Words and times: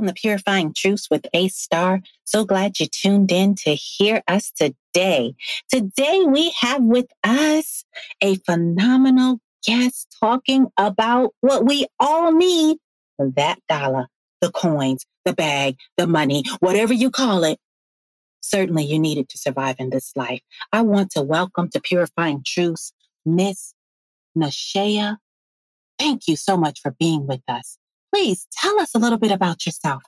Welcome 0.00 0.14
to 0.14 0.20
Purifying 0.22 0.72
Truths 0.72 1.10
with 1.10 1.26
A 1.34 1.48
Star. 1.48 2.00
So 2.24 2.46
glad 2.46 2.80
you 2.80 2.86
tuned 2.86 3.30
in 3.30 3.54
to 3.56 3.74
hear 3.74 4.22
us 4.26 4.50
today. 4.50 5.34
Today 5.68 6.24
we 6.26 6.54
have 6.58 6.82
with 6.82 7.08
us 7.22 7.84
a 8.22 8.36
phenomenal 8.36 9.40
guest 9.62 10.16
talking 10.18 10.68
about 10.78 11.34
what 11.42 11.66
we 11.66 11.86
all 11.98 12.32
need 12.32 12.78
that 13.18 13.58
dollar, 13.68 14.06
the 14.40 14.50
coins, 14.50 15.04
the 15.26 15.34
bag, 15.34 15.76
the 15.98 16.06
money, 16.06 16.44
whatever 16.60 16.94
you 16.94 17.10
call 17.10 17.44
it. 17.44 17.58
Certainly 18.40 18.84
you 18.84 18.98
need 18.98 19.18
it 19.18 19.28
to 19.28 19.36
survive 19.36 19.76
in 19.78 19.90
this 19.90 20.12
life. 20.16 20.40
I 20.72 20.80
want 20.80 21.10
to 21.10 21.20
welcome 21.20 21.68
to 21.74 21.80
Purifying 21.82 22.42
Truths, 22.42 22.94
Miss 23.26 23.74
Nishaea. 24.34 25.18
Thank 25.98 26.26
you 26.26 26.36
so 26.36 26.56
much 26.56 26.80
for 26.80 26.92
being 26.98 27.26
with 27.26 27.42
us. 27.46 27.76
Please 28.12 28.46
tell 28.52 28.80
us 28.80 28.94
a 28.94 28.98
little 28.98 29.18
bit 29.18 29.30
about 29.30 29.66
yourself. 29.66 30.02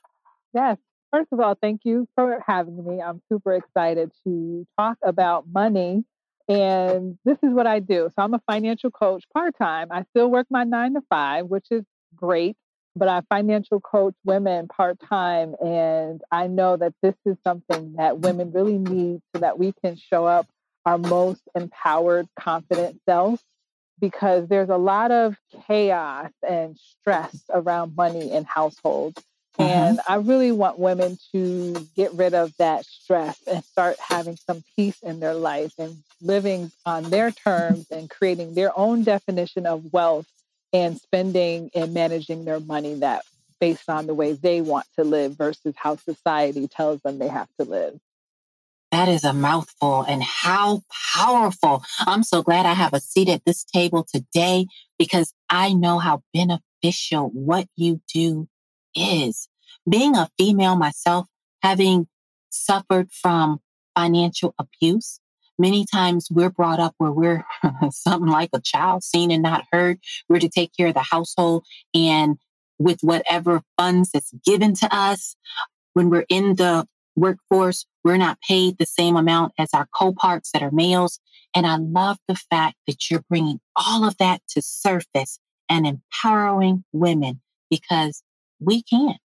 Yes. 0.55 0.79
First 1.13 1.29
of 1.33 1.41
all, 1.41 1.57
thank 1.61 1.83
you 1.85 2.09
for 2.15 2.43
having 2.47 2.83
me. 2.85 3.01
I'm 3.01 3.21
super 3.31 3.53
excited 3.55 4.13
to 4.25 4.67
talk 4.79 4.97
about 5.03 5.45
money. 5.53 6.05
And 6.49 7.19
this 7.25 7.39
is 7.43 7.53
what 7.53 7.67
I 7.67 7.79
do. 7.79 8.09
So 8.15 8.23
I'm 8.23 8.35
a 8.35 8.43
financial 8.51 8.91
coach 8.91 9.25
part 9.33 9.55
time. 9.59 9.89
I 9.91 10.05
still 10.11 10.31
work 10.31 10.47
my 10.51 10.65
nine 10.65 10.95
to 10.95 11.03
five, 11.09 11.47
which 11.47 11.67
is 11.71 11.85
great, 12.17 12.57
but 12.97 13.09
I 13.09 13.21
financial 13.29 13.81
coach 13.81 14.15
women 14.25 14.69
part 14.69 14.99
time. 15.01 15.55
And 15.63 16.23
I 16.31 16.47
know 16.47 16.77
that 16.77 16.95
this 17.03 17.15
is 17.27 17.37
something 17.45 17.95
that 17.99 18.19
women 18.19 18.51
really 18.51 18.79
need 18.79 19.21
so 19.35 19.41
that 19.41 19.59
we 19.59 19.73
can 19.85 19.97
show 19.97 20.27
up 20.27 20.47
our 20.85 20.99
most 20.99 21.43
empowered, 21.55 22.27
confident 22.39 23.01
self 23.09 23.41
because 24.03 24.49
there's 24.49 24.69
a 24.69 24.77
lot 24.77 25.13
of 25.13 25.37
chaos 25.69 26.33
and 26.47 26.77
stress 26.77 27.45
around 27.49 27.95
money 27.97 28.33
in 28.33 28.43
households. 28.43 29.23
Mm-hmm. 29.59 29.63
And 29.63 30.01
I 30.09 30.17
really 30.17 30.51
want 30.51 30.81
women 30.81 31.19
to 31.31 31.89
get 31.95 32.13
rid 32.15 32.35
of 32.35 32.53
that 32.57 32.85
stress 32.85 33.41
and 33.47 33.63
start 33.65 33.97
having 34.01 34.37
some 34.37 34.65
peace 34.75 35.01
in 35.03 35.21
their 35.21 35.35
life 35.35 35.73
and 35.79 36.03
living 36.21 36.73
on 36.85 37.05
their 37.05 37.31
terms 37.31 37.87
and 37.93 38.11
creating 38.11 38.55
their 38.55 38.77
own 38.77 39.05
definition 39.05 39.67
of 39.67 39.93
wealth 39.93 40.27
and 40.73 40.99
spending 40.99 41.71
and 41.73 41.95
managing 41.95 42.45
their 42.45 42.61
money 42.61 42.95
that 42.95 43.25
based 43.61 43.89
on 43.89 44.09
the 44.09 44.15
way 44.15 44.33
they 44.33 44.61
want 44.61 44.87
to 44.97 45.05
live 45.05 45.37
versus 45.37 45.75
how 45.77 45.95
society 45.95 46.67
tells 46.67 47.01
them 47.03 47.21
they 47.21 47.29
have 47.29 47.49
to 47.61 47.65
live. 47.65 48.01
That 48.93 49.09
is 49.09 49.25
a 49.25 49.33
mouthful 49.33 50.03
and 50.03 50.23
how 50.23 50.83
powerful. 51.15 51.83
I'm 52.01 52.23
so 52.23 52.43
glad 52.43 52.67
I 52.67 52.75
have 52.75 52.93
a 52.93 53.01
seat 53.01 53.31
at 53.31 53.43
this 53.47 53.65
table 53.65 54.05
today 54.05 54.67
because 54.99 55.33
I 55.49 55.73
know 55.73 55.99
how 55.99 56.23
beneficial 56.35 57.31
what 57.33 57.69
you 57.75 58.03
do 58.13 58.49
is. 58.95 59.49
Being 59.89 60.15
a 60.15 60.29
female 60.39 60.77
myself, 60.77 61.27
having 61.63 62.07
suffered 62.51 63.11
from 63.11 63.61
financial 63.97 64.55
abuse, 64.59 65.21
many 65.59 65.87
times 65.91 66.29
we're 66.31 66.51
brought 66.51 66.79
up 66.79 66.95
where 66.99 67.13
we're 67.13 67.47
something 67.91 68.31
like 68.31 68.51
a 68.53 68.61
child 68.61 69.03
seen 69.03 69.31
and 69.31 69.43
not 69.43 69.65
heard. 69.73 70.01
We're 70.29 70.41
to 70.41 70.51
take 70.51 70.77
care 70.77 70.89
of 70.89 70.95
the 70.95 71.01
household 71.01 71.65
and 71.95 72.37
with 72.79 72.99
whatever 73.01 73.63
funds 73.79 74.11
that's 74.13 74.35
given 74.45 74.75
to 74.75 74.95
us. 74.95 75.35
When 75.95 76.11
we're 76.11 76.27
in 76.29 76.57
the 76.57 76.87
workforce, 77.17 77.87
we're 78.05 78.17
not 78.17 78.41
paid 78.47 78.79
the 78.79 78.87
same 78.87 79.17
amount 79.17 79.53
as 79.59 79.71
our 79.75 79.89
co-parts 79.95 80.51
that 80.53 80.63
are 80.63 80.71
males. 80.71 81.21
And 81.55 81.67
I 81.67 81.77
love 81.77 82.19
the 82.29 82.35
fact 82.35 82.77
that 82.87 83.11
you're 83.11 83.25
bringing 83.29 83.61
all 83.77 84.05
of 84.05 84.17
that 84.19 84.41
to 84.51 84.63
surface 84.63 85.39
and 85.69 85.87
empowering 85.87 86.85
women 86.93 87.41
because 87.71 88.23
we 88.61 88.83
can. 88.83 89.17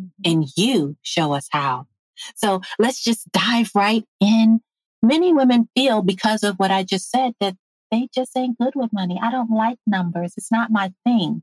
Mm-hmm. 0.00 0.06
And 0.24 0.46
you 0.56 0.96
show 1.02 1.32
us 1.32 1.48
how. 1.50 1.86
So 2.34 2.60
let's 2.78 3.02
just 3.02 3.30
dive 3.32 3.70
right 3.74 4.04
in. 4.20 4.60
Many 5.02 5.32
women 5.32 5.68
feel 5.74 6.02
because 6.02 6.42
of 6.42 6.56
what 6.56 6.70
I 6.70 6.82
just 6.82 7.10
said 7.10 7.32
that 7.40 7.56
they 7.90 8.08
just 8.14 8.36
ain't 8.36 8.58
good 8.58 8.74
with 8.74 8.92
money. 8.92 9.18
I 9.22 9.30
don't 9.30 9.50
like 9.50 9.78
numbers. 9.86 10.34
It's 10.36 10.50
not 10.50 10.70
my 10.70 10.92
thing. 11.04 11.42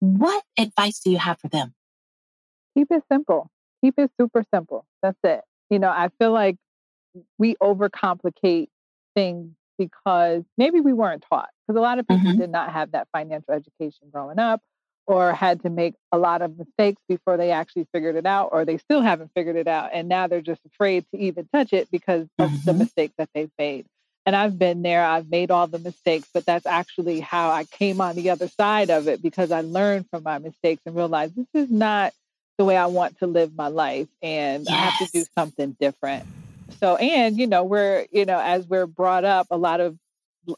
What 0.00 0.44
advice 0.58 1.00
do 1.00 1.10
you 1.10 1.18
have 1.18 1.38
for 1.40 1.48
them? 1.48 1.74
Keep 2.76 2.88
it 2.90 3.02
simple 3.10 3.50
keep 3.86 3.98
it 3.98 4.10
super 4.20 4.44
simple. 4.52 4.84
That's 5.02 5.18
it. 5.22 5.42
You 5.70 5.78
know, 5.78 5.90
I 5.90 6.10
feel 6.18 6.32
like 6.32 6.56
we 7.38 7.54
overcomplicate 7.56 8.68
things 9.14 9.52
because 9.78 10.42
maybe 10.58 10.80
we 10.80 10.92
weren't 10.92 11.24
taught. 11.28 11.48
Because 11.66 11.78
a 11.78 11.82
lot 11.82 11.98
of 11.98 12.06
people 12.06 12.30
mm-hmm. 12.30 12.40
did 12.40 12.50
not 12.50 12.72
have 12.72 12.92
that 12.92 13.08
financial 13.12 13.54
education 13.54 14.08
growing 14.12 14.38
up 14.38 14.60
or 15.06 15.32
had 15.32 15.62
to 15.62 15.70
make 15.70 15.94
a 16.10 16.18
lot 16.18 16.42
of 16.42 16.58
mistakes 16.58 17.00
before 17.08 17.36
they 17.36 17.52
actually 17.52 17.86
figured 17.92 18.16
it 18.16 18.26
out, 18.26 18.48
or 18.50 18.64
they 18.64 18.76
still 18.76 19.00
haven't 19.00 19.30
figured 19.36 19.54
it 19.54 19.68
out. 19.68 19.90
And 19.92 20.08
now 20.08 20.26
they're 20.26 20.40
just 20.40 20.60
afraid 20.66 21.04
to 21.14 21.20
even 21.20 21.48
touch 21.52 21.72
it 21.72 21.88
because 21.92 22.26
of 22.40 22.50
mm-hmm. 22.50 22.64
the 22.64 22.72
mistakes 22.72 23.14
that 23.18 23.28
they've 23.32 23.50
made. 23.56 23.86
And 24.24 24.34
I've 24.34 24.58
been 24.58 24.82
there, 24.82 25.04
I've 25.04 25.30
made 25.30 25.52
all 25.52 25.68
the 25.68 25.78
mistakes, 25.78 26.28
but 26.34 26.44
that's 26.44 26.66
actually 26.66 27.20
how 27.20 27.50
I 27.50 27.62
came 27.62 28.00
on 28.00 28.16
the 28.16 28.30
other 28.30 28.48
side 28.48 28.90
of 28.90 29.06
it 29.06 29.22
because 29.22 29.52
I 29.52 29.60
learned 29.60 30.06
from 30.10 30.24
my 30.24 30.38
mistakes 30.38 30.82
and 30.84 30.96
realized 30.96 31.36
this 31.36 31.46
is 31.54 31.70
not 31.70 32.12
the 32.58 32.64
way 32.64 32.76
I 32.76 32.86
want 32.86 33.18
to 33.18 33.26
live 33.26 33.54
my 33.54 33.68
life 33.68 34.08
and 34.22 34.64
yes. 34.64 34.72
I 34.72 34.76
have 34.76 34.98
to 34.98 35.18
do 35.18 35.24
something 35.34 35.76
different. 35.78 36.24
So 36.80 36.96
and 36.96 37.38
you 37.38 37.46
know, 37.46 37.64
we're, 37.64 38.06
you 38.10 38.24
know, 38.24 38.38
as 38.38 38.66
we're 38.66 38.86
brought 38.86 39.24
up 39.24 39.48
a 39.50 39.56
lot 39.56 39.80
of 39.80 39.98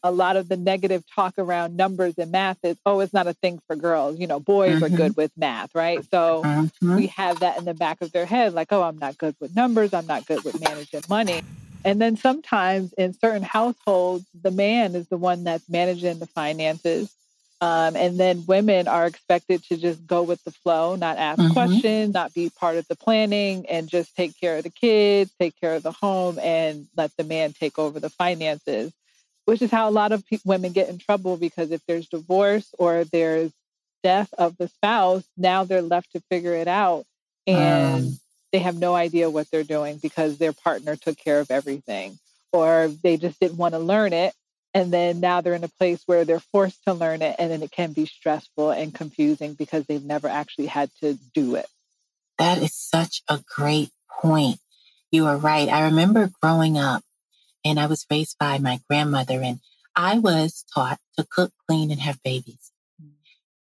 a 0.03 0.11
lot 0.11 0.37
of 0.37 0.49
the 0.49 0.57
negative 0.57 1.03
talk 1.15 1.35
around 1.39 1.77
numbers 1.77 2.15
and 2.19 2.31
math 2.31 2.59
is 2.63 2.77
oh 2.85 3.01
it's 3.01 3.13
not 3.13 3.27
a 3.27 3.33
thing 3.33 3.61
for 3.67 3.77
girls 3.77 4.19
you 4.19 4.27
know 4.27 4.39
boys 4.39 4.75
mm-hmm. 4.75 4.85
are 4.85 4.97
good 4.97 5.17
with 5.17 5.31
math 5.37 5.75
right 5.75 6.05
so 6.11 6.43
mm-hmm. 6.45 6.97
we 6.97 7.07
have 7.07 7.41
that 7.41 7.59
in 7.59 7.65
the 7.65 7.75
back 7.75 8.01
of 8.01 8.13
their 8.13 8.27
head 8.27 8.53
like 8.53 8.73
oh 8.73 8.83
i'm 8.83 8.99
not 8.99 9.17
good 9.19 9.35
with 9.41 9.55
numbers 9.55 9.95
i'm 9.95 10.07
not 10.07 10.27
good 10.27 10.43
with 10.45 10.61
managing 10.61 11.01
money 11.09 11.43
and 11.85 12.01
then 12.01 12.17
sometimes 12.17 12.93
in 12.95 13.13
certain 13.15 13.43
households 13.43 14.25
the 14.43 14.51
man 14.51 14.95
is 14.95 15.09
the 15.09 15.17
one 15.17 15.45
that's 15.45 15.69
managing 15.69 16.19
the 16.19 16.27
finances 16.27 17.15
um, 17.61 17.97
and 17.97 18.19
then 18.19 18.45
women 18.47 18.87
are 18.87 19.07
expected 19.07 19.65
to 19.65 19.77
just 19.77 20.07
go 20.07 20.23
with 20.23 20.43
the 20.45 20.53
flow, 20.53 20.95
not 20.95 21.19
ask 21.19 21.41
mm-hmm. 21.41 21.53
questions, 21.53 22.15
not 22.15 22.33
be 22.33 22.51
part 22.51 22.77
of 22.77 22.87
the 22.87 22.95
planning, 22.95 23.67
and 23.67 23.89
just 23.89 24.15
take 24.15 24.39
care 24.39 24.59
of 24.59 24.65
the 24.65 24.71
kids, 24.71 25.33
take 25.41 25.59
care 25.61 25.75
of 25.75 25.83
the 25.83 25.91
home, 25.91 26.39
and 26.39 26.87
let 26.97 27.11
the 27.17 27.25
man 27.25 27.53
take 27.53 27.77
over 27.77 27.99
the 27.99 28.11
finances, 28.11 28.93
which 29.45 29.61
is 29.61 29.73
how 29.73 29.89
a 29.89 29.91
lot 29.91 30.13
of 30.13 30.25
pe- 30.27 30.39
women 30.45 30.73
get 30.73 30.89
in 30.89 30.99
trouble 30.99 31.37
because 31.37 31.73
if 31.73 31.85
there's 31.87 32.07
divorce 32.07 32.73
or 32.79 33.03
there's 33.05 33.51
death 34.05 34.33
of 34.39 34.57
the 34.57 34.69
spouse, 34.69 35.25
now 35.37 35.65
they're 35.65 35.83
left 35.83 36.13
to 36.13 36.21
figure 36.31 36.55
it 36.55 36.69
out. 36.69 37.07
And 37.49 38.05
um. 38.05 38.19
they 38.53 38.61
have 38.61 38.77
no 38.77 38.95
idea 38.95 39.31
what 39.31 39.51
they're 39.51 39.65
doing 39.65 39.97
because 39.97 40.39
their 40.39 40.53
partner 40.53 40.95
took 40.95 41.19
care 41.19 41.41
of 41.41 41.51
everything 41.51 42.21
or 42.53 42.89
they 43.03 43.17
just 43.17 43.41
didn't 43.41 43.57
want 43.57 43.75
to 43.75 43.79
learn 43.81 44.13
it 44.13 44.33
and 44.75 44.93
then 44.93 45.21
now 45.21 45.41
they're 45.41 45.55
in 45.55 45.65
a 45.65 45.69
place 45.69 46.03
where 46.07 46.25
they're 46.25 46.41
forced 46.41 46.85
to 46.85 46.93
learn 46.93 47.23
it 47.23 47.37
and 47.39 47.51
then 47.51 47.63
it 47.63 47.71
can 47.71 47.93
be 47.93 48.07
stressful 48.07 48.71
and 48.71 48.95
confusing 48.95 49.55
because 49.55 49.85
they've 49.87 50.05
never 50.05 50.29
actually 50.29 50.67
had 50.67 50.91
to 51.01 51.19
do 51.35 51.55
it. 51.55 51.67
That 52.39 52.59
is 52.59 52.75
such 52.75 53.23
a 53.29 53.41
great 53.57 53.91
point. 54.21 54.59
You 55.11 55.27
are 55.27 55.37
right. 55.37 55.69
I 55.69 55.85
remember 55.85 56.31
growing 56.41 56.79
up 56.79 57.03
and 57.65 57.81
i 57.81 57.87
was 57.87 58.07
raised 58.11 58.37
by 58.39 58.59
my 58.59 58.81
grandmother 58.89 59.43
and 59.43 59.61
i 59.97 60.19
was 60.19 60.65
taught 60.73 60.99
to 61.17 61.27
cook 61.29 61.53
clean 61.67 61.91
and 61.91 62.01
have 62.01 62.23
babies. 62.23 62.73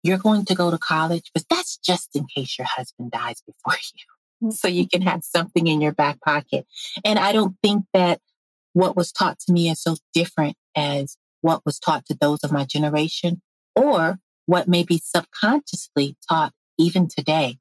You're 0.04 0.20
going 0.20 0.46
to 0.46 0.56
go 0.56 0.72
to 0.72 0.78
college 0.78 1.32
but 1.34 1.46
that's 1.50 1.78
just 1.78 2.16
in 2.16 2.26
case 2.26 2.58
your 2.58 2.68
husband 2.68 3.12
dies 3.12 3.42
before 3.42 3.80
you 4.42 4.52
so 4.52 4.68
you 4.68 4.88
can 4.94 5.02
have 5.02 5.24
something 5.24 5.68
in 5.68 5.82
your 5.82 5.94
back 5.94 6.22
pocket. 6.22 6.66
And 7.04 7.18
i 7.18 7.32
don't 7.32 7.56
think 7.62 7.86
that 7.94 8.20
what 8.74 8.96
was 8.96 9.12
taught 9.12 9.40
to 9.40 9.54
me 9.54 9.70
is 9.70 9.82
so 9.82 9.96
different 10.14 10.56
as 10.76 11.18
what 11.42 11.66
was 11.66 11.80
taught 11.80 12.06
to 12.06 12.18
those 12.20 12.40
of 12.44 12.52
my 12.52 12.66
generation 12.66 13.42
or 13.76 14.20
what 14.46 14.68
may 14.68 14.84
be 14.84 15.02
subconsciously 15.04 16.16
taught 16.28 16.54
even 16.78 17.08
today. 17.08 17.58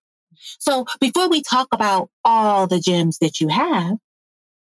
So 0.59 0.87
before 1.01 1.29
we 1.29 1.43
talk 1.43 1.69
about 1.73 2.11
all 2.25 2.67
the 2.67 2.81
gems 2.81 3.19
that 3.19 3.41
you 3.41 3.49
have, 3.49 3.97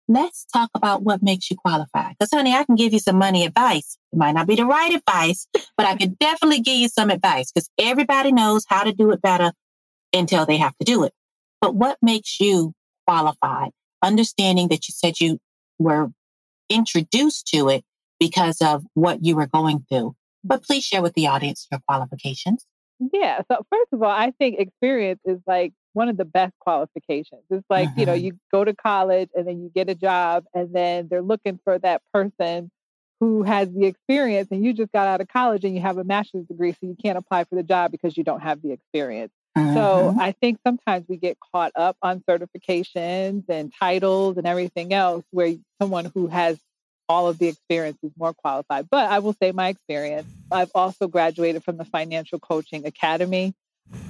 let's 0.07 0.45
talk 0.45 0.69
about 0.73 1.03
what 1.03 1.21
makes 1.21 1.49
you 1.51 1.57
qualified. 1.57 2.15
Because, 2.17 2.31
honey, 2.31 2.53
I 2.53 2.63
can 2.63 2.75
give 2.75 2.93
you 2.93 2.99
some 2.99 3.17
money 3.17 3.45
advice. 3.45 3.97
It 4.13 4.17
might 4.17 4.33
not 4.33 4.47
be 4.47 4.55
the 4.55 4.65
right 4.65 4.93
advice, 4.93 5.47
but 5.75 5.85
I 5.85 5.95
can 5.95 6.15
definitely 6.19 6.61
give 6.61 6.77
you 6.77 6.87
some 6.87 7.09
advice 7.09 7.51
because 7.51 7.69
everybody 7.77 8.31
knows 8.31 8.65
how 8.67 8.83
to 8.83 8.93
do 8.93 9.11
it 9.11 9.21
better 9.21 9.51
until 10.13 10.45
they 10.45 10.57
have 10.57 10.77
to 10.77 10.85
do 10.85 11.03
it. 11.03 11.13
But 11.61 11.75
what 11.75 11.97
makes 12.01 12.39
you 12.39 12.73
qualified? 13.05 13.71
Understanding 14.01 14.69
that 14.69 14.87
you 14.87 14.93
said 14.93 15.19
you 15.19 15.39
were 15.79 16.09
introduced 16.69 17.47
to 17.47 17.69
it 17.69 17.83
because 18.19 18.61
of 18.61 18.83
what 18.93 19.23
you 19.23 19.35
were 19.35 19.47
going 19.47 19.85
through. 19.89 20.15
But 20.43 20.63
please 20.63 20.83
share 20.83 21.01
with 21.01 21.13
the 21.13 21.27
audience 21.27 21.67
your 21.71 21.81
qualifications. 21.87 22.65
Yeah. 23.13 23.41
So, 23.51 23.65
first 23.71 23.93
of 23.93 24.01
all, 24.01 24.09
I 24.09 24.31
think 24.39 24.59
experience 24.59 25.19
is 25.25 25.39
like 25.45 25.73
one 25.93 26.09
of 26.09 26.17
the 26.17 26.25
best 26.25 26.53
qualifications. 26.59 27.41
It's 27.49 27.65
like, 27.69 27.89
mm-hmm. 27.89 27.99
you 27.99 28.05
know, 28.05 28.13
mm-hmm. 28.13 28.25
you 28.25 28.39
go 28.51 28.63
to 28.63 28.73
college 28.73 29.29
and 29.35 29.47
then 29.47 29.61
you 29.61 29.71
get 29.73 29.89
a 29.89 29.95
job, 29.95 30.45
and 30.53 30.73
then 30.73 31.07
they're 31.09 31.21
looking 31.21 31.59
for 31.63 31.77
that 31.79 32.01
person 32.13 32.71
who 33.19 33.43
has 33.43 33.71
the 33.73 33.85
experience, 33.85 34.47
and 34.51 34.63
you 34.63 34.73
just 34.73 34.91
got 34.91 35.07
out 35.07 35.21
of 35.21 35.27
college 35.27 35.63
and 35.63 35.73
you 35.73 35.81
have 35.81 35.97
a 35.97 36.03
master's 36.03 36.45
degree, 36.45 36.71
so 36.71 36.77
you 36.83 36.95
can't 37.01 37.17
apply 37.17 37.43
for 37.45 37.55
the 37.55 37.63
job 37.63 37.91
because 37.91 38.15
you 38.15 38.23
don't 38.23 38.41
have 38.41 38.61
the 38.61 38.71
experience. 38.71 39.31
Mm-hmm. 39.57 39.73
So 39.75 40.15
I 40.19 40.31
think 40.33 40.59
sometimes 40.65 41.05
we 41.07 41.17
get 41.17 41.37
caught 41.39 41.71
up 41.75 41.97
on 42.01 42.23
certifications 42.29 43.43
and 43.49 43.73
titles 43.77 44.37
and 44.37 44.45
everything 44.45 44.93
else 44.93 45.25
where 45.31 45.55
someone 45.81 46.11
who 46.13 46.27
has 46.27 46.59
all 47.09 47.27
of 47.27 47.37
the 47.37 47.47
experience 47.47 47.97
is 48.03 48.11
more 48.17 48.33
qualified. 48.33 48.87
But 48.89 49.09
I 49.09 49.19
will 49.19 49.33
say 49.33 49.51
my 49.51 49.69
experience. 49.69 50.27
I've 50.51 50.71
also 50.75 51.07
graduated 51.07 51.63
from 51.63 51.77
the 51.77 51.85
Financial 51.85 52.39
Coaching 52.39 52.85
Academy 52.85 53.53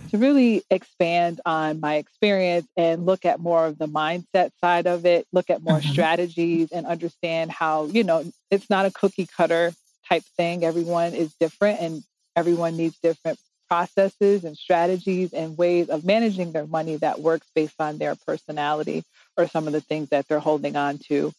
to 0.10 0.18
really 0.18 0.64
expand 0.70 1.42
on 1.46 1.80
my 1.80 1.96
experience 1.96 2.68
and 2.76 3.06
look 3.06 3.26
at 3.26 3.40
more 3.40 3.68
of 3.68 3.78
the 3.78 3.88
mindset 3.88 4.52
side 4.60 4.88
of 4.88 5.06
it, 5.06 5.28
look 5.32 5.50
at 5.50 5.62
more 5.62 5.80
mm-hmm. 5.80 5.92
strategies 5.92 6.72
and 6.72 6.88
understand 6.88 7.52
how, 7.52 7.86
you 7.86 8.04
know, 8.04 8.24
it's 8.50 8.70
not 8.70 8.86
a 8.86 8.92
cookie 8.92 9.28
cutter 9.28 9.74
type 10.10 10.24
thing. 10.36 10.64
Everyone 10.64 11.14
is 11.14 11.34
different 11.40 11.80
and 11.82 12.04
everyone 12.36 12.78
needs 12.78 12.98
different 13.04 13.38
processes 13.68 14.44
and 14.44 14.58
strategies 14.58 15.34
and 15.34 15.58
ways 15.58 15.90
of 15.90 16.06
managing 16.06 16.52
their 16.52 16.68
money 16.68 16.98
that 16.98 17.20
works 17.20 17.48
based 17.54 17.80
on 17.80 17.98
their 17.98 18.16
personality 18.16 19.04
or 19.36 19.48
some 19.48 19.68
of 19.68 19.74
the 19.74 19.82
things 19.82 20.10
that 20.10 20.28
they're 20.28 20.40
holding 20.40 20.76
on 20.76 20.98
to. 21.10 21.32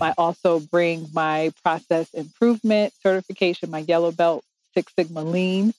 I 0.00 0.12
also 0.18 0.60
bring 0.60 1.08
my 1.12 1.52
process 1.62 2.12
improvement 2.12 2.92
certification, 3.02 3.70
my 3.70 3.78
yellow 3.78 4.12
belt 4.12 4.44
Six 4.74 4.92
Sigma 4.94 5.22
Lean 5.22 5.72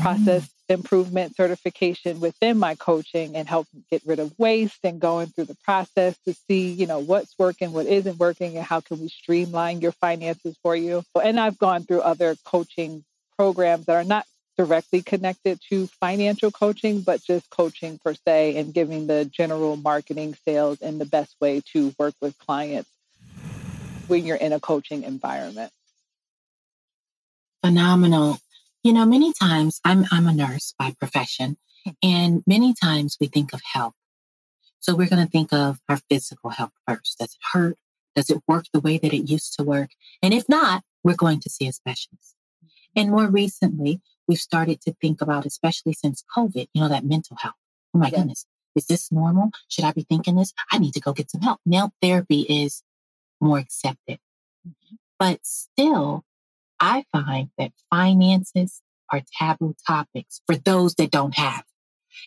process 0.00 0.42
mm. 0.42 0.48
improvement 0.74 1.36
certification 1.36 2.20
within 2.20 2.58
my 2.58 2.74
coaching 2.74 3.36
and 3.36 3.48
help 3.48 3.66
get 3.90 4.02
rid 4.04 4.18
of 4.18 4.36
waste 4.38 4.78
and 4.84 5.00
going 5.00 5.28
through 5.28 5.44
the 5.44 5.56
process 5.64 6.16
to 6.26 6.34
see, 6.34 6.72
you 6.72 6.86
know, 6.86 6.98
what's 6.98 7.34
working, 7.38 7.72
what 7.72 7.86
isn't 7.86 8.18
working, 8.18 8.56
and 8.56 8.66
how 8.66 8.80
can 8.80 9.00
we 9.00 9.08
streamline 9.08 9.80
your 9.80 9.92
finances 9.92 10.56
for 10.62 10.74
you. 10.74 11.02
And 11.22 11.38
I've 11.38 11.58
gone 11.58 11.84
through 11.84 12.00
other 12.00 12.36
coaching 12.44 13.04
programs 13.36 13.86
that 13.86 13.96
are 13.96 14.04
not 14.04 14.26
directly 14.56 15.02
connected 15.02 15.60
to 15.70 15.86
financial 15.86 16.50
coaching, 16.50 17.00
but 17.00 17.22
just 17.22 17.48
coaching 17.50 17.98
per 17.98 18.14
se 18.14 18.56
and 18.56 18.74
giving 18.74 19.06
the 19.06 19.24
general 19.24 19.76
marketing, 19.76 20.36
sales, 20.44 20.80
and 20.80 21.00
the 21.00 21.06
best 21.06 21.34
way 21.40 21.62
to 21.72 21.94
work 21.98 22.14
with 22.20 22.38
clients 22.38 22.90
when 24.08 24.24
you're 24.24 24.36
in 24.36 24.52
a 24.52 24.60
coaching 24.60 25.04
environment. 25.04 25.72
Phenomenal. 27.64 28.38
You 28.82 28.92
know, 28.92 29.06
many 29.06 29.32
times 29.32 29.80
I'm 29.84 30.04
I'm 30.10 30.26
a 30.26 30.34
nurse 30.34 30.74
by 30.78 30.94
profession, 30.98 31.56
hmm. 31.84 31.90
and 32.02 32.42
many 32.46 32.74
times 32.74 33.16
we 33.20 33.28
think 33.28 33.52
of 33.52 33.60
health. 33.62 33.94
So 34.80 34.96
we're 34.96 35.08
going 35.08 35.24
to 35.24 35.30
think 35.30 35.52
of 35.52 35.78
our 35.88 35.98
physical 36.10 36.50
health 36.50 36.72
first. 36.88 37.18
Does 37.20 37.34
it 37.34 37.40
hurt? 37.52 37.76
Does 38.16 38.30
it 38.30 38.42
work 38.48 38.66
the 38.72 38.80
way 38.80 38.98
that 38.98 39.14
it 39.14 39.30
used 39.30 39.54
to 39.56 39.62
work? 39.62 39.90
And 40.22 40.34
if 40.34 40.48
not, 40.48 40.82
we're 41.04 41.14
going 41.14 41.40
to 41.40 41.50
see 41.50 41.68
a 41.68 41.72
specialist. 41.72 42.34
And 42.94 43.10
more 43.10 43.28
recently, 43.28 44.00
we've 44.32 44.40
started 44.40 44.80
to 44.80 44.94
think 44.98 45.20
about, 45.20 45.44
especially 45.44 45.92
since 45.92 46.24
COVID, 46.34 46.66
you 46.72 46.80
know, 46.80 46.88
that 46.88 47.04
mental 47.04 47.36
health. 47.36 47.54
Oh 47.94 47.98
my 47.98 48.08
goodness, 48.08 48.46
is 48.74 48.86
this 48.86 49.12
normal? 49.12 49.50
Should 49.68 49.84
I 49.84 49.92
be 49.92 50.06
thinking 50.08 50.36
this? 50.36 50.54
I 50.70 50.78
need 50.78 50.94
to 50.94 51.00
go 51.00 51.12
get 51.12 51.30
some 51.30 51.42
help. 51.42 51.60
Now 51.66 51.90
therapy 52.00 52.46
is 52.48 52.82
more 53.42 53.58
accepted. 53.58 54.20
Mm-hmm. 54.66 54.96
But 55.18 55.40
still, 55.42 56.24
I 56.80 57.04
find 57.12 57.50
that 57.58 57.72
finances 57.90 58.80
are 59.12 59.20
taboo 59.38 59.76
topics 59.86 60.40
for 60.46 60.56
those 60.56 60.94
that 60.94 61.10
don't 61.10 61.36
have. 61.36 61.64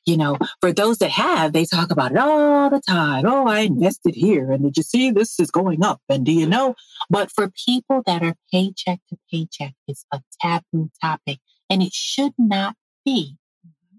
You 0.06 0.18
know, 0.18 0.38
for 0.62 0.72
those 0.72 1.00
that 1.00 1.10
have, 1.10 1.54
they 1.54 1.66
talk 1.66 1.90
about 1.90 2.12
it 2.12 2.20
all 2.20 2.70
the 2.70 2.82
time. 2.88 3.26
Oh, 3.26 3.48
I 3.48 3.62
invested 3.62 4.14
here. 4.14 4.52
And 4.52 4.62
did 4.62 4.78
you 4.78 4.84
see 4.84 5.10
this 5.10 5.40
is 5.40 5.50
going 5.50 5.84
up? 5.84 6.02
And 6.08 6.24
do 6.24 6.32
you 6.32 6.46
know? 6.46 6.76
But 7.10 7.32
for 7.32 7.52
people 7.66 8.04
that 8.06 8.22
are 8.22 8.36
paycheck 8.52 9.00
to 9.10 9.18
paycheck, 9.32 9.74
it's 9.88 10.06
a 10.14 10.22
taboo 10.40 10.92
topic 11.02 11.40
and 11.70 11.82
it 11.82 11.94
should 11.94 12.34
not 12.38 12.76
be. 13.04 13.38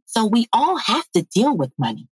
So 0.05 0.25
we 0.25 0.47
all 0.53 0.77
have 0.77 1.05
to 1.15 1.23
deal 1.23 1.57
with 1.57 1.73
money. 1.79 2.09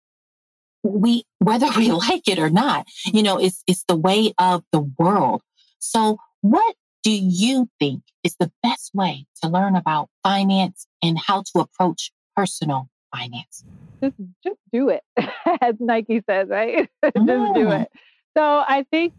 We, 0.83 1.25
whether 1.39 1.69
we 1.77 1.93
like 1.93 2.27
it 2.27 2.39
or 2.39 2.51
not, 2.51 2.87
you 3.07 3.23
know, 3.23 3.39
it's, 3.39 3.63
it's 3.67 3.85
the 3.87 3.97
way 3.97 4.33
of 4.39 4.65
the 4.73 4.81
world. 4.99 5.43
So 5.79 6.19
what 6.41 6.75
do 7.03 7.13
you 7.13 7.69
think 7.79 8.03
is 8.25 8.37
the 8.39 8.51
best 8.63 8.91
way 8.95 9.27
to 9.43 9.49
learn 9.49 9.77
about 9.77 10.09
finance 10.23 10.87
and 11.03 11.19
how 11.19 11.43
to 11.55 11.61
approach 11.61 12.13
personal 12.37 12.89
finance? 13.15 13.65
Just, 14.03 14.17
just 14.43 14.59
do 14.73 14.89
it, 14.89 15.03
as 15.61 15.75
Nike 15.79 16.23
says, 16.29 16.49
right? 16.49 16.89
just 17.05 17.15
do 17.15 17.23
mm. 17.23 17.83
it. 17.83 17.89
So 18.37 18.43
I 18.43 18.85
think 18.91 19.13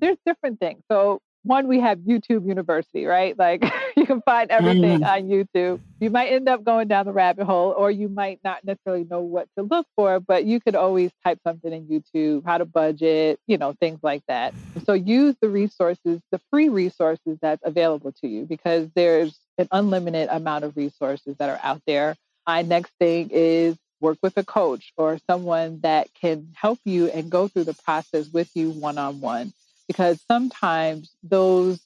there's 0.00 0.18
different 0.26 0.60
things. 0.60 0.82
So 0.90 1.20
one, 1.44 1.68
we 1.68 1.78
have 1.80 1.98
YouTube 1.98 2.46
University, 2.46 3.04
right? 3.04 3.38
Like 3.38 3.64
you 3.96 4.06
can 4.06 4.22
find 4.22 4.50
everything 4.50 5.00
mm. 5.00 5.06
on 5.06 5.22
YouTube. 5.24 5.80
You 6.00 6.10
might 6.10 6.28
end 6.28 6.48
up 6.48 6.64
going 6.64 6.88
down 6.88 7.06
the 7.06 7.12
rabbit 7.12 7.44
hole, 7.44 7.74
or 7.76 7.90
you 7.90 8.08
might 8.08 8.40
not 8.42 8.64
necessarily 8.64 9.04
know 9.04 9.20
what 9.20 9.48
to 9.56 9.62
look 9.62 9.86
for, 9.94 10.20
but 10.20 10.44
you 10.44 10.60
could 10.60 10.74
always 10.74 11.10
type 11.24 11.38
something 11.46 11.72
in 11.72 11.86
YouTube, 11.86 12.44
how 12.44 12.58
to 12.58 12.64
budget, 12.64 13.38
you 13.46 13.58
know, 13.58 13.74
things 13.78 14.00
like 14.02 14.22
that. 14.26 14.54
So 14.84 14.94
use 14.94 15.36
the 15.40 15.48
resources, 15.48 16.20
the 16.32 16.40
free 16.50 16.68
resources 16.68 17.38
that's 17.40 17.62
available 17.64 18.12
to 18.20 18.26
you, 18.26 18.46
because 18.46 18.88
there's 18.94 19.38
an 19.58 19.68
unlimited 19.70 20.28
amount 20.30 20.64
of 20.64 20.76
resources 20.76 21.36
that 21.38 21.50
are 21.50 21.60
out 21.62 21.82
there. 21.86 22.16
My 22.46 22.62
next 22.62 22.92
thing 22.98 23.30
is 23.30 23.76
work 24.00 24.18
with 24.22 24.36
a 24.36 24.44
coach 24.44 24.92
or 24.96 25.18
someone 25.26 25.80
that 25.80 26.08
can 26.14 26.48
help 26.54 26.78
you 26.84 27.08
and 27.08 27.30
go 27.30 27.48
through 27.48 27.64
the 27.64 27.74
process 27.74 28.28
with 28.28 28.50
you 28.54 28.70
one 28.70 28.98
on 28.98 29.20
one 29.20 29.52
because 29.86 30.20
sometimes 30.30 31.10
those 31.22 31.80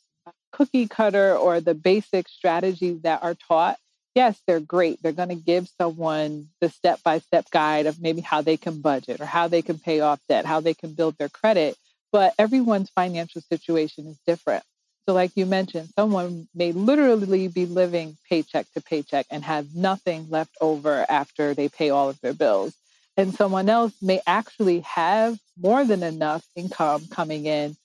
cookie 0.53 0.89
cutter 0.89 1.37
or 1.37 1.61
the 1.61 1.75
basic 1.75 2.29
strategies 2.29 3.03
that 3.03 3.23
are 3.23 3.35
taught, 3.35 3.79
yes, 4.15 4.41
they're 4.47 4.61
great. 4.61 5.03
They're 5.03 5.13
going 5.13 5.29
to 5.29 5.35
give 5.35 5.69
someone 5.81 6.49
the 6.61 6.69
step 6.69 7.03
by 7.03 7.19
step 7.21 7.51
guide 7.51 7.87
of 7.87 8.01
maybe 8.01 8.21
how 8.21 8.43
they 8.43 8.57
can 8.57 8.81
budget 8.81 9.21
or 9.21 9.27
how 9.27 9.49
they 9.49 9.63
can 9.63 9.79
pay 9.79 10.01
off 10.01 10.21
debt, 10.29 10.47
how 10.47 10.61
they 10.61 10.75
can 10.75 10.93
build 10.93 11.17
their 11.19 11.29
credit. 11.29 11.77
But 12.11 12.35
everyone's 12.39 12.91
financial 12.91 13.43
situation 13.43 14.07
is 14.07 14.19
different. 14.27 14.65
So, 15.07 15.15
like 15.15 15.33
you 15.37 15.47
mentioned, 15.47 15.89
someone 15.97 16.49
may 16.55 16.73
literally 16.73 17.49
be 17.49 17.65
living 17.65 18.17
paycheck 18.29 18.67
to 18.75 18.83
paycheck 18.83 19.27
and 19.31 19.43
have 19.43 19.75
nothing 19.75 20.27
left 20.29 20.55
over 20.61 21.07
after 21.09 21.55
they 21.55 21.69
pay 21.69 21.91
all 21.91 22.11
of 22.11 22.21
their 22.21 22.35
bills. 22.35 22.75
And 23.17 23.35
someone 23.35 23.69
else 23.69 23.95
may 24.03 24.21
actually 24.27 24.81
have 24.81 25.39
more 25.61 25.85
than 25.85 26.03
enough 26.03 26.45
income 26.57 27.07
coming 27.11 27.47
in 27.47 27.77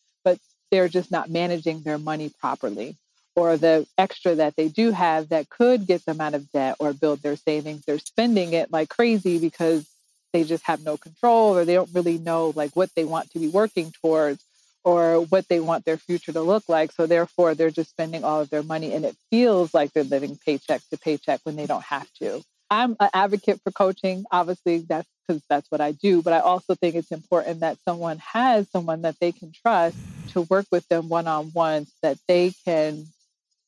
they're 0.74 0.90
just 0.90 1.12
not 1.12 1.30
managing 1.30 1.82
their 1.82 2.00
money 2.00 2.32
properly 2.40 2.96
or 3.36 3.58
the 3.58 3.86
extra 3.98 4.34
that 4.36 4.56
they 4.56 4.68
do 4.68 4.92
have 4.92 5.30
that 5.30 5.50
could 5.50 5.86
get 5.86 6.04
them 6.06 6.20
out 6.20 6.34
of 6.34 6.52
debt 6.52 6.76
or 6.80 6.94
build 6.94 7.22
their 7.22 7.36
savings 7.36 7.84
they're 7.86 8.00
spending 8.00 8.54
it 8.54 8.72
like 8.72 8.90
crazy 8.90 9.38
because 9.38 9.88
they 10.34 10.44
just 10.44 10.64
have 10.66 10.84
no 10.84 10.98
control 10.98 11.56
or 11.56 11.64
they 11.64 11.76
don't 11.76 11.94
really 11.94 12.18
know 12.18 12.52
like 12.56 12.76
what 12.76 12.90
they 12.96 13.06
want 13.06 13.30
to 13.32 13.40
be 13.40 13.48
working 13.48 13.94
towards 14.02 14.44
or 14.84 15.22
what 15.22 15.48
they 15.48 15.60
want 15.60 15.86
their 15.86 15.98
future 15.98 16.34
to 16.34 16.42
look 16.42 16.68
like. 16.68 16.92
So 16.92 17.06
therefore 17.06 17.56
they're 17.56 17.72
just 17.72 17.92
spending 17.92 18.24
all 18.24 18.42
of 18.42 18.50
their 18.50 18.64
money 18.64 18.94
and 18.94 19.06
it 19.06 19.16
feels 19.30 19.74
like 19.74 19.94
they're 19.94 20.04
living 20.04 20.38
paycheck 20.46 20.82
to 20.90 20.98
paycheck 20.98 21.40
when 21.44 21.56
they 21.56 21.66
don't 21.66 21.84
have 21.84 22.12
to 22.16 22.44
i'm 22.74 22.96
an 23.00 23.10
advocate 23.14 23.60
for 23.64 23.72
coaching 23.72 24.26
obviously 24.32 24.80
that's 24.80 25.08
because 25.28 25.42
that's 25.50 25.70
what 25.72 25.82
i 25.82 25.92
do 25.92 26.22
but 26.22 26.34
i 26.34 26.40
also 26.40 26.76
think 26.76 26.96
it's 26.96 27.12
important 27.12 27.62
that 27.62 27.78
someone 27.86 28.18
has 28.20 28.70
someone 28.70 29.02
that 29.04 29.20
they 29.20 29.32
can 29.32 29.52
trust 29.52 29.98
to 30.30 30.42
work 30.42 30.66
with 30.72 30.88
them 30.90 31.10
one 31.10 31.28
on 31.28 31.48
one 31.48 31.86
so 31.86 31.92
that 32.02 32.18
they 32.28 32.54
can 32.66 33.06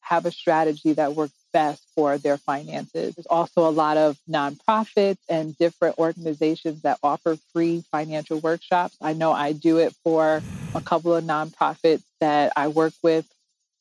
have 0.01 0.25
a 0.25 0.31
strategy 0.31 0.93
that 0.93 1.15
works 1.15 1.33
best 1.51 1.83
for 1.95 2.17
their 2.17 2.38
finances. 2.38 3.15
There's 3.15 3.25
also 3.27 3.67
a 3.67 3.71
lot 3.71 3.97
of 3.97 4.17
nonprofits 4.29 5.17
and 5.29 5.57
different 5.57 5.97
organizations 5.97 6.81
that 6.81 7.00
offer 7.01 7.38
free 7.53 7.83
financial 7.91 8.39
workshops. 8.39 8.95
I 9.01 9.13
know 9.13 9.31
I 9.31 9.53
do 9.53 9.77
it 9.79 9.95
for 10.03 10.41
a 10.75 10.81
couple 10.81 11.15
of 11.15 11.24
nonprofits 11.24 12.03
that 12.19 12.53
I 12.55 12.67
work 12.67 12.93
with 13.01 13.25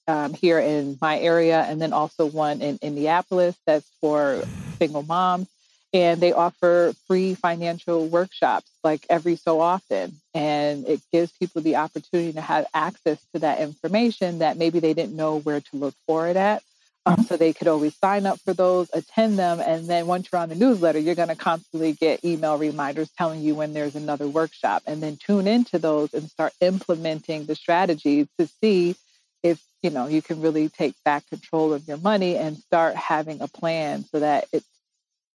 um, 0.06 0.34
here 0.34 0.58
in 0.58 0.98
my 1.00 1.18
area, 1.18 1.60
and 1.62 1.80
then 1.80 1.92
also 1.92 2.26
one 2.26 2.62
in 2.62 2.78
Indianapolis 2.80 3.56
that's 3.66 3.88
for 4.00 4.44
single 4.74 5.02
moms 5.02 5.48
and 5.94 6.20
they 6.20 6.32
offer 6.32 6.92
free 7.06 7.34
financial 7.34 8.08
workshops 8.08 8.68
like 8.82 9.06
every 9.08 9.36
so 9.36 9.60
often 9.60 10.12
and 10.34 10.84
it 10.86 11.00
gives 11.12 11.30
people 11.32 11.62
the 11.62 11.76
opportunity 11.76 12.32
to 12.32 12.40
have 12.40 12.66
access 12.74 13.18
to 13.32 13.38
that 13.38 13.60
information 13.60 14.40
that 14.40 14.56
maybe 14.56 14.80
they 14.80 14.92
didn't 14.92 15.16
know 15.16 15.38
where 15.38 15.60
to 15.60 15.76
look 15.76 15.94
for 16.06 16.26
it 16.26 16.36
at. 16.36 16.62
Um, 17.06 17.22
so 17.24 17.36
they 17.36 17.52
could 17.52 17.68
always 17.68 17.94
sign 17.94 18.24
up 18.24 18.40
for 18.40 18.54
those 18.54 18.88
attend 18.94 19.38
them 19.38 19.60
and 19.60 19.86
then 19.86 20.06
once 20.06 20.30
you're 20.32 20.40
on 20.40 20.48
the 20.48 20.54
newsletter 20.54 20.98
you're 20.98 21.14
going 21.14 21.28
to 21.28 21.36
constantly 21.36 21.92
get 21.92 22.24
email 22.24 22.56
reminders 22.56 23.10
telling 23.10 23.42
you 23.42 23.54
when 23.54 23.74
there's 23.74 23.94
another 23.94 24.26
workshop 24.26 24.82
and 24.86 25.02
then 25.02 25.18
tune 25.18 25.46
into 25.46 25.78
those 25.78 26.14
and 26.14 26.30
start 26.30 26.54
implementing 26.62 27.44
the 27.44 27.54
strategies 27.54 28.26
to 28.38 28.46
see 28.60 28.96
if 29.44 29.62
you 29.82 29.90
know 29.90 30.08
you 30.08 30.22
can 30.22 30.40
really 30.40 30.68
take 30.68 30.94
back 31.04 31.28
control 31.28 31.72
of 31.72 31.86
your 31.86 31.98
money 31.98 32.36
and 32.36 32.56
start 32.56 32.96
having 32.96 33.40
a 33.40 33.46
plan 33.46 34.04
so 34.04 34.18
that 34.18 34.46
it's 34.52 34.66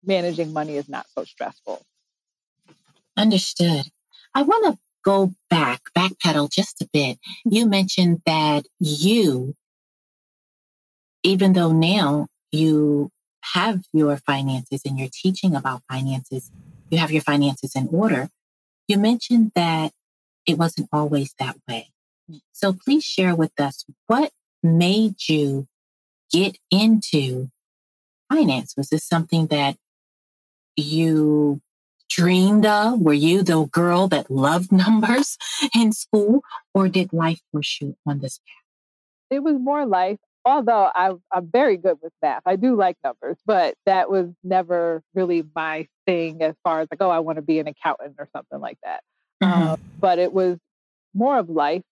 managing 0.04 0.52
money 0.52 0.76
is 0.76 0.88
not 0.88 1.06
so 1.14 1.22
stressful. 1.24 1.80
Understood. 3.16 3.84
I 4.34 4.42
want 4.42 4.64
to 4.66 4.78
go 5.04 5.32
back, 5.50 5.82
backpedal 5.96 6.50
just 6.50 6.80
a 6.82 6.88
bit. 6.92 7.18
Mm-hmm. 7.18 7.54
You 7.54 7.66
mentioned 7.66 8.22
that 8.26 8.66
you, 8.80 9.54
even 11.22 11.52
though 11.52 11.72
now 11.72 12.28
you 12.50 13.10
have 13.54 13.82
your 13.92 14.16
finances 14.16 14.82
and 14.84 14.98
you're 14.98 15.08
teaching 15.12 15.54
about 15.54 15.82
finances, 15.90 16.50
you 16.90 16.98
have 16.98 17.10
your 17.10 17.22
finances 17.22 17.74
in 17.74 17.88
order. 17.92 18.30
You 18.86 18.98
mentioned 18.98 19.52
that 19.54 19.92
it 20.46 20.56
wasn't 20.56 20.88
always 20.92 21.34
that 21.38 21.56
way. 21.68 21.90
So 22.52 22.72
please 22.72 23.04
share 23.04 23.34
with 23.34 23.58
us 23.58 23.84
what 24.06 24.32
made 24.62 25.28
you 25.28 25.66
get 26.32 26.58
into 26.70 27.48
finance? 28.32 28.74
Was 28.76 28.90
this 28.90 29.06
something 29.06 29.46
that 29.48 29.76
you 30.76 31.60
dreamed 32.10 32.66
of? 32.66 33.00
Were 33.00 33.12
you 33.12 33.42
the 33.42 33.64
girl 33.66 34.08
that 34.08 34.30
loved 34.30 34.72
numbers 34.84 35.36
in 35.74 35.92
school, 35.92 36.42
or 36.74 36.88
did 36.88 37.12
life 37.12 37.40
push 37.52 37.80
you 37.80 37.96
on 38.06 38.20
this 38.20 38.38
path? 38.38 38.64
It 39.30 39.42
was 39.42 39.56
more 39.58 39.86
life 39.86 40.18
although 40.48 40.90
I, 40.94 41.12
I'm 41.32 41.48
very 41.52 41.76
good 41.76 41.98
with 42.02 42.12
math, 42.22 42.42
I 42.46 42.56
do 42.56 42.74
like 42.74 42.96
numbers, 43.04 43.36
but 43.46 43.74
that 43.86 44.10
was 44.10 44.28
never 44.42 45.02
really 45.14 45.44
my 45.54 45.86
thing 46.06 46.42
as 46.42 46.54
far 46.64 46.80
as 46.80 46.88
like, 46.90 47.02
oh, 47.02 47.10
I 47.10 47.18
want 47.18 47.36
to 47.36 47.42
be 47.42 47.58
an 47.58 47.68
accountant 47.68 48.16
or 48.18 48.28
something 48.34 48.58
like 48.58 48.78
that. 48.82 49.02
Mm-hmm. 49.42 49.62
Um, 49.62 49.80
but 50.00 50.18
it 50.18 50.32
was 50.32 50.58
more 51.14 51.38
of 51.38 51.48
life 51.48 51.82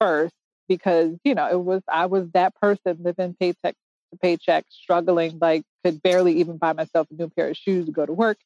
first 0.00 0.34
because, 0.68 1.16
you 1.24 1.34
know, 1.34 1.48
it 1.48 1.60
was, 1.60 1.82
I 1.88 2.06
was 2.06 2.30
that 2.32 2.54
person 2.60 2.98
living 3.00 3.36
paycheck 3.38 3.74
to 4.12 4.18
paycheck, 4.20 4.64
struggling, 4.70 5.38
like 5.40 5.64
could 5.84 6.02
barely 6.02 6.40
even 6.40 6.56
buy 6.56 6.72
myself 6.72 7.06
a 7.10 7.14
new 7.14 7.28
pair 7.28 7.48
of 7.48 7.56
shoes 7.56 7.86
to 7.86 7.92
go 7.92 8.06
to 8.06 8.12
work 8.12 8.38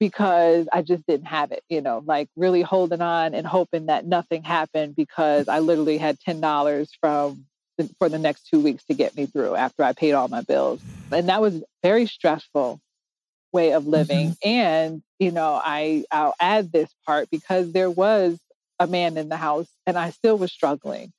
because 0.00 0.68
I 0.72 0.82
just 0.82 1.06
didn't 1.06 1.26
have 1.26 1.52
it, 1.52 1.62
you 1.68 1.80
know, 1.80 2.02
like 2.04 2.28
really 2.36 2.62
holding 2.62 3.00
on 3.00 3.34
and 3.34 3.46
hoping 3.46 3.86
that 3.86 4.04
nothing 4.04 4.42
happened 4.42 4.96
because 4.96 5.48
I 5.48 5.60
literally 5.60 5.98
had 5.98 6.18
$10 6.20 6.88
from 7.00 7.46
for 7.98 8.08
the 8.08 8.18
next 8.18 8.48
two 8.48 8.60
weeks 8.60 8.84
to 8.84 8.94
get 8.94 9.16
me 9.16 9.26
through 9.26 9.56
after 9.56 9.82
I 9.82 9.92
paid 9.92 10.12
all 10.12 10.28
my 10.28 10.42
bills. 10.42 10.80
And 11.10 11.28
that 11.28 11.40
was 11.40 11.62
very 11.82 12.06
stressful 12.06 12.80
way 13.52 13.72
of 13.72 13.86
living. 13.86 14.30
Mm-hmm. 14.30 14.48
And, 14.48 15.02
you 15.18 15.30
know, 15.30 15.60
I 15.62 16.04
I'll 16.10 16.34
add 16.40 16.72
this 16.72 16.90
part 17.06 17.30
because 17.30 17.72
there 17.72 17.90
was 17.90 18.38
a 18.78 18.86
man 18.86 19.16
in 19.16 19.28
the 19.28 19.36
house 19.36 19.68
and 19.86 19.98
I 19.98 20.10
still 20.10 20.38
was 20.38 20.52
struggling. 20.52 21.12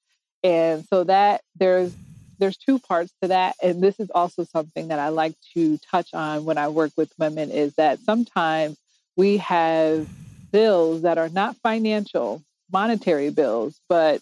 And 0.43 0.85
so 0.89 1.03
that 1.05 1.41
there's 1.55 1.93
there's 2.37 2.57
two 2.57 2.79
parts 2.79 3.13
to 3.21 3.29
that 3.29 3.55
and 3.63 3.81
this 3.81 3.99
is 3.99 4.09
also 4.11 4.43
something 4.43 4.89
that 4.89 4.99
I 4.99 5.09
like 5.09 5.35
to 5.53 5.77
touch 5.89 6.13
on 6.13 6.45
when 6.45 6.57
I 6.57 6.67
work 6.67 6.91
with 6.97 7.11
women 7.17 7.49
is 7.49 7.75
that 7.75 7.99
sometimes 7.99 8.77
we 9.15 9.37
have 9.37 10.07
bills 10.51 11.03
that 11.03 11.17
are 11.17 11.29
not 11.29 11.55
financial 11.57 12.43
monetary 12.71 13.29
bills 13.29 13.79
but 13.87 14.21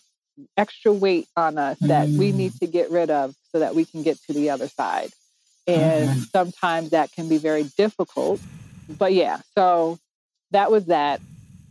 extra 0.58 0.94
weight 0.94 1.28
on 1.36 1.58
us 1.58 1.78
that 1.80 2.08
we 2.08 2.32
need 2.32 2.54
mm. 2.54 2.60
to 2.60 2.68
get 2.68 2.92
rid 2.92 3.10
of 3.10 3.36
so 3.52 3.60
that 3.60 3.76
we 3.76 3.86
can 3.86 4.04
get 4.04 4.18
to 4.24 4.34
the 4.34 4.50
other 4.50 4.68
side. 4.68 5.10
And 5.68 6.10
mm-hmm. 6.10 6.20
sometimes 6.20 6.90
that 6.90 7.12
can 7.12 7.30
be 7.30 7.38
very 7.38 7.64
difficult. 7.64 8.42
But 8.90 9.14
yeah, 9.14 9.40
so 9.56 10.00
that 10.52 10.72
was 10.72 10.88
that. 10.88 11.22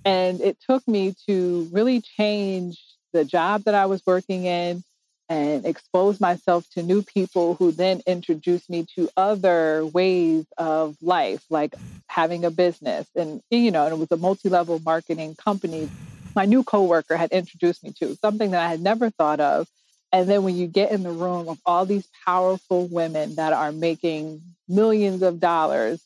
And 0.04 0.40
it 0.40 0.58
took 0.68 0.86
me 0.88 1.14
to 1.26 1.68
really 1.72 2.00
change 2.00 2.82
the 3.12 3.24
job 3.24 3.64
that 3.64 3.74
I 3.74 3.86
was 3.86 4.02
working 4.06 4.44
in 4.46 4.82
and 5.28 5.64
expose 5.64 6.20
myself 6.20 6.68
to 6.74 6.82
new 6.82 7.02
people 7.02 7.54
who 7.54 7.72
then 7.72 8.02
introduced 8.06 8.68
me 8.68 8.86
to 8.96 9.08
other 9.16 9.86
ways 9.86 10.44
of 10.58 10.96
life, 11.00 11.44
like 11.48 11.74
having 12.08 12.44
a 12.44 12.50
business. 12.50 13.06
And, 13.14 13.42
you 13.50 13.70
know, 13.70 13.84
and 13.84 13.94
it 13.94 13.98
was 13.98 14.10
a 14.10 14.16
multi 14.16 14.48
level 14.48 14.80
marketing 14.84 15.34
company 15.36 15.88
my 16.34 16.44
new 16.44 16.62
coworker 16.62 17.16
had 17.16 17.32
introduced 17.32 17.82
me 17.82 17.92
to, 18.00 18.16
something 18.16 18.52
that 18.52 18.62
I 18.62 18.68
had 18.68 18.80
never 18.80 19.10
thought 19.10 19.40
of. 19.40 19.68
And 20.12 20.28
then 20.28 20.42
when 20.42 20.56
you 20.56 20.66
get 20.66 20.92
in 20.92 21.02
the 21.02 21.10
room 21.10 21.48
of 21.48 21.58
all 21.64 21.86
these 21.86 22.06
powerful 22.26 22.86
women 22.86 23.36
that 23.36 23.52
are 23.52 23.72
making 23.72 24.42
millions 24.68 25.22
of 25.22 25.40
dollars, 25.40 26.02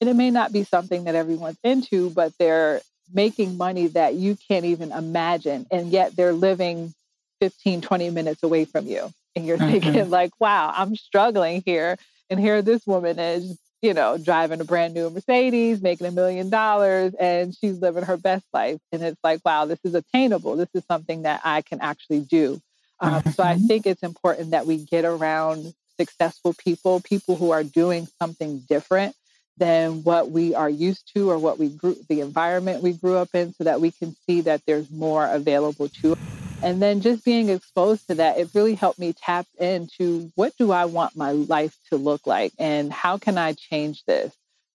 and 0.00 0.08
it 0.08 0.14
may 0.14 0.30
not 0.30 0.52
be 0.52 0.64
something 0.64 1.04
that 1.04 1.16
everyone's 1.16 1.58
into, 1.64 2.10
but 2.10 2.32
they're 2.38 2.80
making 3.12 3.56
money 3.56 3.88
that 3.88 4.14
you 4.14 4.36
can't 4.48 4.64
even 4.64 4.92
imagine. 4.92 5.66
And 5.70 5.90
yet 5.90 6.16
they're 6.16 6.32
living 6.32 6.94
15, 7.40 7.80
20 7.80 8.10
minutes 8.10 8.42
away 8.42 8.64
from 8.64 8.86
you. 8.86 9.10
And 9.36 9.46
you're 9.46 9.58
mm-hmm. 9.58 9.80
thinking, 9.80 10.10
like, 10.10 10.32
wow, 10.40 10.72
I'm 10.74 10.96
struggling 10.96 11.62
here. 11.64 11.96
And 12.30 12.38
here 12.38 12.62
this 12.62 12.86
woman 12.86 13.18
is 13.18 13.58
you 13.82 13.94
know, 13.94 14.18
driving 14.18 14.60
a 14.60 14.64
brand 14.64 14.94
new 14.94 15.08
Mercedes, 15.08 15.80
making 15.80 16.06
a 16.06 16.10
million 16.10 16.50
dollars, 16.50 17.14
and 17.14 17.54
she's 17.54 17.80
living 17.80 18.04
her 18.04 18.16
best 18.16 18.44
life. 18.52 18.80
And 18.92 19.02
it's 19.02 19.20
like, 19.22 19.40
wow, 19.44 19.66
this 19.66 19.78
is 19.84 19.94
attainable. 19.94 20.56
This 20.56 20.70
is 20.74 20.82
something 20.90 21.22
that 21.22 21.40
I 21.44 21.62
can 21.62 21.80
actually 21.80 22.20
do. 22.20 22.60
Um, 23.00 23.22
so 23.32 23.44
I 23.44 23.54
mm-hmm. 23.54 23.66
think 23.66 23.86
it's 23.86 24.02
important 24.02 24.50
that 24.50 24.66
we 24.66 24.78
get 24.78 25.04
around 25.04 25.72
successful 25.96 26.54
people, 26.54 27.00
people 27.00 27.36
who 27.36 27.52
are 27.52 27.62
doing 27.62 28.08
something 28.20 28.64
different 28.68 29.14
than 29.58 30.02
what 30.04 30.30
we 30.30 30.54
are 30.54 30.70
used 30.70 31.12
to 31.14 31.30
or 31.30 31.38
what 31.38 31.58
we 31.58 31.68
grew, 31.68 31.96
the 32.08 32.20
environment 32.20 32.82
we 32.82 32.92
grew 32.92 33.16
up 33.16 33.34
in, 33.34 33.52
so 33.54 33.64
that 33.64 33.80
we 33.80 33.90
can 33.90 34.16
see 34.26 34.42
that 34.42 34.62
there's 34.66 34.90
more 34.90 35.26
available 35.26 35.88
to 35.88 36.12
us. 36.12 36.18
And 36.62 36.82
then 36.82 37.00
just 37.00 37.24
being 37.24 37.50
exposed 37.50 38.08
to 38.08 38.16
that, 38.16 38.38
it 38.38 38.50
really 38.52 38.74
helped 38.74 38.98
me 38.98 39.12
tap 39.12 39.46
into 39.58 40.32
what 40.34 40.56
do 40.58 40.72
I 40.72 40.86
want 40.86 41.16
my 41.16 41.30
life 41.30 41.76
to 41.90 41.96
look 41.96 42.26
like 42.26 42.52
and 42.58 42.92
how 42.92 43.18
can 43.18 43.38
I 43.38 43.52
change 43.52 44.04
this? 44.06 44.32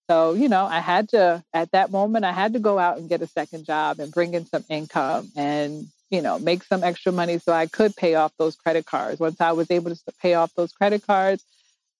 So, 0.09 0.33
you 0.33 0.47
know, 0.49 0.65
I 0.65 0.79
had 0.79 1.09
to, 1.09 1.43
at 1.53 1.71
that 1.71 1.91
moment, 1.91 2.25
I 2.25 2.31
had 2.31 2.53
to 2.53 2.59
go 2.59 2.79
out 2.79 2.97
and 2.97 3.09
get 3.09 3.21
a 3.21 3.27
second 3.27 3.65
job 3.65 3.99
and 3.99 4.13
bring 4.13 4.33
in 4.33 4.45
some 4.45 4.63
income 4.69 5.29
and, 5.35 5.87
you 6.09 6.21
know, 6.21 6.39
make 6.39 6.63
some 6.63 6.83
extra 6.83 7.11
money 7.11 7.39
so 7.39 7.51
I 7.51 7.67
could 7.67 7.95
pay 7.95 8.15
off 8.15 8.31
those 8.37 8.55
credit 8.55 8.85
cards. 8.85 9.19
Once 9.19 9.41
I 9.41 9.53
was 9.53 9.71
able 9.71 9.95
to 9.95 10.01
pay 10.21 10.35
off 10.35 10.53
those 10.55 10.71
credit 10.71 11.05
cards, 11.05 11.43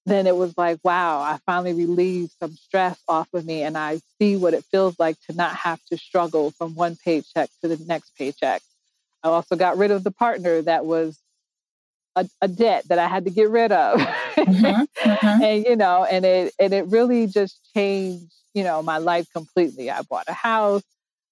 then 0.06 0.28
it 0.28 0.36
was 0.36 0.58
like, 0.58 0.80
wow, 0.84 1.20
I 1.20 1.40
finally 1.46 1.74
relieved 1.74 2.34
some 2.40 2.54
stress 2.54 3.00
off 3.08 3.28
of 3.34 3.46
me. 3.46 3.64
And 3.64 3.78
I 3.78 4.02
see 4.20 4.36
what 4.36 4.54
it 4.54 4.66
feels 4.66 5.00
like 5.00 5.16
to 5.30 5.36
not 5.36 5.56
have 5.56 5.80
to 5.92 5.98
struggle 5.98 6.52
from 6.52 6.76
one 6.76 6.98
paycheck 7.04 7.50
to 7.62 7.70
the 7.70 7.82
next 7.86 8.12
paycheck. 8.18 8.62
I 9.24 9.30
also 9.30 9.56
got 9.56 9.78
rid 9.78 9.92
of 9.92 10.04
the 10.04 10.12
partner 10.12 10.62
that 10.64 10.86
was 10.86 11.18
a, 12.16 12.28
a 12.42 12.48
debt 12.48 12.86
that 12.90 13.00
I 13.00 13.08
had 13.08 13.26
to 13.26 13.32
get 13.32 13.50
rid 13.50 13.72
of. 13.72 14.00
Mm-hmm, 14.00 15.10
mm-hmm. 15.10 15.26
and 15.44 15.66
you 15.66 15.76
know, 15.76 16.04
and 16.04 16.26
it 16.26 16.54
and 16.60 16.74
it 16.74 16.88
really 16.88 17.28
just 17.28 17.60
changed, 17.74 18.34
you 18.54 18.64
know, 18.64 18.82
my 18.82 18.98
life 18.98 19.28
completely. 19.34 19.90
I 19.90 20.02
bought 20.02 20.26
a 20.28 20.34
house, 20.34 20.84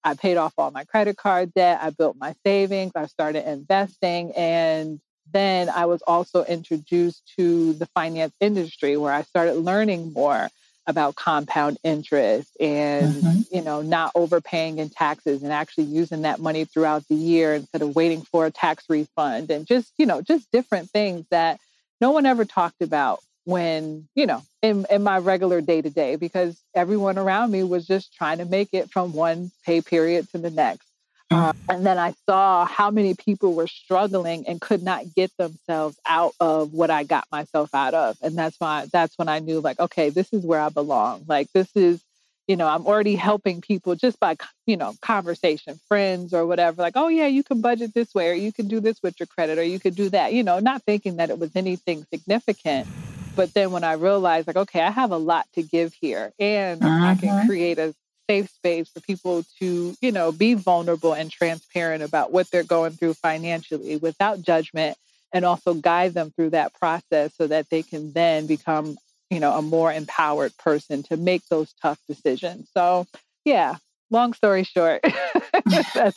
I 0.02 0.14
paid 0.14 0.38
off 0.38 0.54
all 0.56 0.70
my 0.70 0.84
credit 0.84 1.16
card 1.16 1.52
debt, 1.54 1.80
I 1.82 1.90
built 1.90 2.16
my 2.18 2.34
savings, 2.44 2.92
I 2.94 3.06
started 3.06 3.48
investing 3.48 4.32
and 4.32 5.00
then 5.32 5.68
I 5.68 5.86
was 5.86 6.02
also 6.02 6.44
introduced 6.44 7.22
to 7.36 7.72
the 7.74 7.86
finance 7.86 8.34
industry 8.40 8.96
where 8.96 9.12
I 9.12 9.22
started 9.22 9.54
learning 9.54 10.12
more 10.12 10.48
about 10.86 11.14
compound 11.14 11.78
interest 11.84 12.56
and 12.58 13.14
mm-hmm. 13.14 13.56
you 13.56 13.62
know 13.62 13.82
not 13.82 14.10
overpaying 14.14 14.78
in 14.78 14.90
taxes 14.90 15.42
and 15.42 15.52
actually 15.52 15.84
using 15.84 16.22
that 16.22 16.40
money 16.40 16.64
throughout 16.64 17.06
the 17.08 17.14
year 17.14 17.54
instead 17.54 17.82
of 17.82 17.94
waiting 17.94 18.22
for 18.22 18.46
a 18.46 18.50
tax 18.50 18.84
refund 18.88 19.50
and 19.50 19.66
just 19.66 19.92
you 19.96 20.06
know 20.06 20.20
just 20.20 20.50
different 20.50 20.90
things 20.90 21.24
that 21.30 21.60
no 22.00 22.10
one 22.10 22.26
ever 22.26 22.44
talked 22.44 22.82
about 22.82 23.20
when 23.44 24.08
you 24.16 24.26
know 24.26 24.42
in, 24.60 24.84
in 24.90 25.02
my 25.04 25.18
regular 25.18 25.60
day 25.60 25.80
to 25.80 25.90
day 25.90 26.16
because 26.16 26.60
everyone 26.74 27.16
around 27.16 27.52
me 27.52 27.62
was 27.62 27.86
just 27.86 28.14
trying 28.14 28.38
to 28.38 28.44
make 28.44 28.70
it 28.72 28.90
from 28.90 29.12
one 29.12 29.52
pay 29.64 29.80
period 29.80 30.28
to 30.30 30.38
the 30.38 30.50
next 30.50 30.91
uh, 31.34 31.52
and 31.68 31.84
then 31.84 31.98
I 31.98 32.14
saw 32.26 32.64
how 32.64 32.90
many 32.90 33.14
people 33.14 33.54
were 33.54 33.66
struggling 33.66 34.46
and 34.46 34.60
could 34.60 34.82
not 34.82 35.14
get 35.14 35.30
themselves 35.36 35.96
out 36.06 36.34
of 36.40 36.72
what 36.72 36.90
I 36.90 37.04
got 37.04 37.26
myself 37.30 37.74
out 37.74 37.94
of. 37.94 38.16
And 38.22 38.36
that's 38.36 38.58
why 38.58 38.86
that's 38.92 39.16
when 39.18 39.28
I 39.28 39.38
knew 39.38 39.60
like, 39.60 39.80
okay, 39.80 40.10
this 40.10 40.32
is 40.32 40.44
where 40.44 40.60
I 40.60 40.68
belong. 40.68 41.24
Like 41.26 41.48
this 41.52 41.68
is, 41.74 42.02
you 42.48 42.56
know, 42.56 42.66
I'm 42.66 42.86
already 42.86 43.14
helping 43.14 43.60
people 43.60 43.94
just 43.94 44.18
by, 44.18 44.36
you 44.66 44.76
know, 44.76 44.94
conversation, 45.00 45.78
friends 45.88 46.34
or 46.34 46.46
whatever. 46.46 46.82
Like, 46.82 46.96
oh 46.96 47.08
yeah, 47.08 47.26
you 47.26 47.42
can 47.42 47.60
budget 47.60 47.94
this 47.94 48.14
way, 48.14 48.30
or 48.30 48.34
you 48.34 48.52
can 48.52 48.68
do 48.68 48.80
this 48.80 49.02
with 49.02 49.18
your 49.20 49.28
credit, 49.28 49.58
or 49.58 49.62
you 49.62 49.78
could 49.78 49.94
do 49.94 50.08
that, 50.10 50.32
you 50.32 50.42
know, 50.42 50.58
not 50.58 50.82
thinking 50.82 51.16
that 51.16 51.30
it 51.30 51.38
was 51.38 51.54
anything 51.54 52.04
significant. 52.12 52.86
But 53.34 53.54
then 53.54 53.70
when 53.70 53.84
I 53.84 53.94
realized 53.94 54.46
like, 54.46 54.56
okay, 54.56 54.80
I 54.82 54.90
have 54.90 55.10
a 55.10 55.16
lot 55.16 55.46
to 55.54 55.62
give 55.62 55.94
here 55.94 56.32
and 56.38 56.82
uh-huh. 56.82 57.06
I 57.06 57.14
can 57.14 57.28
mm-hmm. 57.30 57.48
create 57.48 57.78
a 57.78 57.94
safe 58.28 58.50
space 58.50 58.88
for 58.88 59.00
people 59.00 59.44
to, 59.58 59.94
you 60.00 60.12
know, 60.12 60.32
be 60.32 60.54
vulnerable 60.54 61.12
and 61.12 61.30
transparent 61.30 62.02
about 62.02 62.32
what 62.32 62.50
they're 62.50 62.62
going 62.62 62.92
through 62.92 63.14
financially 63.14 63.96
without 63.96 64.42
judgment 64.42 64.96
and 65.32 65.44
also 65.44 65.74
guide 65.74 66.14
them 66.14 66.30
through 66.30 66.50
that 66.50 66.74
process 66.74 67.32
so 67.36 67.46
that 67.46 67.68
they 67.70 67.82
can 67.82 68.12
then 68.12 68.46
become, 68.46 68.96
you 69.30 69.40
know, 69.40 69.52
a 69.56 69.62
more 69.62 69.92
empowered 69.92 70.56
person 70.58 71.02
to 71.04 71.16
make 71.16 71.42
those 71.48 71.72
tough 71.80 71.98
decisions. 72.06 72.68
So, 72.74 73.06
yeah, 73.44 73.76
long 74.10 74.34
story 74.34 74.64
short. 74.64 75.02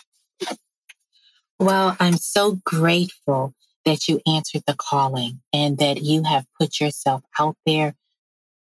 well, 1.60 1.96
I'm 2.00 2.18
so 2.18 2.60
grateful 2.66 3.54
that 3.86 4.08
you 4.08 4.20
answered 4.28 4.64
the 4.68 4.76
calling 4.76 5.42
and 5.54 5.78
that 5.78 6.02
you 6.02 6.24
have 6.24 6.46
put 6.60 6.80
yourself 6.80 7.24
out 7.40 7.56
there 7.66 7.96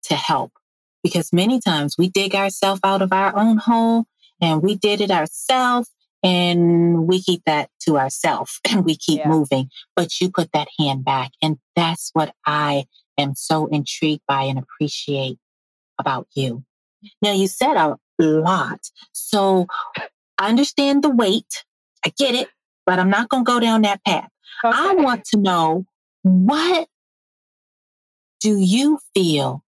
to 0.04 0.14
help 0.14 0.52
because 1.02 1.32
many 1.32 1.60
times 1.60 1.96
we 1.98 2.08
dig 2.08 2.34
ourselves 2.34 2.80
out 2.84 3.02
of 3.02 3.12
our 3.12 3.36
own 3.36 3.58
hole 3.58 4.06
and 4.40 4.62
we 4.62 4.74
did 4.76 5.00
it 5.00 5.10
ourselves 5.10 5.90
and 6.22 7.06
we 7.06 7.20
keep 7.22 7.42
that 7.46 7.70
to 7.80 7.98
ourselves 7.98 8.60
and 8.70 8.84
we 8.84 8.96
keep 8.96 9.20
yeah. 9.20 9.28
moving. 9.28 9.68
But 9.96 10.20
you 10.20 10.30
put 10.30 10.52
that 10.52 10.68
hand 10.78 11.04
back. 11.04 11.32
And 11.42 11.58
that's 11.74 12.10
what 12.12 12.34
I 12.46 12.86
am 13.18 13.34
so 13.34 13.66
intrigued 13.66 14.22
by 14.26 14.44
and 14.44 14.58
appreciate 14.58 15.38
about 15.98 16.28
you. 16.34 16.64
Now, 17.20 17.32
you 17.32 17.48
said 17.48 17.76
a 17.76 17.98
lot. 18.18 18.80
So 19.12 19.66
I 20.38 20.48
understand 20.48 21.02
the 21.02 21.10
weight. 21.10 21.64
I 22.04 22.12
get 22.16 22.34
it, 22.34 22.48
but 22.86 22.98
I'm 22.98 23.10
not 23.10 23.28
going 23.28 23.44
to 23.44 23.50
go 23.50 23.60
down 23.60 23.82
that 23.82 24.04
path. 24.04 24.28
Okay. 24.64 24.76
I 24.76 24.94
want 24.94 25.24
to 25.26 25.38
know 25.38 25.86
what 26.22 26.88
do 28.40 28.56
you 28.56 28.98
feel 29.14 29.64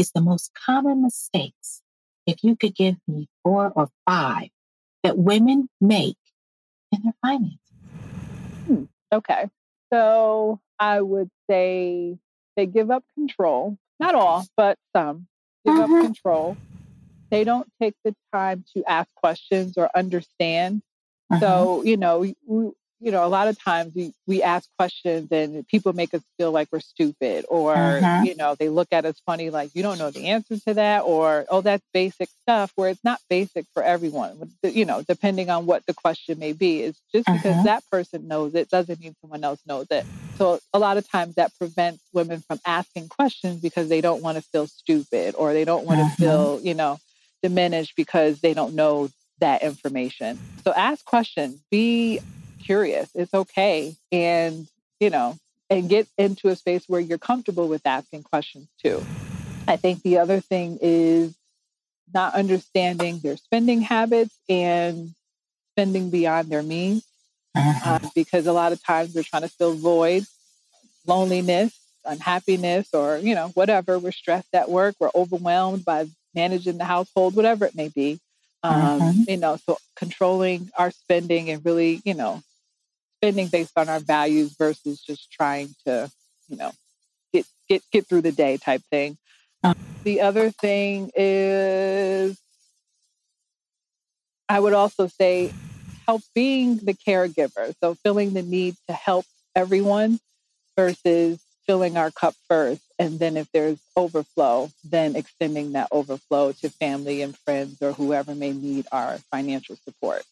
is 0.00 0.12
the 0.12 0.22
most 0.22 0.52
common 0.54 1.02
mistakes? 1.02 1.82
If 2.26 2.42
you 2.42 2.56
could 2.56 2.74
give 2.74 2.96
me 3.06 3.28
four 3.44 3.70
or 3.76 3.90
five 4.08 4.48
that 5.02 5.18
women 5.18 5.68
make 5.80 6.16
in 6.90 7.02
their 7.04 7.12
finances. 7.22 7.58
Hmm. 8.66 8.84
Okay. 9.12 9.48
So 9.92 10.60
I 10.78 11.00
would 11.00 11.30
say 11.48 12.16
they 12.56 12.66
give 12.66 12.90
up 12.90 13.04
control. 13.14 13.76
Not 13.98 14.14
all, 14.14 14.46
but 14.56 14.78
some 14.96 15.26
give 15.66 15.76
up 15.76 15.90
mm-hmm. 15.90 16.06
control. 16.06 16.56
They 17.30 17.44
don't 17.44 17.68
take 17.80 17.94
the 18.02 18.14
time 18.32 18.64
to 18.74 18.82
ask 18.90 19.08
questions 19.14 19.74
or 19.76 19.90
understand. 19.94 20.82
Uh-huh. 21.30 21.40
So, 21.40 21.82
you 21.84 21.98
know, 21.98 22.24
you 23.00 23.10
know, 23.10 23.24
a 23.24 23.28
lot 23.28 23.48
of 23.48 23.58
times 23.58 23.94
we, 23.94 24.12
we 24.26 24.42
ask 24.42 24.68
questions 24.78 25.32
and 25.32 25.66
people 25.68 25.92
make 25.94 26.12
us 26.12 26.20
feel 26.36 26.52
like 26.52 26.68
we're 26.70 26.80
stupid 26.80 27.46
or, 27.48 27.74
uh-huh. 27.74 28.22
you 28.24 28.36
know, 28.36 28.54
they 28.54 28.68
look 28.68 28.88
at 28.92 29.06
us 29.06 29.20
funny, 29.24 29.48
like, 29.48 29.70
you 29.74 29.82
don't 29.82 29.98
know 29.98 30.10
the 30.10 30.28
answer 30.28 30.58
to 30.58 30.74
that 30.74 31.00
or, 31.00 31.46
oh, 31.48 31.62
that's 31.62 31.84
basic 31.94 32.28
stuff 32.42 32.72
where 32.76 32.90
it's 32.90 33.02
not 33.02 33.18
basic 33.30 33.64
for 33.72 33.82
everyone, 33.82 34.50
you 34.62 34.84
know, 34.84 35.02
depending 35.02 35.48
on 35.48 35.64
what 35.64 35.84
the 35.86 35.94
question 35.94 36.38
may 36.38 36.52
be. 36.52 36.82
It's 36.82 37.00
just 37.12 37.26
uh-huh. 37.26 37.38
because 37.38 37.64
that 37.64 37.82
person 37.90 38.28
knows 38.28 38.54
it 38.54 38.68
doesn't 38.68 39.00
mean 39.00 39.16
someone 39.22 39.44
else 39.44 39.60
knows 39.66 39.86
it. 39.90 40.04
So 40.36 40.60
a 40.74 40.78
lot 40.78 40.98
of 40.98 41.10
times 41.10 41.36
that 41.36 41.52
prevents 41.58 42.02
women 42.12 42.40
from 42.40 42.60
asking 42.66 43.08
questions 43.08 43.60
because 43.60 43.88
they 43.88 44.02
don't 44.02 44.22
want 44.22 44.36
to 44.36 44.42
feel 44.42 44.66
stupid 44.66 45.34
or 45.36 45.54
they 45.54 45.64
don't 45.64 45.86
want 45.86 46.00
to 46.00 46.16
feel, 46.16 46.60
you 46.62 46.74
know, 46.74 46.98
diminished 47.42 47.96
because 47.96 48.40
they 48.40 48.52
don't 48.52 48.74
know 48.74 49.08
that 49.38 49.62
information. 49.62 50.38
So 50.64 50.72
ask 50.74 51.02
questions, 51.04 51.58
be 51.70 52.20
curious. 52.70 53.10
It's 53.16 53.34
okay. 53.34 53.96
And, 54.12 54.68
you 55.00 55.10
know, 55.10 55.36
and 55.68 55.88
get 55.88 56.06
into 56.16 56.50
a 56.50 56.54
space 56.54 56.84
where 56.86 57.00
you're 57.00 57.18
comfortable 57.18 57.66
with 57.66 57.84
asking 57.84 58.22
questions 58.22 58.68
too. 58.80 59.04
I 59.66 59.74
think 59.76 60.04
the 60.04 60.18
other 60.18 60.38
thing 60.38 60.78
is 60.80 61.34
not 62.14 62.34
understanding 62.34 63.18
their 63.18 63.36
spending 63.36 63.80
habits 63.80 64.36
and 64.48 65.10
spending 65.72 66.10
beyond 66.10 66.48
their 66.48 66.62
means. 66.62 67.04
Uh-huh. 67.56 67.98
Uh, 68.00 68.08
because 68.14 68.46
a 68.46 68.52
lot 68.52 68.70
of 68.70 68.80
times 68.84 69.16
we're 69.16 69.24
trying 69.24 69.42
to 69.42 69.48
fill 69.48 69.74
void, 69.74 70.22
loneliness, 71.08 71.76
unhappiness, 72.04 72.94
or, 72.94 73.18
you 73.18 73.34
know, 73.34 73.48
whatever. 73.54 73.98
We're 73.98 74.12
stressed 74.12 74.54
at 74.54 74.70
work, 74.70 74.94
we're 75.00 75.10
overwhelmed 75.12 75.84
by 75.84 76.06
managing 76.36 76.78
the 76.78 76.84
household, 76.84 77.34
whatever 77.34 77.64
it 77.64 77.74
may 77.74 77.88
be. 77.88 78.20
Um, 78.62 78.72
uh-huh. 78.72 79.12
You 79.26 79.38
know, 79.38 79.56
so 79.56 79.78
controlling 79.96 80.70
our 80.78 80.92
spending 80.92 81.50
and 81.50 81.64
really, 81.64 82.00
you 82.04 82.14
know, 82.14 82.44
spending 83.20 83.48
based 83.48 83.72
on 83.76 83.88
our 83.88 84.00
values 84.00 84.54
versus 84.58 85.00
just 85.00 85.30
trying 85.30 85.74
to, 85.86 86.10
you 86.48 86.56
know, 86.56 86.72
get 87.32 87.46
get 87.68 87.82
get 87.92 88.06
through 88.06 88.22
the 88.22 88.32
day 88.32 88.56
type 88.56 88.82
thing. 88.90 89.18
Um, 89.62 89.74
the 90.04 90.22
other 90.22 90.50
thing 90.50 91.10
is 91.14 92.40
I 94.48 94.58
would 94.58 94.72
also 94.72 95.06
say 95.06 95.52
help 96.06 96.22
being 96.34 96.78
the 96.78 96.94
caregiver. 96.94 97.74
So 97.80 97.94
feeling 97.94 98.32
the 98.32 98.42
need 98.42 98.76
to 98.88 98.94
help 98.94 99.26
everyone 99.54 100.18
versus 100.76 101.38
filling 101.66 101.96
our 101.96 102.10
cup 102.10 102.34
first. 102.48 102.82
And 102.98 103.18
then 103.18 103.36
if 103.36 103.50
there's 103.52 103.78
overflow, 103.96 104.70
then 104.82 105.14
extending 105.14 105.72
that 105.72 105.88
overflow 105.92 106.52
to 106.52 106.70
family 106.70 107.22
and 107.22 107.36
friends 107.36 107.80
or 107.80 107.92
whoever 107.92 108.34
may 108.34 108.52
need 108.52 108.86
our 108.90 109.18
financial 109.30 109.76
support. 109.84 110.24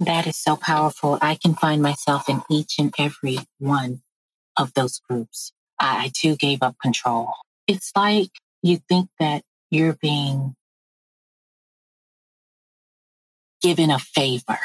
That 0.00 0.26
is 0.26 0.36
so 0.36 0.56
powerful. 0.56 1.18
I 1.22 1.36
can 1.36 1.54
find 1.54 1.80
myself 1.80 2.28
in 2.28 2.42
each 2.50 2.78
and 2.78 2.92
every 2.98 3.38
one 3.58 4.02
of 4.56 4.74
those 4.74 5.00
groups. 5.08 5.52
I, 5.78 6.06
I 6.06 6.10
too 6.12 6.36
gave 6.36 6.62
up 6.62 6.76
control. 6.80 7.32
It's 7.66 7.92
like 7.96 8.30
you 8.62 8.78
think 8.88 9.08
that 9.20 9.42
you're 9.70 9.96
being 10.00 10.56
given 13.62 13.90
a 13.90 13.98
favor, 13.98 14.58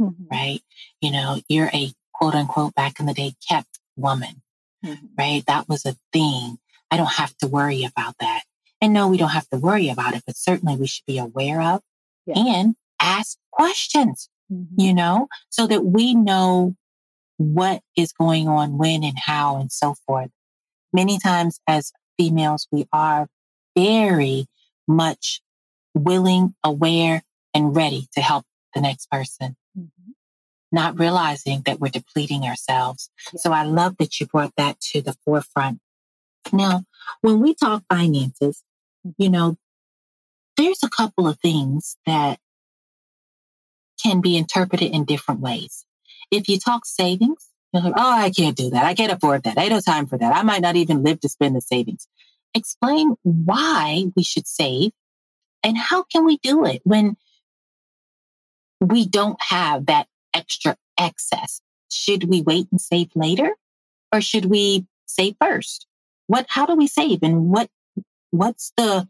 mm-hmm. 0.00 0.24
right? 0.30 0.60
You 1.00 1.12
know, 1.12 1.40
you're 1.48 1.70
a 1.72 1.92
quote 2.12 2.34
unquote 2.34 2.74
back 2.74 3.00
in 3.00 3.06
the 3.06 3.14
day 3.14 3.34
kept 3.48 3.78
woman, 3.96 4.42
mm-hmm. 4.84 5.06
right? 5.16 5.44
That 5.46 5.68
was 5.68 5.86
a 5.86 5.96
thing. 6.12 6.58
I 6.90 6.96
don't 6.96 7.12
have 7.12 7.36
to 7.38 7.46
worry 7.46 7.84
about 7.84 8.16
that. 8.20 8.42
And 8.80 8.92
no, 8.92 9.08
we 9.08 9.16
don't 9.16 9.30
have 9.30 9.48
to 9.50 9.58
worry 9.58 9.88
about 9.88 10.14
it, 10.14 10.24
but 10.26 10.36
certainly 10.36 10.76
we 10.76 10.86
should 10.86 11.06
be 11.06 11.18
aware 11.18 11.62
of 11.62 11.82
yeah. 12.26 12.34
and 12.36 12.74
ask 13.00 13.38
questions 13.52 14.28
mm-hmm. 14.52 14.80
you 14.80 14.94
know, 14.94 15.28
so 15.50 15.66
that 15.66 15.84
we 15.84 16.14
know 16.14 16.74
what 17.38 17.80
is 17.96 18.12
going 18.12 18.48
on, 18.48 18.78
when 18.78 19.02
and 19.02 19.18
how, 19.18 19.58
and 19.58 19.72
so 19.72 19.94
forth. 20.06 20.30
Many 20.92 21.18
times 21.18 21.60
as 21.66 21.92
females, 22.18 22.68
we 22.70 22.86
are 22.92 23.26
very 23.76 24.46
much 24.86 25.40
willing, 25.94 26.54
aware, 26.62 27.22
and 27.54 27.74
ready 27.74 28.08
to 28.14 28.20
help 28.20 28.44
the 28.74 28.80
next 28.80 29.10
person, 29.10 29.56
mm-hmm. 29.78 30.12
not 30.70 30.98
realizing 30.98 31.62
that 31.66 31.80
we're 31.80 31.88
depleting 31.88 32.44
ourselves. 32.44 33.10
Yeah. 33.32 33.40
So 33.40 33.52
I 33.52 33.64
love 33.64 33.96
that 33.98 34.20
you 34.20 34.26
brought 34.26 34.52
that 34.56 34.80
to 34.92 35.02
the 35.02 35.16
forefront. 35.24 35.80
Now, 36.52 36.84
when 37.20 37.40
we 37.40 37.54
talk 37.54 37.84
finances, 37.90 38.62
you 39.18 39.30
know, 39.30 39.56
there's 40.56 40.82
a 40.82 40.90
couple 40.90 41.26
of 41.26 41.38
things 41.40 41.96
that 42.06 42.38
can 44.02 44.20
be 44.20 44.36
interpreted 44.36 44.92
in 44.92 45.04
different 45.04 45.40
ways. 45.40 45.84
If 46.30 46.48
you 46.48 46.58
talk 46.58 46.84
savings, 46.86 47.48
you're 47.72 47.82
like, 47.82 47.94
oh, 47.96 48.12
I 48.12 48.30
can't 48.30 48.56
do 48.56 48.70
that. 48.70 48.84
I 48.84 48.94
can't 48.94 49.12
afford 49.12 49.44
that. 49.44 49.58
I 49.58 49.62
have 49.62 49.72
no 49.72 49.80
time 49.80 50.06
for 50.06 50.18
that. 50.18 50.34
I 50.34 50.42
might 50.42 50.62
not 50.62 50.76
even 50.76 51.02
live 51.02 51.20
to 51.20 51.28
spend 51.28 51.56
the 51.56 51.60
savings. 51.60 52.06
Explain 52.54 53.16
why 53.22 54.06
we 54.14 54.22
should 54.22 54.46
save 54.46 54.92
and 55.62 55.78
how 55.78 56.02
can 56.02 56.24
we 56.24 56.38
do 56.38 56.64
it 56.64 56.82
when 56.84 57.16
we 58.80 59.06
don't 59.06 59.40
have 59.40 59.86
that 59.86 60.06
extra 60.34 60.76
excess? 60.98 61.60
Should 61.90 62.24
we 62.24 62.42
wait 62.42 62.66
and 62.70 62.80
save 62.80 63.10
later 63.14 63.54
or 64.12 64.20
should 64.20 64.46
we 64.46 64.86
save 65.06 65.36
first? 65.40 65.86
What, 66.26 66.46
how 66.48 66.66
do 66.66 66.74
we 66.74 66.86
save 66.86 67.20
and 67.22 67.50
what, 67.50 67.68
what's 68.30 68.72
the, 68.76 69.08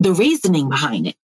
the 0.00 0.12
reasoning 0.12 0.68
behind 0.68 1.06
it? 1.06 1.16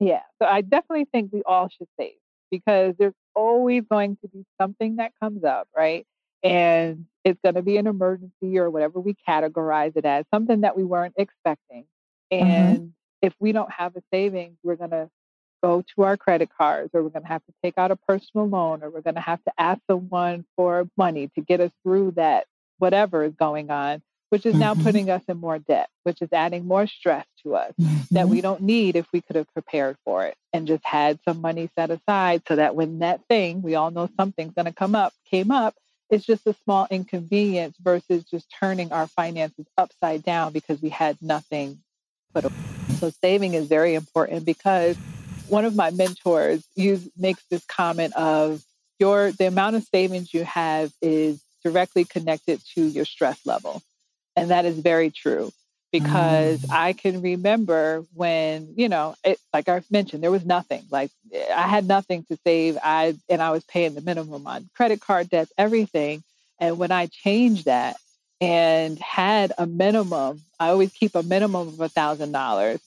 Yeah. 0.00 0.22
So 0.40 0.48
I 0.48 0.60
definitely 0.60 1.06
think 1.12 1.32
we 1.32 1.42
all 1.44 1.68
should 1.68 1.88
save 1.98 2.12
because 2.50 2.94
there's 2.98 3.14
always 3.34 3.84
going 3.90 4.16
to 4.22 4.28
be 4.28 4.44
something 4.60 4.96
that 4.96 5.12
comes 5.20 5.44
up, 5.44 5.68
right? 5.76 6.06
And 6.42 7.06
it's 7.24 7.40
going 7.42 7.56
to 7.56 7.62
be 7.62 7.76
an 7.78 7.86
emergency 7.86 8.58
or 8.58 8.70
whatever 8.70 9.00
we 9.00 9.16
categorize 9.28 9.96
it 9.96 10.04
as, 10.04 10.24
something 10.32 10.62
that 10.62 10.76
we 10.76 10.84
weren't 10.84 11.14
expecting. 11.16 11.84
Mm-hmm. 12.32 12.50
And 12.50 12.78
mm-hmm. 12.78 12.88
if 13.22 13.34
we 13.40 13.52
don't 13.52 13.72
have 13.72 13.96
a 13.96 14.02
savings, 14.12 14.56
we're 14.62 14.76
going 14.76 14.90
to 14.90 15.10
go 15.62 15.82
to 15.96 16.02
our 16.02 16.16
credit 16.16 16.50
cards 16.56 16.90
or 16.94 17.02
we're 17.02 17.10
going 17.10 17.24
to 17.24 17.28
have 17.28 17.44
to 17.46 17.52
take 17.62 17.74
out 17.76 17.90
a 17.90 17.96
personal 17.96 18.48
loan 18.48 18.82
or 18.82 18.90
we're 18.90 19.00
going 19.00 19.16
to 19.16 19.20
have 19.20 19.42
to 19.44 19.52
ask 19.58 19.80
someone 19.90 20.44
for 20.56 20.88
money 20.96 21.28
to 21.34 21.40
get 21.40 21.60
us 21.60 21.72
through 21.82 22.12
that 22.12 22.46
whatever 22.78 23.24
is 23.24 23.34
going 23.34 23.70
on 23.70 24.00
which 24.30 24.44
is 24.44 24.54
now 24.54 24.74
mm-hmm. 24.74 24.82
putting 24.82 25.10
us 25.10 25.22
in 25.28 25.38
more 25.38 25.58
debt, 25.58 25.88
which 26.02 26.20
is 26.20 26.28
adding 26.32 26.66
more 26.66 26.86
stress 26.86 27.26
to 27.42 27.56
us 27.56 27.72
mm-hmm. 27.80 28.14
that 28.14 28.28
we 28.28 28.40
don't 28.40 28.62
need 28.62 28.96
if 28.96 29.06
we 29.12 29.20
could 29.20 29.36
have 29.36 29.52
prepared 29.52 29.96
for 30.04 30.26
it 30.26 30.34
and 30.52 30.66
just 30.66 30.84
had 30.84 31.18
some 31.26 31.40
money 31.40 31.70
set 31.78 31.90
aside 31.90 32.42
so 32.46 32.56
that 32.56 32.74
when 32.74 32.98
that 32.98 33.20
thing, 33.28 33.62
we 33.62 33.74
all 33.74 33.90
know 33.90 34.08
something's 34.16 34.54
going 34.54 34.66
to 34.66 34.72
come 34.72 34.94
up, 34.94 35.12
came 35.30 35.50
up, 35.50 35.74
it's 36.10 36.24
just 36.24 36.46
a 36.46 36.54
small 36.64 36.86
inconvenience 36.90 37.76
versus 37.80 38.24
just 38.24 38.46
turning 38.58 38.92
our 38.92 39.06
finances 39.06 39.66
upside 39.76 40.22
down 40.22 40.52
because 40.52 40.80
we 40.80 40.88
had 40.88 41.16
nothing 41.20 41.80
put 42.32 42.44
away. 42.44 42.54
So 42.98 43.10
saving 43.10 43.54
is 43.54 43.68
very 43.68 43.94
important 43.94 44.44
because 44.44 44.96
one 45.48 45.64
of 45.64 45.74
my 45.74 45.90
mentors 45.90 46.66
use, 46.74 47.08
makes 47.16 47.44
this 47.50 47.64
comment 47.66 48.14
of 48.16 48.62
your 48.98 49.32
the 49.32 49.46
amount 49.46 49.76
of 49.76 49.84
savings 49.84 50.34
you 50.34 50.44
have 50.44 50.92
is 51.00 51.42
directly 51.62 52.04
connected 52.04 52.60
to 52.74 52.84
your 52.86 53.04
stress 53.04 53.44
level. 53.46 53.82
And 54.40 54.50
that 54.50 54.64
is 54.64 54.78
very 54.78 55.10
true 55.10 55.52
because 55.92 56.60
mm. 56.60 56.72
I 56.72 56.92
can 56.92 57.22
remember 57.22 58.04
when, 58.14 58.74
you 58.76 58.88
know, 58.88 59.14
it, 59.24 59.38
like 59.52 59.68
I 59.68 59.82
mentioned, 59.90 60.22
there 60.22 60.30
was 60.30 60.44
nothing. 60.44 60.82
Like 60.90 61.10
I 61.34 61.62
had 61.62 61.86
nothing 61.86 62.24
to 62.24 62.38
save. 62.44 62.78
I 62.82 63.14
and 63.28 63.42
I 63.42 63.50
was 63.50 63.64
paying 63.64 63.94
the 63.94 64.00
minimum 64.00 64.46
on 64.46 64.68
credit 64.74 65.00
card 65.00 65.30
debts, 65.30 65.52
everything. 65.56 66.22
And 66.60 66.78
when 66.78 66.92
I 66.92 67.06
changed 67.06 67.66
that 67.66 67.96
and 68.40 68.98
had 68.98 69.52
a 69.58 69.66
minimum, 69.66 70.42
I 70.60 70.68
always 70.68 70.92
keep 70.92 71.14
a 71.14 71.22
minimum 71.22 71.68
of 71.68 71.80
a 71.80 71.88
thousand 71.88 72.32
dollars. 72.32 72.80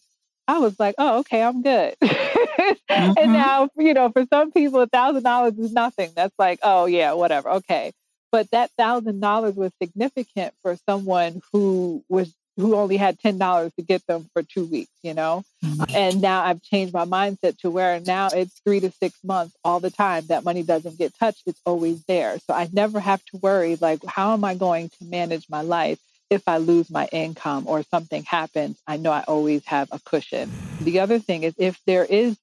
I 0.47 0.57
was 0.59 0.77
like, 0.79 0.95
oh, 0.97 1.19
okay, 1.19 1.41
I'm 1.41 1.61
good. 1.61 1.95
mm-hmm. 2.03 3.13
And 3.17 3.33
now, 3.33 3.69
you 3.77 3.93
know, 3.93 4.09
for 4.09 4.25
some 4.29 4.51
people, 4.51 4.81
a 4.81 4.87
thousand 4.87 5.23
dollars 5.23 5.57
is 5.57 5.71
nothing. 5.71 6.11
That's 6.15 6.37
like, 6.37 6.59
oh 6.61 6.85
yeah, 6.85 7.13
whatever. 7.13 7.49
Okay. 7.51 7.93
But 8.31 8.49
that 8.51 8.71
thousand 8.71 9.19
dollars 9.19 9.55
was 9.55 9.71
significant 9.81 10.53
for 10.61 10.77
someone 10.87 11.41
who 11.51 12.03
was 12.09 12.33
who 12.57 12.75
only 12.75 12.97
had 12.97 13.19
ten 13.19 13.37
dollars 13.37 13.71
to 13.75 13.81
get 13.81 14.05
them 14.07 14.29
for 14.33 14.43
two 14.43 14.65
weeks, 14.65 14.91
you 15.03 15.13
know. 15.13 15.43
Mm-hmm. 15.63 15.95
And 15.95 16.21
now 16.21 16.43
I've 16.43 16.61
changed 16.61 16.93
my 16.93 17.05
mindset 17.05 17.57
to 17.59 17.69
where 17.69 17.99
now 17.99 18.27
it's 18.27 18.59
three 18.65 18.79
to 18.81 18.91
six 18.91 19.17
months 19.23 19.55
all 19.63 19.79
the 19.79 19.89
time. 19.89 20.25
That 20.27 20.43
money 20.43 20.63
doesn't 20.63 20.97
get 20.97 21.17
touched; 21.17 21.43
it's 21.45 21.61
always 21.65 22.03
there. 22.05 22.39
So 22.39 22.53
I 22.53 22.69
never 22.71 22.99
have 22.99 23.23
to 23.25 23.37
worry 23.37 23.77
like, 23.79 24.03
how 24.05 24.33
am 24.33 24.43
I 24.43 24.55
going 24.55 24.89
to 24.89 25.05
manage 25.05 25.47
my 25.49 25.61
life 25.61 25.99
if 26.29 26.47
I 26.47 26.57
lose 26.57 26.89
my 26.89 27.07
income 27.11 27.65
or 27.67 27.83
something 27.83 28.23
happens? 28.23 28.77
I 28.87 28.97
know 28.97 29.11
I 29.11 29.23
always 29.27 29.65
have 29.65 29.89
a 29.91 29.99
cushion. 29.99 30.51
The 30.81 30.99
other 30.99 31.19
thing 31.19 31.43
is 31.43 31.53
if 31.57 31.79
there 31.85 32.05
is, 32.05 32.37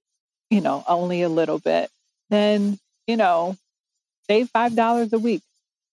you 0.50 0.60
know, 0.60 0.84
only 0.86 1.22
a 1.22 1.28
little 1.28 1.58
bit, 1.58 1.90
then 2.30 2.78
you 3.06 3.16
know, 3.16 3.56
save 4.26 4.50
five 4.50 4.74
dollars 4.74 5.12
a 5.12 5.18
week 5.18 5.42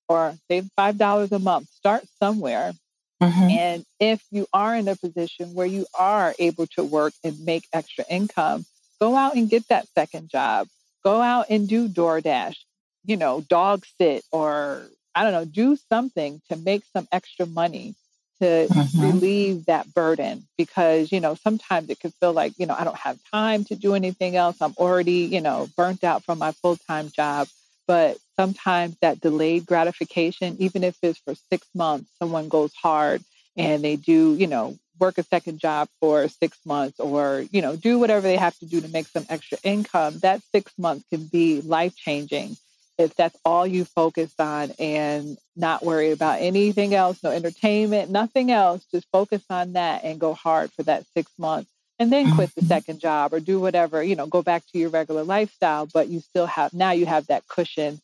or 0.08 0.36
save 0.50 0.68
five 0.76 0.98
dollars 0.98 1.32
a 1.32 1.40
month. 1.40 1.70
Start 1.70 2.04
somewhere 2.20 2.74
Mm-hmm. 3.22 3.50
And 3.50 3.86
if 4.00 4.24
you 4.30 4.46
are 4.52 4.76
in 4.76 4.88
a 4.88 4.96
position 4.96 5.54
where 5.54 5.66
you 5.66 5.86
are 5.98 6.34
able 6.38 6.68
to 6.76 6.84
work 6.84 7.14
and 7.24 7.40
make 7.46 7.68
extra 7.72 8.04
income, 8.10 8.66
go 9.00 9.16
out 9.16 9.36
and 9.36 9.50
get 9.50 9.68
that 9.70 9.88
second 9.96 10.30
job. 10.30 10.68
Go 11.04 11.22
out 11.22 11.48
and 11.50 11.68
do 11.68 11.88
DoorDash, 11.88 12.58
you 13.06 13.16
know, 13.16 13.42
dog 13.42 13.86
sit, 14.00 14.24
or 14.32 14.88
I 15.14 15.24
don't 15.24 15.34
know, 15.34 15.46
do 15.46 15.78
something 15.90 16.42
to 16.50 16.58
make 16.58 16.84
some 16.94 17.08
extra 17.12 17.46
money 17.46 17.96
to 18.42 18.68
mm-hmm. 18.70 19.02
relieve 19.02 19.66
that 19.68 19.94
burden 19.94 20.46
because, 20.58 21.12
you 21.12 21.22
know, 21.22 21.36
sometimes 21.36 21.90
it 21.90 22.00
can 22.00 22.12
feel 22.12 22.34
like, 22.34 22.54
you 22.58 22.66
know, 22.66 22.76
I 22.78 22.84
don't 22.84 22.98
have 22.98 23.18
time 23.32 23.64
to 23.66 23.76
do 23.76 23.94
anything 23.94 24.36
else. 24.36 24.58
I'm 24.60 24.74
already, 24.78 25.20
you 25.24 25.40
know, 25.40 25.70
burnt 25.78 26.04
out 26.04 26.26
from 26.26 26.40
my 26.40 26.52
full 26.52 26.76
time 26.76 27.12
job. 27.16 27.48
But 27.88 28.18
sometimes 28.40 28.96
that 29.02 29.22
delayed 29.22 29.66
gratification, 29.66 30.58
even 30.60 30.84
if 30.84 30.98
it's 31.02 31.20
for 31.20 31.36
six 31.50 31.68
months, 31.74 32.10
someone 32.20 32.50
goes 32.50 32.74
hard 32.74 33.24
and 33.58 33.84
they 33.84 33.96
do, 33.96 34.36
you 34.36 34.48
know, 34.48 34.78
work 35.00 35.18
a 35.18 35.24
second 35.24 35.60
job 35.60 35.90
for 36.00 36.28
six 36.28 36.58
months 36.66 37.00
or, 37.00 37.46
you 37.52 37.62
know, 37.62 37.76
do 37.76 38.00
whatever 38.00 38.22
they 38.22 38.38
have 38.38 38.58
to 38.60 38.66
do 38.66 38.82
to 38.82 38.88
make 38.90 39.08
some 39.08 39.26
extra 39.30 39.58
income, 39.64 40.20
that 40.20 40.42
six 40.52 40.72
months 40.78 41.06
can 41.10 41.26
be 41.26 41.62
life 41.62 41.96
changing 41.96 42.56
if 42.98 43.14
that's 43.16 43.38
all 43.44 43.68
you 43.68 43.84
focus 43.84 44.34
on 44.40 44.72
and 44.80 45.38
not 45.56 45.84
worry 45.84 46.12
about 46.12 46.42
anything 46.42 46.94
else, 46.96 47.22
no 47.24 47.30
entertainment, 47.30 48.10
nothing 48.10 48.52
else, 48.52 48.86
just 48.86 49.08
focus 49.12 49.44
on 49.50 49.74
that 49.74 50.04
and 50.04 50.20
go 50.20 50.34
hard 50.34 50.72
for 50.72 50.84
that 50.84 51.06
six 51.14 51.30
months 51.38 51.70
and 52.00 52.12
then 52.12 52.34
quit 52.36 52.54
the 52.56 52.62
mm-hmm. 52.62 52.68
second 52.68 53.00
job 53.00 53.34
or 53.34 53.40
do 53.40 53.60
whatever, 53.60 54.04
you 54.04 54.16
know, 54.16 54.28
go 54.28 54.42
back 54.42 54.64
to 54.72 54.78
your 54.78 54.90
regular 54.90 55.24
lifestyle, 55.24 55.86
but 55.86 56.08
you 56.08 56.20
still 56.20 56.46
have 56.46 56.74
now 56.74 56.92
you 56.92 57.06
have 57.06 57.28
that 57.28 57.48
cushion 57.48 58.00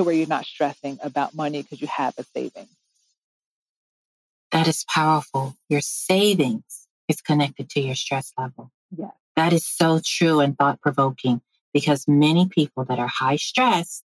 to 0.00 0.04
where 0.04 0.14
you're 0.14 0.26
not 0.26 0.46
stressing 0.46 0.98
about 1.02 1.34
money 1.34 1.60
because 1.60 1.80
you 1.80 1.86
have 1.86 2.14
a 2.16 2.24
savings. 2.24 2.74
That 4.50 4.66
is 4.66 4.82
powerful. 4.88 5.54
Your 5.68 5.82
savings 5.82 6.88
is 7.06 7.20
connected 7.20 7.68
to 7.70 7.80
your 7.80 7.94
stress 7.94 8.32
level. 8.38 8.72
Yes. 8.96 9.12
That 9.36 9.52
is 9.52 9.66
so 9.66 10.00
true 10.02 10.40
and 10.40 10.56
thought 10.56 10.80
provoking 10.80 11.42
because 11.74 12.08
many 12.08 12.48
people 12.48 12.84
that 12.86 12.98
are 12.98 13.08
high 13.08 13.36
stress, 13.36 14.02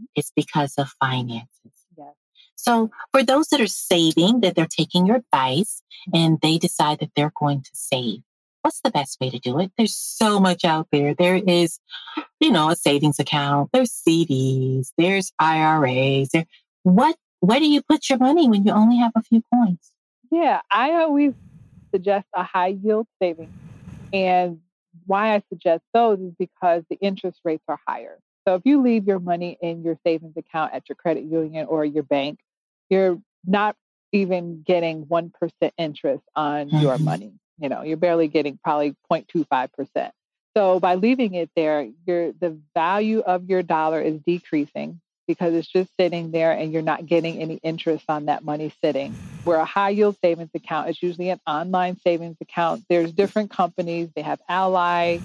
mm-hmm. 0.00 0.04
it's 0.14 0.32
because 0.34 0.74
of 0.78 0.88
finances. 0.98 1.72
Yes. 1.96 2.14
So 2.54 2.90
for 3.12 3.22
those 3.22 3.48
that 3.48 3.60
are 3.60 3.66
saving, 3.66 4.40
that 4.40 4.56
they're 4.56 4.66
taking 4.66 5.06
your 5.06 5.16
advice 5.16 5.82
and 6.12 6.38
they 6.40 6.56
decide 6.56 7.00
that 7.00 7.10
they're 7.14 7.32
going 7.38 7.62
to 7.62 7.70
save, 7.74 8.22
what's 8.62 8.80
the 8.80 8.90
best 8.90 9.20
way 9.20 9.30
to 9.30 9.38
do 9.38 9.58
it? 9.60 9.72
There's 9.76 9.96
so 9.96 10.40
much 10.40 10.64
out 10.64 10.88
there. 10.92 11.14
There 11.14 11.36
is, 11.36 11.78
you 12.40 12.50
know, 12.50 12.70
a 12.70 12.76
savings 12.76 13.18
account, 13.18 13.70
there's 13.72 13.90
CDs, 13.92 14.92
there's 14.98 15.32
IRAs. 15.38 16.30
There, 16.30 16.46
what 16.82 17.16
where 17.40 17.60
do 17.60 17.68
you 17.68 17.82
put 17.82 18.08
your 18.08 18.18
money 18.18 18.48
when 18.48 18.64
you 18.64 18.72
only 18.72 18.98
have 18.98 19.12
a 19.16 19.22
few 19.22 19.42
coins? 19.52 19.92
Yeah, 20.30 20.60
I 20.70 20.92
always 20.94 21.34
suggest 21.90 22.26
a 22.34 22.42
high 22.42 22.78
yield 22.82 23.06
savings. 23.22 23.52
And 24.12 24.60
why 25.06 25.34
I 25.34 25.42
suggest 25.48 25.82
those 25.94 26.18
is 26.18 26.32
because 26.38 26.82
the 26.90 26.96
interest 26.96 27.40
rates 27.44 27.64
are 27.68 27.78
higher. 27.86 28.18
So 28.46 28.54
if 28.54 28.62
you 28.64 28.82
leave 28.82 29.06
your 29.06 29.20
money 29.20 29.58
in 29.60 29.82
your 29.82 29.98
savings 30.04 30.36
account 30.36 30.72
at 30.74 30.88
your 30.88 30.96
credit 30.96 31.24
union 31.24 31.66
or 31.66 31.84
your 31.84 32.02
bank, 32.02 32.40
you're 32.88 33.20
not 33.46 33.76
even 34.12 34.62
getting 34.62 35.04
1% 35.04 35.30
interest 35.76 36.22
on 36.34 36.68
mm-hmm. 36.68 36.78
your 36.78 36.98
money. 36.98 37.32
You 37.58 37.68
know, 37.68 37.82
you're 37.82 37.96
barely 37.96 38.28
getting 38.28 38.58
probably 38.62 38.94
0.25%. 39.10 40.10
So 40.56 40.80
by 40.80 40.96
leaving 40.96 41.34
it 41.34 41.50
there, 41.54 41.88
your 42.06 42.32
the 42.32 42.58
value 42.74 43.20
of 43.20 43.48
your 43.48 43.62
dollar 43.62 44.00
is 44.00 44.20
decreasing 44.26 45.00
because 45.26 45.54
it's 45.54 45.68
just 45.68 45.90
sitting 46.00 46.30
there 46.30 46.52
and 46.52 46.72
you're 46.72 46.82
not 46.82 47.06
getting 47.06 47.38
any 47.38 47.56
interest 47.62 48.04
on 48.08 48.26
that 48.26 48.42
money 48.42 48.72
sitting. 48.82 49.14
Where 49.44 49.58
a 49.58 49.64
high 49.64 49.90
yield 49.90 50.16
savings 50.22 50.50
account 50.54 50.88
is 50.88 51.02
usually 51.02 51.30
an 51.30 51.40
online 51.46 51.96
savings 51.98 52.36
account. 52.40 52.84
There's 52.88 53.12
different 53.12 53.50
companies. 53.50 54.08
They 54.16 54.22
have 54.22 54.40
Ally, 54.48 55.18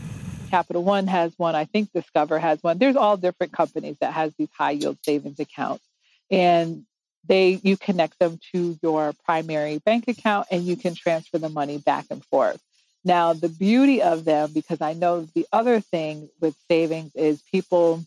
Capital 0.52 0.84
One 0.84 1.08
has 1.08 1.34
one. 1.38 1.56
I 1.56 1.66
think 1.66 1.92
Discover 1.94 2.38
has 2.38 2.62
one. 2.62 2.78
There's 2.78 2.96
all 2.96 3.18
different 3.18 3.54
companies 3.54 3.96
that 4.02 4.14
has 4.14 4.34
these 4.38 4.50
high 4.56 4.72
yield 4.72 4.98
savings 5.04 5.40
accounts. 5.40 5.84
And 6.30 6.86
they 7.28 7.60
you 7.64 7.78
connect 7.78 8.20
them 8.20 8.40
to 8.54 8.78
your 8.82 9.14
primary 9.26 9.80
bank 9.80 10.08
account 10.08 10.48
and 10.52 10.64
you 10.64 10.76
can 10.76 10.96
transfer 10.96 11.38
the 11.38 11.50
money 11.50 11.78
back 11.78 12.06
and 12.10 12.24
forth. 12.26 12.62
Now, 13.06 13.34
the 13.34 13.50
beauty 13.50 14.02
of 14.02 14.24
them, 14.24 14.52
because 14.54 14.82
I 14.82 14.94
know 14.94 15.28
the 15.34 15.46
other 15.52 15.80
thing 15.80 16.30
with 16.40 16.56
savings 16.70 17.12
is 17.16 17.42
people, 17.52 18.04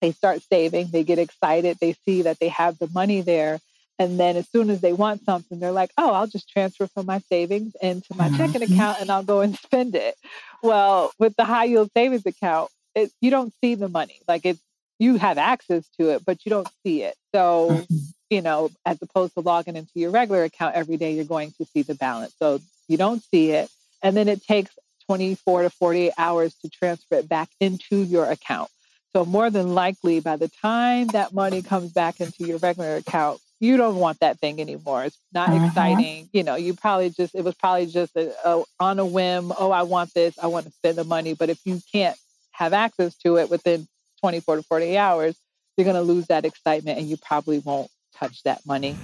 they 0.00 0.12
start 0.12 0.42
saving, 0.42 0.88
they 0.90 1.04
get 1.04 1.18
excited, 1.18 1.78
they 1.80 1.94
see 2.04 2.22
that 2.22 2.38
they 2.38 2.48
have 2.48 2.78
the 2.78 2.88
money 2.88 3.20
there. 3.20 3.60
And 3.98 4.18
then 4.18 4.36
as 4.36 4.48
soon 4.48 4.70
as 4.70 4.80
they 4.80 4.94
want 4.94 5.24
something, 5.24 5.60
they're 5.60 5.70
like, 5.70 5.90
oh, 5.98 6.12
I'll 6.12 6.26
just 6.26 6.48
transfer 6.48 6.86
from 6.86 7.06
my 7.06 7.18
savings 7.28 7.76
into 7.80 8.14
my 8.14 8.28
mm-hmm. 8.28 8.36
checking 8.38 8.62
account 8.62 9.00
and 9.00 9.10
I'll 9.10 9.22
go 9.22 9.42
and 9.42 9.54
spend 9.56 9.94
it. 9.94 10.16
Well, 10.62 11.12
with 11.18 11.36
the 11.36 11.44
high 11.44 11.64
yield 11.64 11.90
savings 11.92 12.24
account, 12.24 12.70
it, 12.94 13.12
you 13.20 13.30
don't 13.30 13.52
see 13.60 13.74
the 13.74 13.88
money. 13.88 14.20
Like 14.26 14.46
it's, 14.46 14.60
you 14.98 15.16
have 15.16 15.36
access 15.36 15.84
to 15.98 16.10
it, 16.10 16.24
but 16.24 16.44
you 16.46 16.50
don't 16.50 16.68
see 16.84 17.02
it. 17.02 17.16
So 17.34 17.68
mm-hmm 17.70 17.96
you 18.32 18.40
know, 18.40 18.70
as 18.86 18.96
opposed 19.02 19.34
to 19.34 19.40
logging 19.40 19.76
into 19.76 19.92
your 19.94 20.10
regular 20.10 20.44
account 20.44 20.74
every 20.74 20.96
day, 20.96 21.12
you're 21.12 21.24
going 21.26 21.52
to 21.58 21.66
see 21.66 21.82
the 21.82 21.94
balance. 21.94 22.32
So 22.38 22.60
you 22.88 22.96
don't 22.96 23.22
see 23.22 23.50
it. 23.50 23.68
And 24.02 24.16
then 24.16 24.26
it 24.26 24.42
takes 24.42 24.70
24 25.06 25.64
to 25.64 25.70
48 25.70 26.12
hours 26.16 26.54
to 26.62 26.70
transfer 26.70 27.16
it 27.16 27.28
back 27.28 27.50
into 27.60 27.98
your 27.98 28.24
account. 28.30 28.70
So 29.12 29.26
more 29.26 29.50
than 29.50 29.74
likely, 29.74 30.20
by 30.20 30.36
the 30.36 30.48
time 30.48 31.08
that 31.08 31.34
money 31.34 31.60
comes 31.60 31.92
back 31.92 32.20
into 32.20 32.46
your 32.46 32.56
regular 32.56 32.96
account, 32.96 33.38
you 33.60 33.76
don't 33.76 33.96
want 33.96 34.20
that 34.20 34.38
thing 34.38 34.62
anymore. 34.62 35.04
It's 35.04 35.18
not 35.34 35.50
uh-huh. 35.50 35.66
exciting. 35.66 36.30
You 36.32 36.42
know, 36.42 36.54
you 36.54 36.72
probably 36.72 37.10
just, 37.10 37.34
it 37.34 37.44
was 37.44 37.54
probably 37.56 37.86
just 37.86 38.16
a, 38.16 38.32
a, 38.48 38.62
on 38.80 38.98
a 38.98 39.04
whim. 39.04 39.52
Oh, 39.58 39.70
I 39.70 39.82
want 39.82 40.14
this. 40.14 40.38
I 40.38 40.46
want 40.46 40.64
to 40.64 40.72
spend 40.72 40.96
the 40.96 41.04
money. 41.04 41.34
But 41.34 41.50
if 41.50 41.60
you 41.66 41.82
can't 41.92 42.16
have 42.52 42.72
access 42.72 43.14
to 43.18 43.36
it 43.36 43.50
within 43.50 43.86
24 44.20 44.56
to 44.56 44.62
48 44.62 44.96
hours, 44.96 45.36
you're 45.76 45.84
going 45.84 45.96
to 45.96 46.02
lose 46.02 46.28
that 46.28 46.46
excitement 46.46 46.98
and 46.98 47.06
you 47.06 47.18
probably 47.18 47.58
won't 47.58 47.90
touch 48.22 48.42
that 48.44 48.64
money. 48.64 48.96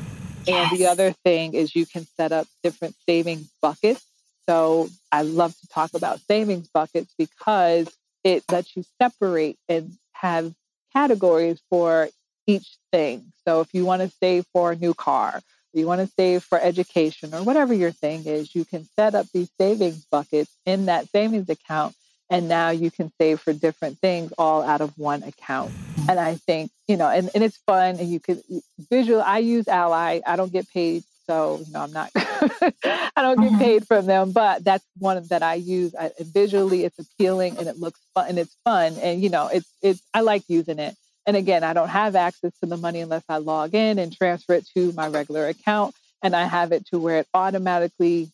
Yes. 0.47 0.71
And 0.71 0.81
the 0.81 0.87
other 0.87 1.13
thing 1.25 1.55
is 1.55 1.75
you 1.75 1.87
can 1.87 2.07
set 2.17 2.33
up 2.33 2.47
different 2.63 2.95
savings 3.07 3.49
buckets. 3.61 4.05
So 4.49 4.89
I 5.13 5.23
love 5.23 5.55
to 5.59 5.69
talk 5.69 5.95
about 5.95 6.21
savings 6.21 6.69
buckets 6.69 7.13
because 7.19 7.89
it 8.25 8.45
lets 8.51 8.75
you 8.77 8.85
separate 9.01 9.59
and 9.69 9.93
have 10.13 10.55
categories 10.93 11.61
for 11.69 12.09
each 12.47 12.77
thing. 12.93 13.33
So 13.47 13.61
if 13.61 13.75
you 13.75 13.85
want 13.85 14.03
to 14.03 14.11
save 14.21 14.47
for 14.53 14.73
a 14.73 14.77
new 14.77 14.95
car, 14.95 15.41
you 15.75 15.87
want 15.87 16.01
to 16.01 16.13
save 16.17 16.43
for 16.43 16.59
education 16.59 17.35
or 17.35 17.43
whatever 17.43 17.75
your 17.75 17.93
thing 17.93 18.25
is, 18.25 18.55
you 18.55 18.65
can 18.65 18.89
set 18.97 19.15
up 19.15 19.27
these 19.33 19.51
savings 19.61 20.07
buckets 20.11 20.51
in 20.65 20.87
that 20.87 21.09
savings 21.11 21.51
account 21.51 21.95
and 22.31 22.49
now 22.49 22.71
you 22.71 22.91
can 22.91 23.13
save 23.21 23.41
for 23.41 23.53
different 23.53 23.99
things 23.99 24.33
all 24.39 24.63
out 24.63 24.81
of 24.81 24.97
one 24.99 25.23
account 25.23 25.71
and 26.09 26.19
i 26.19 26.35
think 26.35 26.71
you 26.87 26.97
know 26.97 27.09
and, 27.09 27.31
and 27.35 27.45
it's 27.45 27.59
fun 27.67 27.97
and 27.99 28.09
you 28.09 28.21
could 28.21 28.43
visual 28.91 29.21
i 29.21 29.39
use 29.39 29.69
ally 29.69 30.21
i 30.27 30.37
don't 30.37 30.53
get 30.53 30.69
paid 30.71 31.03
so 31.27 31.61
you 31.67 31.73
know 31.73 31.81
i'm 31.81 31.93
not 31.93 32.11
i 32.17 33.13
don't 33.17 33.41
get 33.41 33.53
mm-hmm. 33.53 33.59
paid 33.59 33.87
from 33.87 34.07
them 34.07 34.33
but 34.33 34.65
that's 34.65 34.85
one 34.99 35.23
that 35.29 35.43
i 35.43 35.55
use 35.55 35.95
I, 35.95 36.11
visually 36.21 36.85
it's 36.85 36.99
appealing 36.99 37.59
and 37.59 37.69
it 37.69 37.79
looks 37.79 38.01
fun 38.15 38.29
and 38.29 38.39
it's 38.39 38.57
fun 38.65 38.95
and 39.03 39.23
you 39.23 39.29
know 39.29 39.49
it's 39.49 39.71
it's 39.83 40.03
i 40.15 40.21
like 40.21 40.43
using 40.49 40.79
it 40.79 40.97
and 41.27 41.37
again 41.37 41.65
i 41.65 41.73
don't 41.73 41.89
have 41.89 42.17
access 42.17 42.53
to 42.61 42.67
the 42.67 42.77
money 42.77 43.01
unless 43.01 43.25
i 43.29 43.37
log 43.37 43.75
in 43.75 43.99
and 43.99 44.17
transfer 44.17 44.55
it 44.55 44.67
to 44.75 44.93
my 44.93 45.09
regular 45.09 45.49
account 45.49 45.95
and 46.23 46.35
i 46.35 46.45
have 46.45 46.73
it 46.73 46.87
to 46.87 46.99
where 46.99 47.19
it 47.19 47.27
automatically 47.35 48.31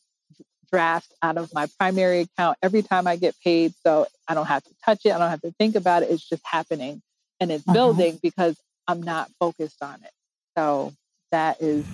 draft 0.75 1.13
out 1.23 1.37
of 1.37 1.55
my 1.55 1.69
primary 1.79 2.21
account 2.21 2.59
every 2.61 2.83
time 2.83 3.07
I 3.07 3.15
get 3.15 3.37
paid. 3.45 3.75
So 3.85 4.09
I 4.27 4.35
don't 4.35 4.47
have 4.47 4.65
to 4.65 4.71
touch 4.85 5.03
it. 5.05 5.13
I 5.13 5.19
don't 5.19 5.31
have 5.31 5.43
to 5.43 5.53
think 5.53 5.77
about 5.77 6.03
it. 6.03 6.11
It's 6.11 6.29
just 6.29 6.43
happening 6.45 7.01
and 7.45 7.53
it's 7.53 7.69
uh-huh. 7.69 7.75
building 7.75 8.19
because 8.23 8.57
I'm 8.89 9.03
not 9.03 9.31
focused 9.39 9.83
on 9.83 9.97
it. 10.03 10.11
So 10.57 10.95
that 11.31 11.61
is 11.61 11.85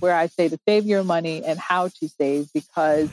where 0.00 0.14
I 0.14 0.26
say 0.28 0.48
to 0.48 0.58
save 0.66 0.86
your 0.86 1.04
money 1.04 1.44
and 1.44 1.58
how 1.58 1.88
to 1.88 2.08
save 2.08 2.50
because 2.54 3.10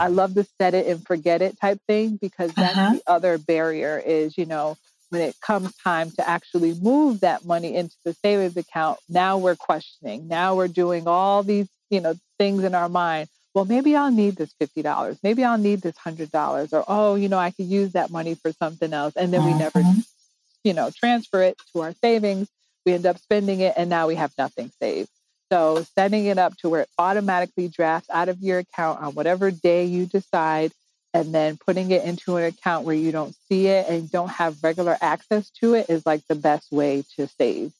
I 0.00 0.08
love 0.08 0.34
the 0.34 0.46
set 0.60 0.74
it 0.74 0.86
and 0.88 1.04
forget 1.06 1.40
it 1.40 1.58
type 1.60 1.78
thing 1.86 2.18
because 2.20 2.52
that's 2.54 2.76
uh-huh. 2.76 2.94
the 2.94 3.02
other 3.06 3.38
barrier 3.38 4.02
is, 4.04 4.36
you 4.36 4.46
know, 4.46 4.76
when 5.10 5.22
it 5.22 5.40
comes 5.40 5.74
time 5.76 6.10
to 6.12 6.28
actually 6.28 6.74
move 6.74 7.20
that 7.20 7.44
money 7.44 7.74
into 7.76 7.94
the 8.04 8.14
savings 8.14 8.56
account, 8.56 8.98
now 9.08 9.38
we're 9.38 9.56
questioning. 9.56 10.26
Now 10.26 10.56
we're 10.56 10.68
doing 10.68 11.06
all 11.06 11.44
these, 11.44 11.68
you 11.88 12.00
know, 12.00 12.14
things 12.36 12.64
in 12.64 12.74
our 12.74 12.88
mind. 12.88 13.28
Well, 13.54 13.64
maybe 13.64 13.94
I'll 13.96 14.10
need 14.10 14.36
this 14.36 14.52
$50. 14.60 15.18
Maybe 15.22 15.44
I'll 15.44 15.56
need 15.56 15.82
this 15.82 15.96
$100 15.96 16.72
or 16.72 16.84
oh, 16.88 17.14
you 17.14 17.28
know, 17.28 17.38
I 17.38 17.52
could 17.52 17.66
use 17.66 17.92
that 17.92 18.10
money 18.10 18.34
for 18.34 18.52
something 18.52 18.92
else 18.92 19.14
and 19.16 19.32
then 19.32 19.44
we 19.44 19.54
never, 19.54 19.80
mm-hmm. 19.80 20.00
You 20.64 20.72
know, 20.72 20.90
transfer 20.90 21.42
it 21.42 21.58
to 21.72 21.82
our 21.82 21.92
savings. 21.94 22.48
We 22.84 22.92
end 22.94 23.06
up 23.06 23.18
spending 23.18 23.60
it 23.60 23.74
and 23.76 23.90
now 23.90 24.06
we 24.06 24.14
have 24.14 24.32
nothing 24.38 24.70
saved. 24.80 25.10
So 25.50 25.84
setting 25.94 26.26
it 26.26 26.38
up 26.38 26.56
to 26.58 26.68
where 26.68 26.82
it 26.82 26.90
automatically 26.98 27.68
drafts 27.68 28.10
out 28.10 28.28
of 28.28 28.40
your 28.40 28.58
account 28.58 29.00
on 29.00 29.14
whatever 29.14 29.50
day 29.50 29.84
you 29.86 30.06
decide 30.06 30.72
and 31.14 31.34
then 31.34 31.56
putting 31.56 31.90
it 31.90 32.04
into 32.04 32.36
an 32.36 32.44
account 32.44 32.84
where 32.84 32.94
you 32.94 33.12
don't 33.12 33.34
see 33.48 33.66
it 33.66 33.88
and 33.88 34.10
don't 34.10 34.28
have 34.28 34.62
regular 34.62 34.96
access 35.00 35.50
to 35.60 35.74
it 35.74 35.88
is 35.88 36.04
like 36.04 36.26
the 36.28 36.34
best 36.34 36.70
way 36.70 37.02
to 37.16 37.26
save. 37.26 37.72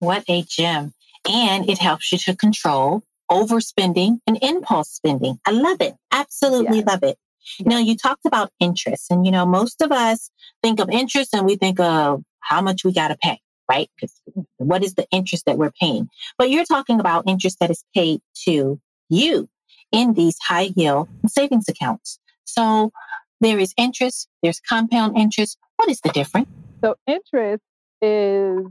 What 0.00 0.24
a 0.28 0.42
gem. 0.42 0.92
And 1.28 1.68
it 1.68 1.78
helps 1.78 2.10
you 2.10 2.18
to 2.18 2.34
control 2.34 3.02
overspending 3.30 4.18
and 4.26 4.38
impulse 4.42 4.90
spending. 4.90 5.38
I 5.46 5.52
love 5.52 5.80
it. 5.80 5.94
Absolutely 6.10 6.78
yes. 6.78 6.86
love 6.86 7.02
it. 7.04 7.18
Now, 7.60 7.78
you 7.78 7.96
talked 7.96 8.26
about 8.26 8.50
interest, 8.60 9.10
and 9.10 9.24
you 9.26 9.32
know, 9.32 9.46
most 9.46 9.80
of 9.80 9.92
us 9.92 10.30
think 10.62 10.80
of 10.80 10.90
interest 10.90 11.34
and 11.34 11.46
we 11.46 11.56
think 11.56 11.80
of 11.80 12.22
how 12.40 12.60
much 12.60 12.84
we 12.84 12.92
got 12.92 13.08
to 13.08 13.16
pay, 13.16 13.38
right? 13.68 13.90
Because 13.96 14.20
what 14.56 14.82
is 14.82 14.94
the 14.94 15.06
interest 15.10 15.46
that 15.46 15.58
we're 15.58 15.72
paying? 15.72 16.08
But 16.38 16.50
you're 16.50 16.64
talking 16.64 17.00
about 17.00 17.24
interest 17.26 17.58
that 17.60 17.70
is 17.70 17.84
paid 17.94 18.20
to 18.44 18.80
you 19.08 19.48
in 19.92 20.14
these 20.14 20.36
high 20.40 20.70
yield 20.74 21.08
savings 21.26 21.68
accounts. 21.68 22.18
So 22.44 22.92
there 23.40 23.58
is 23.58 23.74
interest, 23.76 24.28
there's 24.42 24.60
compound 24.60 25.16
interest. 25.16 25.58
What 25.76 25.88
is 25.88 26.00
the 26.00 26.10
difference? 26.10 26.48
So 26.82 26.96
interest 27.06 27.62
is 28.02 28.66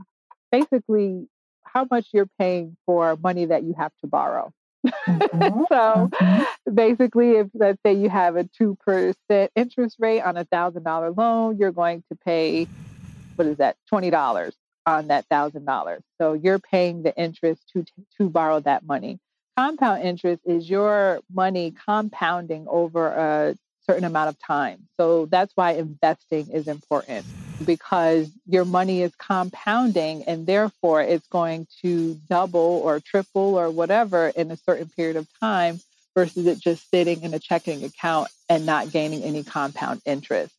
basically 0.50 1.28
how 1.62 1.86
much 1.90 2.08
you're 2.12 2.30
paying 2.38 2.76
for 2.86 3.16
money 3.16 3.46
that 3.46 3.62
you 3.62 3.74
have 3.78 3.92
to 4.02 4.06
borrow. 4.06 4.52
Mm-hmm. 5.06 5.62
so 5.68 6.08
mm-hmm. 6.08 6.42
Basically, 6.80 7.32
if 7.32 7.48
let's 7.52 7.78
say 7.84 7.92
you 7.92 8.08
have 8.08 8.36
a 8.36 8.44
2% 8.44 9.48
interest 9.54 9.96
rate 9.98 10.22
on 10.22 10.38
a 10.38 10.46
$1,000 10.46 11.14
loan, 11.14 11.58
you're 11.58 11.72
going 11.72 12.02
to 12.10 12.16
pay, 12.16 12.66
what 13.36 13.46
is 13.46 13.58
that, 13.58 13.76
$20 13.92 14.52
on 14.86 15.08
that 15.08 15.28
$1,000. 15.28 16.00
So 16.18 16.32
you're 16.32 16.58
paying 16.58 17.02
the 17.02 17.14
interest 17.14 17.60
to, 17.74 17.84
to 18.16 18.30
borrow 18.30 18.60
that 18.60 18.82
money. 18.82 19.18
Compound 19.58 20.04
interest 20.04 20.40
is 20.46 20.70
your 20.70 21.20
money 21.30 21.74
compounding 21.84 22.66
over 22.66 23.08
a 23.08 23.56
certain 23.86 24.04
amount 24.04 24.30
of 24.30 24.38
time. 24.38 24.88
So 24.96 25.26
that's 25.26 25.52
why 25.54 25.72
investing 25.72 26.48
is 26.50 26.66
important 26.66 27.26
because 27.66 28.30
your 28.46 28.64
money 28.64 29.02
is 29.02 29.14
compounding 29.16 30.22
and 30.22 30.46
therefore 30.46 31.02
it's 31.02 31.28
going 31.28 31.66
to 31.82 32.14
double 32.30 32.80
or 32.82 33.00
triple 33.00 33.56
or 33.56 33.68
whatever 33.68 34.28
in 34.28 34.50
a 34.50 34.56
certain 34.56 34.88
period 34.88 35.16
of 35.16 35.28
time 35.40 35.78
versus 36.14 36.46
it 36.46 36.58
just 36.58 36.90
sitting 36.90 37.22
in 37.22 37.34
a 37.34 37.38
checking 37.38 37.84
account 37.84 38.28
and 38.48 38.66
not 38.66 38.90
gaining 38.90 39.22
any 39.22 39.42
compound 39.42 40.00
interest. 40.04 40.52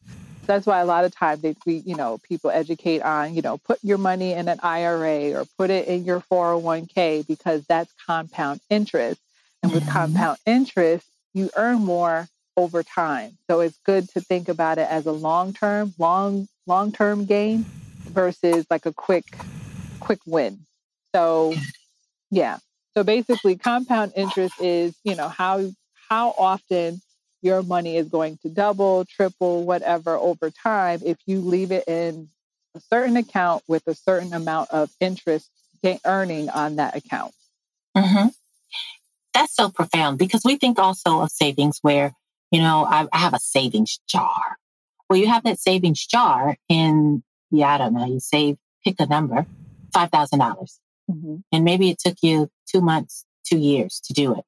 That's 0.47 0.65
why 0.65 0.79
a 0.79 0.85
lot 0.85 1.05
of 1.05 1.15
times 1.15 1.41
they, 1.41 1.55
we, 1.65 1.77
you 1.77 1.95
know, 1.95 2.17
people 2.27 2.49
educate 2.49 3.01
on, 3.01 3.35
you 3.35 3.41
know, 3.41 3.57
put 3.57 3.79
your 3.83 3.97
money 3.97 4.33
in 4.33 4.47
an 4.47 4.59
IRA 4.63 5.33
or 5.33 5.45
put 5.57 5.69
it 5.69 5.87
in 5.87 6.03
your 6.03 6.21
401k 6.31 7.27
because 7.27 7.65
that's 7.65 7.93
compound 8.05 8.59
interest. 8.69 9.21
And 9.61 9.71
with 9.71 9.83
mm-hmm. 9.83 9.91
compound 9.91 10.39
interest, 10.45 11.05
you 11.33 11.49
earn 11.55 11.79
more 11.79 12.27
over 12.57 12.83
time. 12.83 13.37
So 13.49 13.59
it's 13.61 13.77
good 13.85 14.09
to 14.09 14.21
think 14.21 14.49
about 14.49 14.77
it 14.77 14.87
as 14.89 15.05
a 15.05 15.11
long 15.11 15.53
term, 15.53 15.93
long 15.97 16.47
long 16.67 16.91
term 16.91 17.25
gain 17.25 17.65
versus 18.03 18.65
like 18.69 18.85
a 18.85 18.93
quick 18.93 19.25
quick 19.99 20.19
win. 20.25 20.59
So 21.15 21.53
yeah. 22.29 22.57
So 22.95 23.03
basically 23.03 23.55
compound 23.55 24.13
interest 24.15 24.55
is, 24.59 24.95
you 25.03 25.15
know, 25.15 25.29
how 25.29 25.71
how 26.09 26.33
often 26.37 27.01
your 27.41 27.63
money 27.63 27.97
is 27.97 28.09
going 28.09 28.37
to 28.43 28.49
double, 28.49 29.05
triple, 29.05 29.63
whatever 29.63 30.15
over 30.15 30.51
time 30.51 30.99
if 31.03 31.17
you 31.25 31.39
leave 31.39 31.71
it 31.71 31.87
in 31.87 32.27
a 32.75 32.79
certain 32.81 33.17
account 33.17 33.63
with 33.67 33.87
a 33.87 33.95
certain 33.95 34.33
amount 34.33 34.69
of 34.71 34.91
interest 34.99 35.49
earning 36.05 36.47
on 36.49 36.75
that 36.75 36.95
account. 36.95 37.33
Mm-hmm. 37.97 38.27
That's 39.33 39.55
so 39.55 39.69
profound 39.69 40.19
because 40.19 40.43
we 40.45 40.57
think 40.57 40.77
also 40.77 41.21
of 41.21 41.31
savings 41.31 41.79
where 41.81 42.13
you 42.51 42.59
know, 42.59 42.85
I, 42.85 43.07
I 43.11 43.17
have 43.17 43.33
a 43.33 43.39
savings 43.39 43.99
jar. 44.07 44.57
Well, 45.09 45.17
you 45.17 45.27
have 45.27 45.43
that 45.43 45.59
savings 45.59 46.05
jar 46.05 46.57
and 46.69 47.23
yeah, 47.49 47.73
I 47.73 47.77
don't 47.77 47.93
know, 47.93 48.05
you 48.05 48.19
save, 48.19 48.57
pick 48.83 48.95
a 48.99 49.05
number, 49.05 49.45
$5,000. 49.95 50.79
Mm-hmm. 51.09 51.37
And 51.51 51.63
maybe 51.63 51.89
it 51.89 51.99
took 51.99 52.17
you 52.21 52.49
two 52.67 52.81
months, 52.81 53.25
two 53.45 53.57
years 53.57 54.01
to 54.05 54.13
do 54.13 54.35
it. 54.35 54.43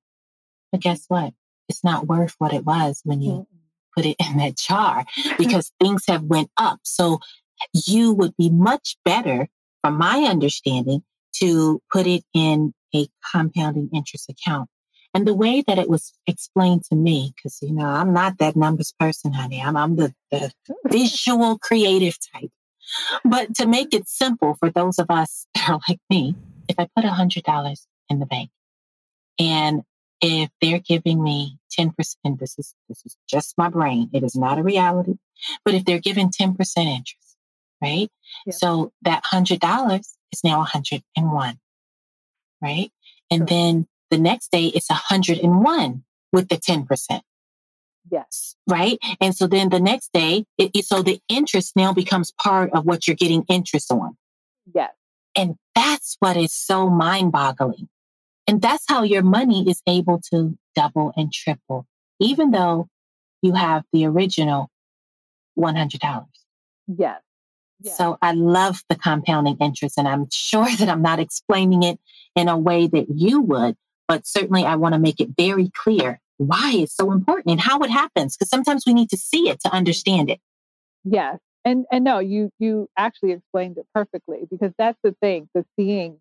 But 0.71 0.81
guess 0.81 1.05
what? 1.07 1.33
It's 1.69 1.83
not 1.83 2.07
worth 2.07 2.35
what 2.37 2.53
it 2.53 2.65
was 2.65 3.01
when 3.03 3.21
you 3.21 3.31
mm-hmm. 3.31 3.57
put 3.95 4.05
it 4.05 4.17
in 4.27 4.37
that 4.37 4.57
jar 4.57 5.05
because 5.37 5.71
things 5.79 6.03
have 6.07 6.23
went 6.23 6.49
up. 6.57 6.79
So 6.83 7.19
you 7.73 8.13
would 8.13 8.35
be 8.37 8.49
much 8.49 8.97
better, 9.05 9.47
from 9.81 9.97
my 9.97 10.23
understanding, 10.23 11.03
to 11.37 11.81
put 11.91 12.07
it 12.07 12.23
in 12.33 12.73
a 12.95 13.07
compounding 13.31 13.89
interest 13.93 14.29
account 14.29 14.69
and 15.13 15.27
the 15.27 15.35
way 15.35 15.63
that 15.67 15.77
it 15.77 15.89
was 15.89 16.11
explained 16.25 16.85
to 16.85 16.95
me, 16.95 17.33
because, 17.35 17.59
you 17.61 17.71
know, 17.71 17.85
I'm 17.85 18.13
not 18.13 18.39
that 18.39 18.55
numbers 18.55 18.93
person, 18.99 19.31
honey. 19.31 19.61
I'm, 19.61 19.77
I'm 19.77 19.95
the, 19.95 20.13
the 20.31 20.51
visual 20.87 21.59
creative 21.59 22.17
type. 22.33 22.49
But 23.23 23.55
to 23.55 23.67
make 23.67 23.93
it 23.93 24.07
simple 24.07 24.55
for 24.55 24.69
those 24.69 24.99
of 24.99 25.07
us 25.09 25.47
that 25.55 25.69
are 25.69 25.79
like 25.87 25.99
me, 26.09 26.35
if 26.67 26.79
I 26.79 26.87
put 26.95 27.05
$100 27.05 27.85
in 28.09 28.19
the 28.19 28.25
bank 28.25 28.49
and 29.39 29.83
if 30.21 30.49
they're 30.61 30.79
giving 30.79 31.21
me 31.21 31.57
10%, 31.77 31.93
this 32.39 32.57
is, 32.57 32.73
this 32.87 33.01
is 33.05 33.17
just 33.27 33.57
my 33.57 33.67
brain. 33.67 34.09
It 34.13 34.23
is 34.23 34.35
not 34.35 34.57
a 34.57 34.63
reality. 34.63 35.15
But 35.65 35.73
if 35.73 35.83
they're 35.83 35.99
giving 35.99 36.29
10% 36.29 36.55
interest, 36.77 37.35
right? 37.81 38.09
So 38.49 38.93
that 39.01 39.23
$100 39.25 39.99
is 39.99 40.43
now 40.43 40.59
101, 40.59 41.59
right? 42.61 42.91
And 43.29 43.39
sure. 43.39 43.45
then 43.45 43.87
the 44.09 44.17
next 44.17 44.51
day 44.51 44.67
it's 44.67 44.89
101 44.89 46.03
with 46.31 46.47
the 46.47 46.55
10%. 46.55 47.21
Yes. 48.11 48.55
Right. 48.67 48.97
And 49.21 49.35
so 49.35 49.47
then 49.47 49.69
the 49.69 49.79
next 49.79 50.11
day, 50.13 50.45
it, 50.57 50.71
it, 50.73 50.85
so 50.85 51.01
the 51.01 51.19
interest 51.29 51.73
now 51.75 51.93
becomes 51.93 52.31
part 52.41 52.71
of 52.73 52.85
what 52.85 53.07
you're 53.07 53.15
getting 53.15 53.43
interest 53.49 53.91
on. 53.91 54.17
Yes. 54.73 54.91
And 55.35 55.55
that's 55.73 56.17
what 56.19 56.37
is 56.37 56.53
so 56.53 56.89
mind 56.89 57.31
boggling. 57.31 57.89
And 58.47 58.61
that's 58.61 58.83
how 58.87 59.03
your 59.03 59.23
money 59.23 59.69
is 59.69 59.81
able 59.87 60.21
to 60.31 60.57
double 60.75 61.13
and 61.15 61.31
triple, 61.31 61.87
even 62.19 62.51
though 62.51 62.87
you 63.41 63.53
have 63.53 63.83
the 63.93 64.05
original 64.05 64.69
$100. 65.57 66.25
Yes. 66.87 67.21
yes. 67.81 67.97
So 67.97 68.17
I 68.21 68.33
love 68.33 68.83
the 68.89 68.95
compounding 68.95 69.57
interest, 69.59 69.97
and 69.97 70.07
I'm 70.07 70.27
sure 70.31 70.67
that 70.77 70.89
I'm 70.89 71.01
not 71.01 71.19
explaining 71.19 71.83
it 71.83 71.99
in 72.35 72.49
a 72.49 72.57
way 72.57 72.87
that 72.87 73.05
you 73.09 73.41
would, 73.41 73.75
but 74.07 74.27
certainly 74.27 74.65
I 74.65 74.75
want 74.75 74.93
to 74.93 74.99
make 74.99 75.19
it 75.19 75.29
very 75.37 75.69
clear 75.69 76.19
why 76.47 76.73
it's 76.75 76.95
so 76.95 77.11
important 77.11 77.51
and 77.51 77.59
how 77.59 77.79
it 77.79 77.89
happens 77.89 78.35
because 78.35 78.49
sometimes 78.49 78.83
we 78.85 78.93
need 78.93 79.09
to 79.09 79.17
see 79.17 79.49
it 79.49 79.59
to 79.61 79.73
understand 79.73 80.29
it. 80.29 80.39
Yes. 81.03 81.39
And 81.65 81.85
and 81.91 82.03
no, 82.03 82.19
you 82.19 82.51
you 82.59 82.89
actually 82.97 83.31
explained 83.31 83.77
it 83.77 83.85
perfectly 83.93 84.47
because 84.49 84.73
that's 84.77 84.97
the 85.03 85.15
thing. 85.21 85.49
The 85.53 85.65
seeing 85.77 86.17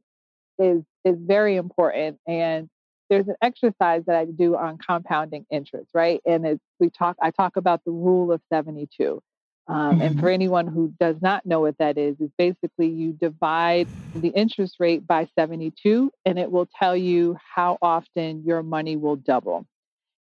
is 0.58 0.82
is 1.04 1.16
very 1.18 1.56
important 1.56 2.18
and 2.26 2.68
there's 3.10 3.28
an 3.28 3.36
exercise 3.42 4.04
that 4.06 4.16
I 4.16 4.24
do 4.24 4.56
on 4.56 4.78
compounding 4.78 5.44
interest, 5.50 5.90
right? 5.92 6.20
And 6.24 6.46
it's 6.46 6.62
we 6.80 6.88
talk 6.90 7.16
I 7.20 7.30
talk 7.30 7.56
about 7.56 7.84
the 7.84 7.90
rule 7.90 8.32
of 8.32 8.40
72. 8.52 9.20
Um, 9.68 9.76
mm-hmm. 9.76 10.02
And 10.02 10.20
for 10.20 10.28
anyone 10.28 10.66
who 10.66 10.92
does 10.98 11.16
not 11.20 11.46
know 11.46 11.60
what 11.60 11.78
that 11.78 11.98
is, 11.98 12.16
is 12.20 12.30
basically 12.36 12.88
you 12.88 13.12
divide 13.12 13.86
the 14.14 14.28
interest 14.28 14.76
rate 14.80 15.06
by 15.06 15.28
72 15.38 16.10
and 16.24 16.38
it 16.38 16.50
will 16.50 16.68
tell 16.78 16.96
you 16.96 17.36
how 17.54 17.78
often 17.80 18.44
your 18.44 18.62
money 18.62 18.96
will 18.96 19.16
double. 19.16 19.66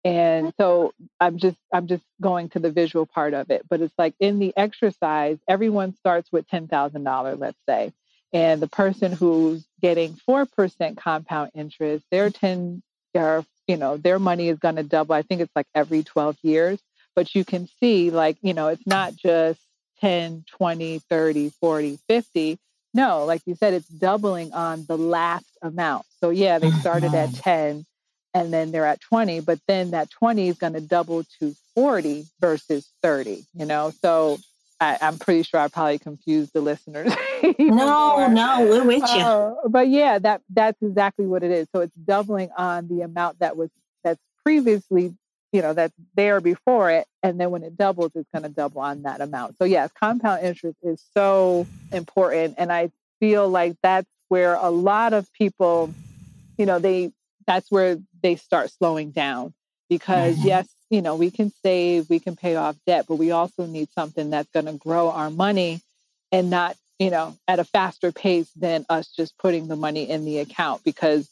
And 0.06 0.52
so 0.60 0.92
I'm 1.20 1.38
just 1.38 1.58
I'm 1.72 1.86
just 1.86 2.04
going 2.20 2.48
to 2.50 2.58
the 2.58 2.70
visual 2.70 3.06
part 3.06 3.34
of 3.34 3.50
it, 3.50 3.62
but 3.68 3.80
it's 3.80 3.94
like 3.98 4.14
in 4.20 4.38
the 4.38 4.52
exercise, 4.56 5.38
everyone 5.48 5.94
starts 5.96 6.30
with 6.32 6.48
ten 6.48 6.68
thousand 6.68 7.04
dollars, 7.04 7.38
let's 7.38 7.58
say, 7.68 7.92
and 8.32 8.62
the 8.62 8.68
person 8.68 9.12
who's 9.12 9.66
getting 9.80 10.14
four 10.14 10.46
percent 10.46 10.96
compound 10.96 11.50
interest, 11.54 12.04
their 12.10 12.30
ten, 12.30 12.82
their 13.14 13.44
you 13.66 13.76
know 13.76 13.96
their 13.96 14.18
money 14.18 14.48
is 14.48 14.58
going 14.58 14.76
to 14.76 14.82
double. 14.82 15.14
I 15.14 15.22
think 15.22 15.40
it's 15.40 15.56
like 15.56 15.66
every 15.74 16.02
twelve 16.02 16.36
years 16.42 16.78
but 17.16 17.34
you 17.34 17.44
can 17.44 17.68
see 17.80 18.10
like 18.10 18.36
you 18.42 18.54
know 18.54 18.68
it's 18.68 18.86
not 18.86 19.16
just 19.16 19.58
10 20.00 20.44
20 20.46 20.98
30 21.00 21.50
40 21.58 21.98
50 22.06 22.58
no 22.94 23.24
like 23.24 23.42
you 23.46 23.56
said 23.56 23.74
it's 23.74 23.88
doubling 23.88 24.52
on 24.52 24.84
the 24.86 24.96
last 24.96 25.50
amount 25.62 26.06
so 26.20 26.30
yeah 26.30 26.58
they 26.60 26.70
started 26.70 27.12
at 27.14 27.30
mm-hmm. 27.30 27.40
10 27.40 27.86
and 28.36 28.52
then 28.52 28.70
they're 28.70 28.86
at 28.86 29.00
20 29.00 29.40
but 29.40 29.58
then 29.66 29.90
that 29.92 30.10
20 30.10 30.48
is 30.48 30.58
going 30.58 30.74
to 30.74 30.80
double 30.80 31.24
to 31.40 31.54
40 31.74 32.26
versus 32.40 32.88
30 33.02 33.44
you 33.54 33.66
know 33.66 33.92
so 34.02 34.38
I, 34.80 34.98
am 35.00 35.18
pretty 35.18 35.42
sure 35.42 35.60
I 35.60 35.68
probably 35.68 35.98
confused 35.98 36.52
the 36.52 36.60
listeners. 36.60 37.10
no, 37.58 38.26
no, 38.28 38.66
we're 38.68 38.84
with 38.84 39.02
you. 39.10 39.22
Uh, 39.22 39.54
but 39.68 39.88
yeah, 39.88 40.18
that 40.18 40.42
that's 40.50 40.80
exactly 40.82 41.26
what 41.26 41.42
it 41.42 41.50
is. 41.50 41.66
So 41.74 41.80
it's 41.80 41.94
doubling 41.94 42.50
on 42.56 42.88
the 42.88 43.00
amount 43.00 43.38
that 43.38 43.56
was 43.56 43.70
that's 44.04 44.20
previously, 44.44 45.14
you 45.50 45.62
know, 45.62 45.72
that's 45.72 45.94
there 46.14 46.40
before 46.40 46.90
it, 46.90 47.06
and 47.22 47.40
then 47.40 47.50
when 47.50 47.62
it 47.62 47.76
doubles, 47.76 48.10
it's 48.14 48.28
going 48.34 48.42
to 48.42 48.50
double 48.50 48.82
on 48.82 49.02
that 49.02 49.20
amount. 49.20 49.56
So 49.56 49.64
yes, 49.64 49.90
compound 49.98 50.44
interest 50.44 50.76
is 50.82 51.02
so 51.14 51.66
important, 51.90 52.56
and 52.58 52.70
I 52.70 52.90
feel 53.18 53.48
like 53.48 53.76
that's 53.82 54.08
where 54.28 54.54
a 54.54 54.70
lot 54.70 55.14
of 55.14 55.32
people, 55.32 55.94
you 56.58 56.66
know, 56.66 56.78
they 56.78 57.12
that's 57.46 57.70
where 57.70 57.98
they 58.22 58.36
start 58.36 58.70
slowing 58.70 59.10
down 59.10 59.54
because 59.88 60.36
mm-hmm. 60.36 60.48
yes 60.48 60.68
you 60.90 61.02
know, 61.02 61.16
we 61.16 61.30
can 61.30 61.52
save, 61.62 62.08
we 62.08 62.20
can 62.20 62.36
pay 62.36 62.56
off 62.56 62.76
debt, 62.86 63.06
but 63.08 63.16
we 63.16 63.30
also 63.30 63.66
need 63.66 63.88
something 63.92 64.30
that's 64.30 64.50
going 64.52 64.66
to 64.66 64.72
grow 64.72 65.10
our 65.10 65.30
money 65.30 65.80
and 66.30 66.50
not, 66.50 66.76
you 66.98 67.10
know, 67.10 67.36
at 67.48 67.58
a 67.58 67.64
faster 67.64 68.12
pace 68.12 68.50
than 68.56 68.86
us 68.88 69.08
just 69.08 69.36
putting 69.38 69.68
the 69.68 69.76
money 69.76 70.08
in 70.08 70.24
the 70.24 70.38
account 70.38 70.84
because 70.84 71.28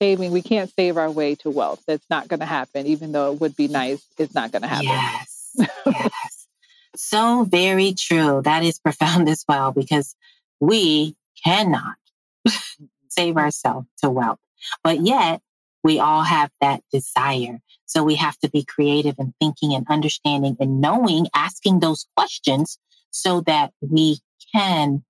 saving, 0.00 0.30
we 0.30 0.42
can't 0.42 0.70
save 0.74 0.96
our 0.96 1.10
way 1.10 1.34
to 1.36 1.50
wealth. 1.50 1.82
That's 1.86 2.08
not 2.10 2.28
going 2.28 2.40
to 2.40 2.46
happen, 2.46 2.86
even 2.86 3.12
though 3.12 3.32
it 3.32 3.40
would 3.40 3.56
be 3.56 3.68
nice. 3.68 4.04
It's 4.18 4.34
not 4.34 4.52
going 4.52 4.62
to 4.62 4.68
happen. 4.68 4.86
Yes. 4.86 5.56
yes. 5.86 6.46
So 6.94 7.44
very 7.44 7.94
true. 7.94 8.42
That 8.44 8.62
is 8.62 8.78
profound 8.84 9.28
as 9.28 9.44
well 9.48 9.72
because 9.72 10.14
we 10.60 11.16
cannot 11.42 11.96
save 13.08 13.36
ourselves 13.36 13.86
to 14.02 14.10
wealth. 14.10 14.38
But 14.84 15.00
yet, 15.00 15.40
we 15.82 15.98
all 15.98 16.22
have 16.22 16.50
that 16.60 16.82
desire. 16.92 17.60
So 17.86 18.02
we 18.02 18.16
have 18.16 18.38
to 18.40 18.50
be 18.50 18.64
creative 18.64 19.14
and 19.18 19.32
thinking 19.40 19.74
and 19.74 19.86
understanding 19.88 20.56
and 20.60 20.80
knowing, 20.80 21.26
asking 21.34 21.80
those 21.80 22.06
questions 22.16 22.78
so 23.10 23.40
that 23.42 23.72
we 23.80 24.18
can 24.54 25.04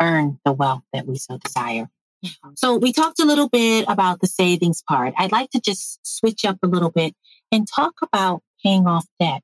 earn 0.00 0.38
the 0.44 0.52
wealth 0.52 0.82
that 0.92 1.06
we 1.06 1.16
so 1.16 1.38
desire. 1.38 1.88
Mm-hmm. 2.24 2.50
So 2.56 2.76
we 2.76 2.92
talked 2.92 3.20
a 3.20 3.24
little 3.24 3.48
bit 3.48 3.84
about 3.88 4.20
the 4.20 4.26
savings 4.26 4.82
part. 4.82 5.14
I'd 5.16 5.32
like 5.32 5.50
to 5.50 5.60
just 5.60 6.00
switch 6.02 6.44
up 6.44 6.58
a 6.62 6.66
little 6.66 6.90
bit 6.90 7.14
and 7.52 7.66
talk 7.68 7.94
about 8.02 8.42
paying 8.62 8.86
off 8.86 9.06
debt. 9.20 9.42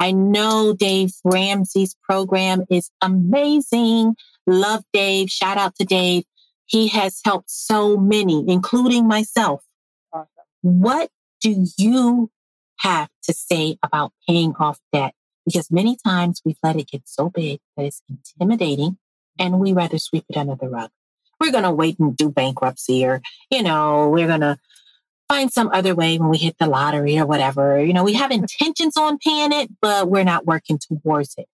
I 0.00 0.12
know 0.12 0.72
Dave 0.72 1.12
Ramsey's 1.24 1.94
program 2.02 2.64
is 2.70 2.90
amazing. 3.02 4.16
Love 4.46 4.82
Dave. 4.92 5.28
Shout 5.28 5.58
out 5.58 5.76
to 5.76 5.84
Dave. 5.84 6.24
He 6.70 6.86
has 6.88 7.20
helped 7.24 7.50
so 7.50 7.96
many, 7.96 8.44
including 8.48 9.08
myself. 9.08 9.64
Awesome. 10.12 10.28
What 10.62 11.10
do 11.40 11.66
you 11.76 12.30
have 12.78 13.08
to 13.24 13.32
say 13.32 13.76
about 13.82 14.12
paying 14.28 14.54
off 14.60 14.78
debt? 14.92 15.14
Because 15.44 15.68
many 15.72 15.96
times 15.96 16.40
we've 16.44 16.58
let 16.62 16.76
it 16.76 16.86
get 16.86 17.02
so 17.06 17.28
big 17.28 17.58
that 17.76 17.86
it's 17.86 18.02
intimidating 18.08 18.98
and 19.36 19.58
we 19.58 19.72
rather 19.72 19.98
sweep 19.98 20.24
it 20.28 20.36
under 20.36 20.54
the 20.54 20.68
rug. 20.68 20.90
We're 21.40 21.50
going 21.50 21.64
to 21.64 21.72
wait 21.72 21.98
and 21.98 22.16
do 22.16 22.30
bankruptcy 22.30 23.04
or, 23.04 23.20
you 23.50 23.64
know, 23.64 24.08
we're 24.08 24.28
going 24.28 24.42
to 24.42 24.56
find 25.28 25.52
some 25.52 25.70
other 25.72 25.96
way 25.96 26.18
when 26.18 26.28
we 26.28 26.38
hit 26.38 26.56
the 26.60 26.68
lottery 26.68 27.18
or 27.18 27.26
whatever. 27.26 27.82
You 27.82 27.94
know, 27.94 28.04
we 28.04 28.12
have 28.12 28.30
intentions 28.30 28.96
on 28.96 29.18
paying 29.18 29.52
it, 29.52 29.70
but 29.82 30.08
we're 30.08 30.22
not 30.22 30.46
working 30.46 30.78
towards 30.78 31.34
it. 31.36 31.48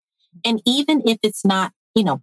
And 0.44 0.60
even 0.66 1.08
if 1.08 1.16
it's 1.22 1.42
not, 1.42 1.72
you 1.94 2.04
know, 2.04 2.20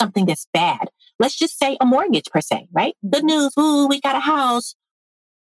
something 0.00 0.26
that's 0.26 0.48
bad, 0.52 0.88
let's 1.18 1.36
just 1.36 1.58
say 1.58 1.76
a 1.80 1.86
mortgage 1.86 2.26
per 2.30 2.40
se, 2.40 2.68
right? 2.72 2.94
Good 3.08 3.24
news. 3.24 3.52
Ooh, 3.58 3.86
we 3.86 4.00
got 4.00 4.16
a 4.16 4.20
house. 4.20 4.74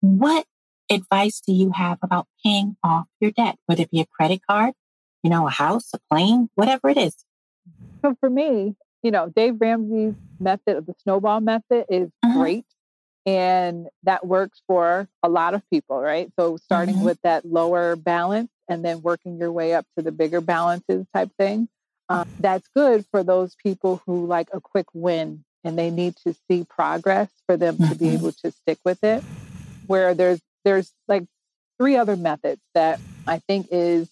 What 0.01 0.47
advice 0.91 1.41
do 1.41 1.53
you 1.53 1.73
have 1.73 1.99
about 2.03 2.27
paying 2.45 2.77
off 2.83 3.07
your 3.21 3.31
debt, 3.31 3.57
whether 3.67 3.83
it 3.83 3.91
be 3.91 4.01
a 4.01 4.07
credit 4.07 4.41
card, 4.49 4.75
you 5.23 5.31
know, 5.31 5.47
a 5.47 5.51
house, 5.51 5.91
a 5.95 5.99
plane, 6.11 6.49
whatever 6.55 6.89
it 6.89 6.97
is? 6.97 7.17
So 8.03 8.17
for 8.21 8.31
me, 8.31 8.77
you 9.03 9.11
know, 9.11 9.33
Dave 9.35 9.57
Ramsey's 9.61 10.15
method 10.39 10.77
of 10.77 10.87
the 10.87 10.95
snowball 11.03 11.41
method 11.41 11.87
is 11.89 12.09
mm-hmm. 12.25 12.39
great. 12.39 12.65
And 13.25 13.89
that 14.05 14.25
works 14.25 14.63
for 14.69 15.09
a 15.23 15.29
lot 15.29 15.55
of 15.55 15.69
people, 15.69 16.01
right? 16.01 16.31
So 16.39 16.57
starting 16.59 16.97
mm-hmm. 16.97 17.05
with 17.05 17.21
that 17.23 17.45
lower 17.45 17.97
balance 17.97 18.51
and 18.69 18.85
then 18.85 19.03
working 19.03 19.39
your 19.39 19.51
way 19.51 19.75
up 19.75 19.85
to 19.97 20.05
the 20.05 20.13
bigger 20.13 20.41
balances 20.41 21.07
type 21.13 21.31
thing. 21.37 21.69
Um, 22.09 22.29
that's 22.39 22.69
good 22.75 23.05
for 23.11 23.25
those 23.25 23.57
people 23.61 24.01
who 24.07 24.27
like 24.27 24.49
a 24.53 24.61
quick 24.61 24.87
win 24.95 25.45
and 25.67 25.77
they 25.77 25.91
need 25.91 26.15
to 26.25 26.35
see 26.49 26.65
progress 26.65 27.29
for 27.47 27.57
them 27.57 27.77
mm-hmm. 27.77 27.93
to 27.93 27.99
be 27.99 28.07
mm-hmm. 28.07 28.15
able 28.15 28.33
to 28.33 28.53
stick 28.53 28.79
with 28.85 29.03
it. 29.03 29.23
Where 29.87 30.15
there's 30.15 30.41
there's 30.65 30.93
like 31.09 31.25
three 31.79 31.97
other 31.97 32.17
methods 32.17 32.61
that 32.75 33.01
I 33.27 33.41
think 33.41 33.69
is 33.71 34.09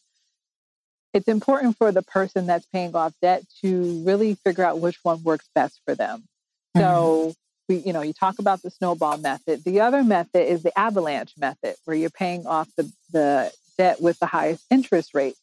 it's 1.13 1.29
important 1.29 1.79
for 1.79 1.93
the 1.93 2.03
person 2.03 2.47
that's 2.47 2.67
paying 2.67 2.95
off 2.97 3.15
debt 3.23 3.45
to 3.63 4.03
really 4.05 4.35
figure 4.35 4.65
out 4.65 4.81
which 4.81 4.99
one 5.05 5.23
works 5.23 5.49
best 5.55 5.81
for 5.85 5.95
them. 5.95 6.25
Mm-hmm. 6.77 6.81
So 6.81 7.35
we, 7.69 7.77
you 7.77 7.93
know, 7.93 8.03
you 8.03 8.13
talk 8.13 8.41
about 8.41 8.63
the 8.63 8.71
snowball 8.71 9.19
method. 9.19 9.63
The 9.65 9.81
other 9.81 10.03
method 10.03 10.51
is 10.51 10.65
the 10.65 10.77
avalanche 10.79 11.35
method, 11.39 11.77
where 11.85 11.97
you're 11.97 12.11
paying 12.11 12.47
off 12.47 12.69
the, 12.77 12.93
the 13.13 13.53
debt 13.79 14.03
with 14.03 14.19
the 14.19 14.27
highest 14.27 14.65
interest 14.71 15.15
rate. 15.15 15.37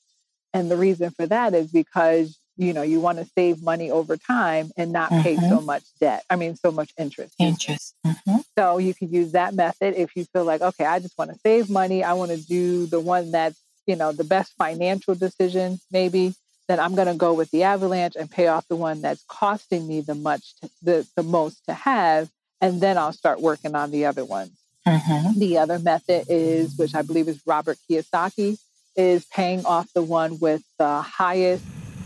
And 0.54 0.70
the 0.70 0.76
reason 0.76 1.12
for 1.12 1.26
that 1.28 1.54
is 1.54 1.72
because 1.72 2.38
you 2.58 2.74
know 2.74 2.82
you 2.82 3.00
want 3.00 3.18
to 3.18 3.26
save 3.36 3.62
money 3.64 3.90
over 3.90 4.18
time 4.18 4.72
and 4.78 4.92
not 4.92 5.10
mm-hmm. 5.10 5.24
pay 5.24 5.36
so 5.36 5.42
mm-hmm. 5.42 5.66
much 5.66 5.84
debt 6.00 6.24
i 6.30 6.36
mean 6.36 6.56
so 6.56 6.72
much 6.72 6.92
interest 6.98 7.34
interest 7.40 7.96
mm-hmm. 8.06 8.38
so 8.58 8.78
you 8.78 8.94
could 8.94 9.12
use 9.12 9.32
that 9.32 9.54
method 9.54 9.94
if 9.96 10.16
you 10.16 10.26
feel 10.26 10.44
like 10.44 10.62
okay 10.62 10.86
i 10.86 11.00
just 11.00 11.18
want 11.18 11.32
to 11.32 11.40
save 11.40 11.70
money 11.70 12.04
i 12.04 12.14
want 12.14 12.32
to 12.32 12.38
do 12.38 12.86
the 12.88 13.00
one 13.00 13.32
that's 13.32 13.60
you 13.88 13.96
know 13.96 14.12
the 14.12 14.24
best 14.24 14.54
financial 14.58 15.16
decision 15.16 15.80
maybe 15.92 16.34
then 16.68 16.80
i'm 16.80 16.96
going 16.96 17.08
to 17.08 17.14
go 17.14 17.34
with 17.34 17.50
the 17.52 17.64
avalanche 17.64 18.16
and 18.18 18.30
pay 18.30 18.48
off 18.48 18.68
the 18.68 18.76
one 18.76 19.02
that's 19.02 19.24
costing 19.28 19.88
me 19.88 20.02
the 20.02 20.16
much 20.16 20.56
to, 20.60 20.70
the, 20.82 21.08
the 21.16 21.24
most 21.24 21.66
to 21.66 21.74
have 21.74 22.30
and 22.60 22.82
then 22.82 22.98
i'll 22.98 23.14
start 23.14 23.42
working 23.42 23.76
on 23.76 23.92
the 23.92 24.06
other 24.06 24.26
ones 24.26 24.52
mm-hmm. 24.88 25.40
the 25.40 25.58
other 25.58 25.80
method 25.80 26.26
is 26.30 26.78
which 26.78 26.94
i 26.96 27.02
believe 27.02 27.28
is 27.28 27.42
robert 27.46 27.78
kiyosaki 27.90 28.58
is 28.98 29.26
paying 29.26 29.66
off 29.66 29.88
the 29.94 30.04
one 30.04 30.38
with 30.40 30.62
the 30.78 31.02
highest 31.02 31.64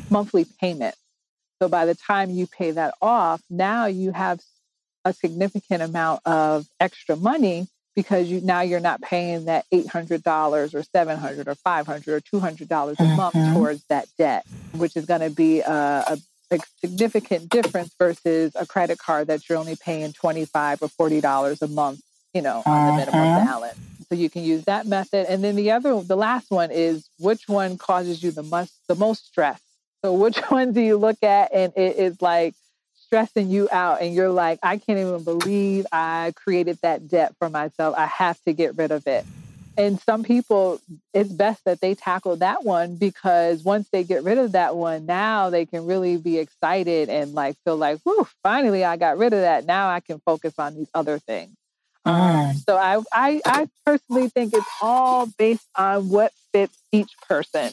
monthly 0.09 0.45
payment. 0.59 0.95
So 1.61 1.69
by 1.69 1.85
the 1.85 1.95
time 1.95 2.29
you 2.31 2.47
pay 2.47 2.71
that 2.71 2.93
off, 3.01 3.41
now 3.49 3.85
you 3.85 4.11
have 4.11 4.41
a 5.05 5.13
significant 5.13 5.83
amount 5.83 6.21
of 6.25 6.67
extra 6.79 7.15
money 7.15 7.67
because 7.95 8.29
you 8.29 8.41
now 8.41 8.61
you're 8.61 8.81
not 8.81 9.01
paying 9.01 9.45
that 9.45 9.65
$800 9.71 10.73
or 10.73 10.83
700 10.83 11.47
or 11.47 11.55
500 11.55 12.07
or 12.07 12.19
$200 12.19 12.61
a 12.61 12.65
mm-hmm. 12.65 13.15
month 13.15 13.53
towards 13.53 13.83
that 13.85 14.07
debt, 14.17 14.45
which 14.73 14.97
is 14.97 15.05
going 15.05 15.21
to 15.21 15.29
be 15.29 15.61
a, 15.61 15.71
a, 15.71 16.17
a, 16.51 16.59
significant 16.81 17.49
difference 17.49 17.95
versus 17.97 18.51
a 18.55 18.65
credit 18.65 18.99
card 18.99 19.27
that 19.27 19.47
you're 19.47 19.57
only 19.57 19.77
paying 19.77 20.11
25 20.11 20.81
or 20.81 20.89
$40 20.89 21.61
a 21.61 21.67
month, 21.67 22.01
you 22.33 22.41
know, 22.41 22.61
on 22.65 22.87
the 22.87 22.97
minimum 22.97 23.21
mm-hmm. 23.21 23.45
balance. 23.45 23.79
So 24.09 24.15
you 24.15 24.29
can 24.29 24.43
use 24.43 24.65
that 24.65 24.85
method. 24.85 25.27
And 25.29 25.43
then 25.43 25.55
the 25.55 25.71
other, 25.71 25.99
the 26.01 26.17
last 26.17 26.51
one 26.51 26.71
is 26.71 27.07
which 27.17 27.47
one 27.47 27.77
causes 27.77 28.21
you 28.21 28.31
the 28.31 28.43
most, 28.43 28.73
the 28.87 28.95
most 28.95 29.25
stress? 29.25 29.59
So 30.05 30.13
which 30.13 30.37
one 30.49 30.71
do 30.71 30.81
you 30.81 30.97
look 30.97 31.23
at 31.23 31.51
and 31.51 31.73
it 31.75 31.97
is 31.97 32.21
like 32.21 32.53
stressing 32.93 33.49
you 33.49 33.67
out 33.71 34.03
and 34.03 34.13
you're 34.13 34.29
like, 34.29 34.59
I 34.61 34.77
can't 34.77 34.99
even 34.99 35.23
believe 35.23 35.87
I 35.91 36.31
created 36.35 36.77
that 36.83 37.07
debt 37.07 37.33
for 37.39 37.49
myself. 37.49 37.95
I 37.97 38.05
have 38.05 38.39
to 38.43 38.53
get 38.53 38.77
rid 38.77 38.91
of 38.91 39.07
it. 39.07 39.25
And 39.77 39.99
some 39.99 40.23
people, 40.23 40.79
it's 41.11 41.31
best 41.31 41.65
that 41.65 41.81
they 41.81 41.95
tackle 41.95 42.35
that 42.37 42.63
one 42.63 42.97
because 42.97 43.63
once 43.63 43.89
they 43.89 44.03
get 44.03 44.23
rid 44.23 44.37
of 44.37 44.51
that 44.51 44.75
one, 44.75 45.07
now 45.07 45.49
they 45.49 45.65
can 45.65 45.87
really 45.87 46.17
be 46.17 46.37
excited 46.37 47.09
and 47.09 47.33
like 47.33 47.57
feel 47.65 47.75
like, 47.75 47.99
whew, 48.03 48.27
finally 48.43 48.85
I 48.85 48.97
got 48.97 49.17
rid 49.17 49.33
of 49.33 49.39
that. 49.39 49.65
Now 49.65 49.89
I 49.89 50.01
can 50.01 50.19
focus 50.19 50.53
on 50.59 50.75
these 50.75 50.89
other 50.93 51.17
things. 51.17 51.55
Mm. 52.05 52.63
so 52.63 52.77
I, 52.77 53.01
I, 53.11 53.41
I 53.43 53.67
personally 53.83 54.29
think 54.29 54.53
it's 54.53 54.67
all 54.79 55.25
based 55.39 55.67
on 55.75 56.09
what 56.09 56.31
fits 56.53 56.77
each 56.91 57.11
person. 57.27 57.71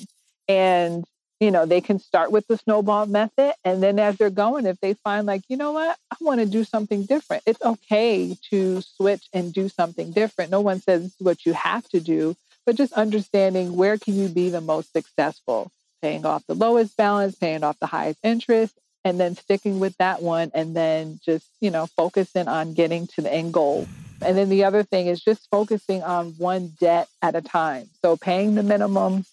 And 0.49 1.05
you 1.43 1.51
know, 1.51 1.67
they 1.67 1.81
can 1.81 1.99
start 1.99 2.31
with 2.31 2.47
the 2.47 2.57
snowball 2.57 3.07
method. 3.07 3.53
And 3.65 3.83
then 3.83 3.99
as 3.99 4.17
they're 4.17 4.31
going, 4.31 4.65
if 4.65 4.79
they 4.79 4.95
find 4.95 5.27
like, 5.27 5.43
you 5.49 5.57
know 5.57 5.73
what, 5.73 5.99
I 6.13 6.17
want 6.21 6.39
to 6.39 6.47
do 6.47 6.63
something 6.63 7.05
different, 7.05 7.43
it's 7.47 7.61
okay 7.61 8.37
to 8.51 8.81
switch 8.81 9.29
and 9.33 9.53
do 9.53 9.69
something 9.69 10.13
different. 10.13 10.53
No 10.53 10.61
one 10.61 10.81
says 10.81 11.03
this 11.03 11.15
is 11.21 11.27
what 11.27 11.45
you 11.45 11.53
have 11.55 11.89
to 11.89 11.99
do, 11.99 12.37
but 12.65 12.77
just 12.77 12.93
understanding 12.93 13.75
where 13.75 13.99
can 13.99 14.15
you 14.15 14.29
be 14.29 14.51
the 14.51 14.61
most 14.61 14.93
successful, 14.93 15.73
paying 16.01 16.25
off 16.25 16.47
the 16.47 16.55
lowest 16.55 16.97
balance, 16.97 17.35
paying 17.35 17.65
off 17.65 17.77
the 17.81 17.87
highest 17.87 18.21
interest, 18.23 18.79
and 19.05 19.19
then 19.19 19.35
sticking 19.35 19.81
with 19.81 19.97
that 19.97 20.23
one 20.23 20.53
and 20.55 20.77
then 20.77 21.19
just, 21.25 21.49
you 21.61 21.73
know, 21.73 21.87
focusing 21.87 22.47
on 22.47 22.73
getting 22.73 23.09
to 23.09 23.21
the 23.21 23.35
end 23.35 23.53
goal. 23.53 23.89
And 24.25 24.39
then 24.39 24.49
the 24.49 24.63
other 24.63 24.85
thing 24.85 25.09
is 25.09 25.21
just 25.21 25.51
focusing 25.51 26.05
on 26.05 26.35
one 26.39 26.75
debt 26.79 27.09
at 27.21 27.35
a 27.35 27.43
time. 27.43 27.89
So 28.01 28.17
paying 28.17 28.55
the 28.55 28.63
minimum 28.63 29.25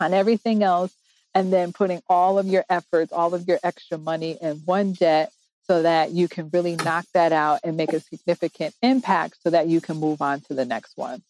on 0.00 0.12
everything 0.12 0.64
else 0.64 0.92
and 1.34 1.52
then 1.52 1.72
putting 1.72 2.00
all 2.08 2.38
of 2.38 2.46
your 2.46 2.64
efforts, 2.70 3.12
all 3.12 3.34
of 3.34 3.48
your 3.48 3.58
extra 3.62 3.98
money 3.98 4.38
in 4.40 4.56
one 4.64 4.92
debt 4.92 5.32
so 5.66 5.82
that 5.82 6.10
you 6.10 6.28
can 6.28 6.50
really 6.52 6.76
knock 6.76 7.06
that 7.14 7.32
out 7.32 7.60
and 7.64 7.76
make 7.76 7.92
a 7.92 8.00
significant 8.00 8.74
impact 8.82 9.36
so 9.42 9.50
that 9.50 9.66
you 9.66 9.80
can 9.80 9.96
move 9.96 10.20
on 10.20 10.40
to 10.42 10.54
the 10.54 10.64
next 10.64 10.96
one. 10.96 11.22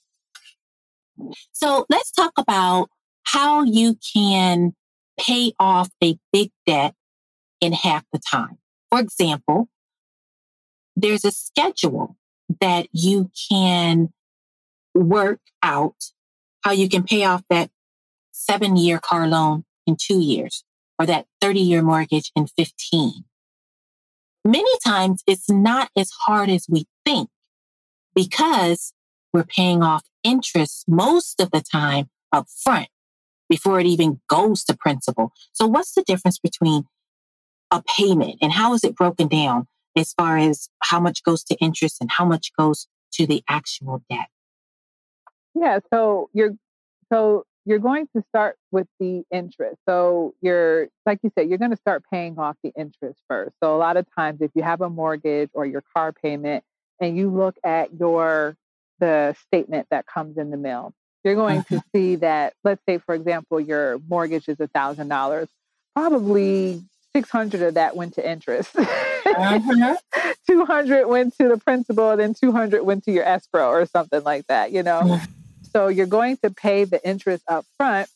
So 1.53 1.87
let's 1.89 2.11
talk 2.11 2.33
about 2.37 2.89
how 3.23 3.63
you 3.63 3.97
can 4.15 4.75
pay 5.19 5.53
off 5.59 5.89
a 6.03 6.19
big 6.33 6.51
debt 6.67 6.95
in 7.61 7.73
half 7.73 8.05
the 8.13 8.19
time. 8.19 8.59
For 8.91 8.99
example, 8.99 9.69
there's 10.97 11.25
a 11.25 11.31
schedule 11.31 12.17
that 12.61 12.89
you 12.93 13.31
can 13.51 14.13
work 14.95 15.41
out 15.63 15.97
how 16.63 16.73
you 16.73 16.89
can 16.89 17.05
pay 17.05 17.25
off 17.25 17.43
that 17.51 17.71
seven 18.33 18.77
year 18.77 18.99
car 18.99 19.29
loan 19.29 19.65
in 19.87 19.97
two 20.01 20.20
years 20.20 20.64
or 20.99 21.07
that 21.07 21.26
30 21.41 21.61
year 21.61 21.82
mortgage 21.82 22.30
in 22.37 22.47
15. 22.47 23.24
Many 24.45 24.78
times 24.85 25.22
it's 25.26 25.51
not 25.51 25.91
as 25.97 26.11
hard 26.26 26.51
as 26.51 26.66
we 26.68 26.87
think 27.05 27.30
because 28.14 28.93
we're 29.32 29.45
paying 29.45 29.82
off 29.82 30.05
interest 30.22 30.85
most 30.87 31.41
of 31.41 31.51
the 31.51 31.62
time 31.62 32.09
up 32.32 32.47
front 32.62 32.89
before 33.49 33.80
it 33.80 33.87
even 33.87 34.20
goes 34.28 34.64
to 34.64 34.76
principal. 34.76 35.32
So 35.53 35.66
what's 35.66 35.95
the 35.95 36.03
difference 36.03 36.39
between 36.39 36.85
a 37.70 37.82
payment 37.82 38.37
and 38.41 38.53
how 38.53 38.74
is 38.74 38.85
it 38.85 38.95
broken 38.95 39.28
down 39.28 39.66
as 39.97 40.12
far 40.12 40.39
as 40.39 40.68
how 40.82 41.01
much 41.01 41.22
goes 41.24 41.43
to 41.45 41.55
interest 41.57 41.99
and 42.01 42.11
how 42.11 42.24
much 42.24 42.51
goes 42.59 42.87
to 43.14 43.26
the 43.26 43.43
actual 43.49 44.03
debt? 44.11 44.28
Yeah, 45.55 45.78
so 45.93 46.30
you're 46.32 46.55
so 47.12 47.45
you're 47.65 47.79
going 47.79 48.07
to 48.15 48.23
start 48.29 48.57
with 48.71 48.87
the 49.01 49.25
interest. 49.31 49.77
So 49.89 50.35
you're 50.41 50.89
like 51.07 51.21
you 51.23 51.31
said, 51.37 51.49
you're 51.49 51.59
going 51.59 51.71
to 51.71 51.77
start 51.77 52.05
paying 52.11 52.39
off 52.39 52.57
the 52.62 52.73
interest 52.77 53.21
first. 53.29 53.55
So 53.62 53.75
a 53.75 53.79
lot 53.79 53.97
of 53.97 54.07
times 54.17 54.41
if 54.41 54.51
you 54.55 54.62
have 54.62 54.81
a 54.81 54.91
mortgage 54.91 55.51
or 55.55 55.65
your 55.65 55.83
car 55.95 56.12
payment 56.12 56.65
and 57.01 57.17
you 57.17 57.31
look 57.31 57.57
at 57.65 57.95
your 57.99 58.57
the 59.01 59.35
statement 59.47 59.89
that 59.91 60.07
comes 60.07 60.37
in 60.37 60.51
the 60.51 60.57
mail, 60.57 60.93
you're 61.25 61.35
going 61.35 61.62
to 61.65 61.75
mm-hmm. 61.75 61.97
see 61.97 62.17
that 62.17 62.55
let's 62.65 62.83
say 62.89 62.99
for 62.99 63.15
example 63.15 63.61
your 63.61 63.99
mortgage 64.09 64.49
is 64.49 64.61
a 64.61 64.69
thousand 64.69 65.09
dollars, 65.09 65.49
probably 65.95 66.83
600 67.15 67.62
of 67.62 67.75
that 67.75 67.97
went 67.97 68.15
to 68.15 68.29
interest. 68.29 68.77
Uh-huh. 68.77 69.99
200 70.47 71.07
went 71.07 71.37
to 71.39 71.49
the 71.49 71.57
principal, 71.57 72.11
and 72.11 72.21
then 72.21 72.35
200 72.35 72.83
went 72.83 73.05
to 73.05 73.12
your 73.12 73.25
escrow 73.25 73.69
or 73.69 73.87
something 73.87 74.23
like 74.23 74.47
that, 74.49 74.73
you 74.73 74.83
know? 74.83 75.19
So 75.75 75.89
you're 75.89 76.07
going 76.07 76.37
to 76.39 76.51
pay 76.51 76.85
the 76.85 77.07
interest 77.07 77.43
up 77.49 77.66
front. 77.77 78.09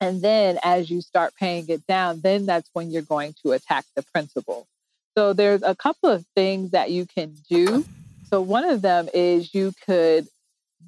And 0.00 0.22
then 0.22 0.58
as 0.62 0.90
you 0.90 1.00
start 1.00 1.34
paying 1.38 1.66
it 1.68 1.86
down, 1.86 2.20
then 2.20 2.46
that's 2.46 2.68
when 2.72 2.90
you're 2.90 3.02
going 3.02 3.34
to 3.44 3.52
attack 3.52 3.84
the 3.94 4.02
principal. 4.02 4.66
So 5.16 5.32
there's 5.32 5.62
a 5.62 5.74
couple 5.74 6.10
of 6.10 6.24
things 6.34 6.70
that 6.70 6.90
you 6.90 7.06
can 7.06 7.36
do. 7.48 7.84
So 8.28 8.40
one 8.40 8.64
of 8.64 8.82
them 8.82 9.08
is 9.12 9.54
you 9.54 9.72
could 9.86 10.26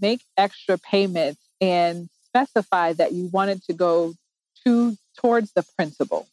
make 0.01 0.23
extra 0.37 0.79
payments 0.79 1.41
and 1.61 2.09
specify 2.27 2.93
that 2.95 3.13
you 3.13 3.27
wanted 3.27 3.63
to 3.65 3.73
go 3.73 4.15
to 4.65 4.97
towards 5.19 5.53
the 5.53 5.65
principal. 5.77 6.27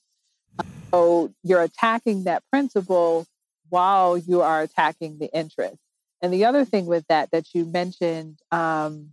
So 0.92 1.32
you're 1.44 1.62
attacking 1.62 2.24
that 2.24 2.44
principal 2.52 3.26
while 3.70 4.18
you 4.18 4.42
are 4.42 4.62
attacking 4.62 5.20
the 5.20 5.30
interest. 5.34 5.78
And 6.22 6.34
the 6.34 6.46
other 6.46 6.66
thing 6.66 6.86
with 6.86 7.06
that 7.08 7.32
that 7.32 7.54
you 7.54 7.66
mentioned, 7.66 8.38
um, 8.52 9.12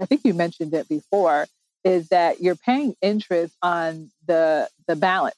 I 0.00 0.06
think 0.06 0.22
you 0.24 0.34
mentioned 0.34 0.74
it 0.74 0.88
before, 0.88 1.46
is 1.84 2.08
that 2.08 2.40
you're 2.40 2.56
paying 2.56 2.94
interest 3.02 3.54
on 3.62 4.10
the 4.26 4.68
the 4.86 4.96
balance, 4.96 5.36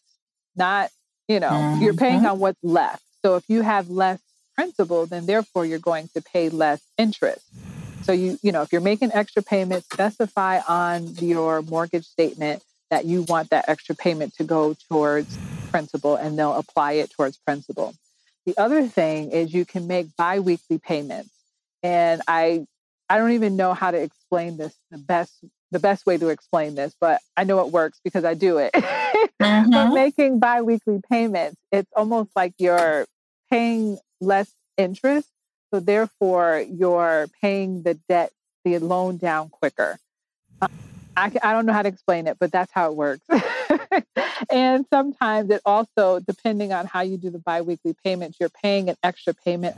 not 0.57 0.91
you 1.29 1.41
know 1.41 1.51
mm-hmm. 1.51 1.83
you're 1.83 1.95
paying 1.95 2.27
on 2.27 2.39
what's 2.39 2.63
left. 2.63 3.03
So 3.23 3.37
if 3.37 3.45
you 3.49 3.63
have 3.63 3.91
less 3.91 4.21
principal, 4.55 5.07
then 5.07 5.27
therefore 5.27 5.65
you're 5.67 5.79
going 5.79 6.09
to 6.15 6.23
pay 6.23 6.49
less 6.49 6.81
interest. 6.99 7.45
So 8.03 8.13
you 8.13 8.39
you 8.43 8.53
know 8.53 8.63
if 8.63 8.73
you're 8.73 8.81
making 8.81 9.13
extra 9.13 9.43
payments, 9.43 9.87
specify 9.93 10.61
on 10.69 11.15
your 11.17 11.63
mortgage 11.63 12.07
statement 12.07 12.63
that 12.91 13.05
you 13.05 13.23
want 13.23 13.51
that 13.51 13.69
extra 13.69 13.95
payment 13.95 14.35
to 14.35 14.45
go 14.45 14.75
towards 14.89 15.39
principal 15.71 16.17
and 16.17 16.39
they'll 16.39 16.57
apply 16.57 16.93
it 16.93 17.11
towards 17.11 17.37
principal. 17.39 17.95
The 18.47 18.57
other 18.59 18.87
thing 18.87 19.31
is 19.31 19.55
you 19.55 19.65
can 19.65 19.87
make 19.87 20.17
biweekly 20.17 20.79
payments. 20.79 21.31
And 21.83 22.21
I 22.27 22.67
I 23.11 23.19
don't 23.19 23.33
even 23.33 23.57
know 23.57 23.75
how 23.75 23.91
to 23.91 24.01
explain 24.01 24.57
this 24.57 24.75
the 24.93 24.99
best 24.99 25.35
the 25.73 25.81
best 25.81 26.07
way 26.07 26.17
to 26.17 26.29
explain 26.29 26.77
this, 26.77 26.95
but 27.01 27.21
I 27.37 27.45
know 27.45 27.61
it 27.67 27.73
works 27.73 28.01
because 28.03 28.25
I 28.25 28.35
do 28.35 28.59
it. 28.59 28.73
mm-hmm. 28.75 29.71
but 29.71 29.93
making 29.93 30.39
biweekly 30.39 31.01
payments, 31.11 31.57
it's 31.73 31.91
almost 31.95 32.31
like 32.35 32.55
you're 32.59 33.07
paying 33.51 33.99
less 34.21 34.53
interest. 34.77 35.29
So 35.73 35.81
therefore 35.81 36.65
you're 36.69 37.27
paying 37.41 37.83
the 37.83 37.95
debt, 38.09 38.33
the 38.65 38.79
loan 38.79 39.17
down 39.17 39.49
quicker. 39.49 39.99
I, 41.17 41.33
I 41.43 41.53
don't 41.53 41.67
know 41.67 41.73
how 41.73 41.83
to 41.83 41.89
explain 41.89 42.27
it, 42.27 42.37
but 42.39 42.53
that's 42.53 42.73
how 42.73 42.91
it 42.91 42.97
works. 42.97 43.27
and 44.51 44.87
sometimes 44.93 45.51
it 45.51 45.61
also, 45.67 46.21
depending 46.21 46.73
on 46.73 46.87
how 46.87 47.03
you 47.03 47.17
do 47.17 47.31
the 47.31 47.39
biweekly 47.39 47.95
payments, 48.05 48.39
you're 48.41 48.49
paying 48.49 48.89
an 48.89 48.97
extra 49.03 49.35
payment. 49.35 49.77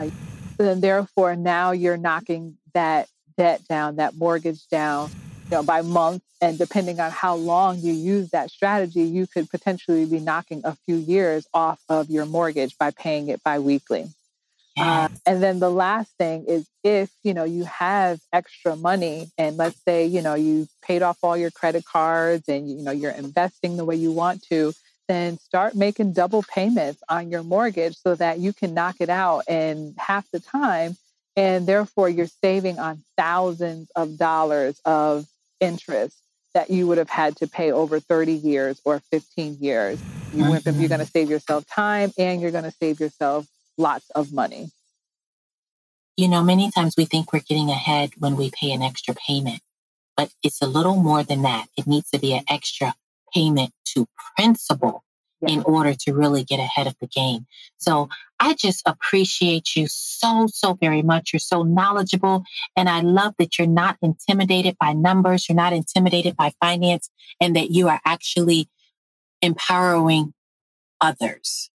And 0.58 0.82
therefore, 0.82 1.34
now 1.34 1.72
you're 1.72 1.96
knocking 1.96 2.58
that 2.74 3.08
debt 3.36 3.66
down, 3.68 3.96
that 3.96 4.14
mortgage 4.14 4.66
down, 4.68 5.10
you 5.50 5.56
know, 5.56 5.62
by 5.62 5.82
month. 5.82 6.22
And 6.40 6.58
depending 6.58 6.98
on 7.00 7.10
how 7.10 7.36
long 7.36 7.78
you 7.78 7.92
use 7.92 8.30
that 8.30 8.50
strategy, 8.50 9.02
you 9.02 9.26
could 9.26 9.48
potentially 9.48 10.04
be 10.06 10.18
knocking 10.18 10.62
a 10.64 10.76
few 10.86 10.96
years 10.96 11.46
off 11.54 11.80
of 11.88 12.10
your 12.10 12.26
mortgage 12.26 12.76
by 12.78 12.90
paying 12.90 13.28
it 13.28 13.42
biweekly. 13.42 14.08
Uh, 14.76 15.08
and 15.26 15.42
then 15.42 15.58
the 15.58 15.70
last 15.70 16.10
thing 16.18 16.46
is 16.46 16.66
if 16.82 17.10
you 17.22 17.34
know 17.34 17.44
you 17.44 17.64
have 17.64 18.18
extra 18.32 18.74
money 18.74 19.30
and 19.36 19.58
let's 19.58 19.76
say 19.84 20.06
you 20.06 20.22
know 20.22 20.34
you 20.34 20.66
paid 20.80 21.02
off 21.02 21.18
all 21.22 21.36
your 21.36 21.50
credit 21.50 21.84
cards 21.84 22.48
and 22.48 22.70
you 22.70 22.82
know 22.82 22.90
you're 22.90 23.12
investing 23.12 23.76
the 23.76 23.84
way 23.84 23.94
you 23.94 24.10
want 24.10 24.42
to 24.42 24.72
then 25.08 25.36
start 25.38 25.74
making 25.74 26.12
double 26.12 26.42
payments 26.42 27.02
on 27.08 27.30
your 27.30 27.42
mortgage 27.42 27.96
so 27.96 28.14
that 28.14 28.38
you 28.38 28.52
can 28.52 28.72
knock 28.72 28.96
it 29.00 29.10
out 29.10 29.46
in 29.46 29.94
half 29.98 30.30
the 30.30 30.40
time 30.40 30.96
and 31.36 31.66
therefore 31.66 32.08
you're 32.08 32.26
saving 32.26 32.78
on 32.78 33.02
thousands 33.16 33.90
of 33.96 34.18
dollars 34.18 34.80
of 34.84 35.26
interest 35.60 36.16
that 36.54 36.70
you 36.70 36.86
would 36.86 36.98
have 36.98 37.08
had 37.08 37.36
to 37.36 37.46
pay 37.46 37.72
over 37.72 37.98
30 37.98 38.32
years 38.32 38.80
or 38.84 39.00
15 39.10 39.56
years. 39.60 39.98
You, 40.34 40.44
you're 40.44 40.48
going 40.48 40.62
to 40.62 40.70
mm-hmm. 40.72 41.02
save 41.04 41.30
yourself 41.30 41.66
time 41.66 42.12
and 42.18 42.40
you're 42.40 42.50
going 42.50 42.64
to 42.64 42.70
save 42.70 43.00
yourself 43.00 43.46
lots 43.78 44.10
of 44.10 44.32
money. 44.32 44.70
You 46.16 46.28
know, 46.28 46.42
many 46.42 46.70
times 46.70 46.94
we 46.96 47.06
think 47.06 47.32
we're 47.32 47.40
getting 47.40 47.70
ahead 47.70 48.12
when 48.18 48.36
we 48.36 48.50
pay 48.50 48.72
an 48.72 48.82
extra 48.82 49.14
payment, 49.14 49.60
but 50.16 50.30
it's 50.42 50.60
a 50.60 50.66
little 50.66 50.96
more 50.96 51.22
than 51.22 51.42
that. 51.42 51.68
It 51.76 51.86
needs 51.86 52.10
to 52.10 52.18
be 52.18 52.34
an 52.34 52.44
extra 52.48 52.94
payment 53.34 53.72
to 53.94 54.06
principal 54.36 55.04
in 55.46 55.62
order 55.64 55.94
to 55.94 56.12
really 56.12 56.44
get 56.44 56.60
ahead 56.60 56.86
of 56.86 56.96
the 57.00 57.06
game. 57.06 57.46
So 57.78 58.08
I 58.38 58.54
just 58.54 58.82
appreciate 58.86 59.76
you 59.76 59.86
so, 59.88 60.46
so 60.48 60.74
very 60.74 61.02
much. 61.02 61.32
You're 61.32 61.40
so 61.40 61.62
knowledgeable. 61.62 62.44
And 62.76 62.88
I 62.88 63.00
love 63.00 63.34
that 63.38 63.58
you're 63.58 63.68
not 63.68 63.96
intimidated 64.02 64.76
by 64.80 64.92
numbers. 64.92 65.48
You're 65.48 65.56
not 65.56 65.72
intimidated 65.72 66.36
by 66.36 66.52
finance 66.60 67.10
and 67.40 67.56
that 67.56 67.70
you 67.70 67.88
are 67.88 68.00
actually 68.04 68.68
empowering 69.40 70.32
others 71.00 71.70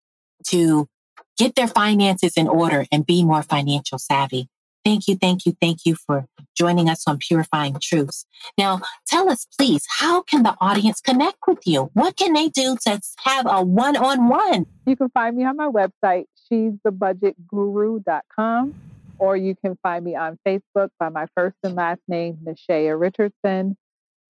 to 0.49 0.89
get 1.37 1.55
their 1.55 1.69
finances 1.69 2.35
in 2.37 2.49
order 2.49 2.87
and 2.91 3.05
be 3.05 3.25
more 3.25 3.43
financial 3.43 3.99
savvy. 3.99 4.49
Thank 4.87 5.09
you, 5.09 5.17
thank 5.17 5.45
you, 5.45 5.57
thank 5.61 5.85
you 5.85 5.97
for 5.97 6.29
joining 6.57 6.89
us 6.89 7.09
on 7.09 7.19
Purifying 7.19 7.77
Truths. 7.83 8.25
Now, 8.57 8.83
tell 9.05 9.29
us, 9.29 9.45
please, 9.59 9.85
how 9.99 10.23
can 10.23 10.45
the 10.45 10.55
audience 10.61 11.01
connect 11.01 11.39
with 11.49 11.67
you? 11.67 11.91
What 11.95 12.17
can 12.17 12.35
they 12.35 12.51
do 12.51 12.77
to 12.85 13.01
have 13.25 13.47
a 13.51 13.65
one 13.65 13.97
on 13.97 14.29
one? 14.29 14.67
You 14.87 14.95
can 14.95 15.09
find 15.09 15.37
me 15.37 15.45
on 15.45 15.57
my 15.57 15.69
website, 15.69 16.27
she's 16.49 16.75
the 16.85 16.93
budgetguru.com, 16.93 18.75
or 19.19 19.37
you 19.37 19.57
can 19.57 19.77
find 19.83 20.05
me 20.05 20.15
on 20.15 20.39
Facebook 20.47 20.91
by 21.01 21.09
my 21.09 21.27
first 21.35 21.57
and 21.65 21.75
last 21.75 22.03
name, 22.07 22.39
Nishaea 22.45 22.97
Richardson. 22.97 23.77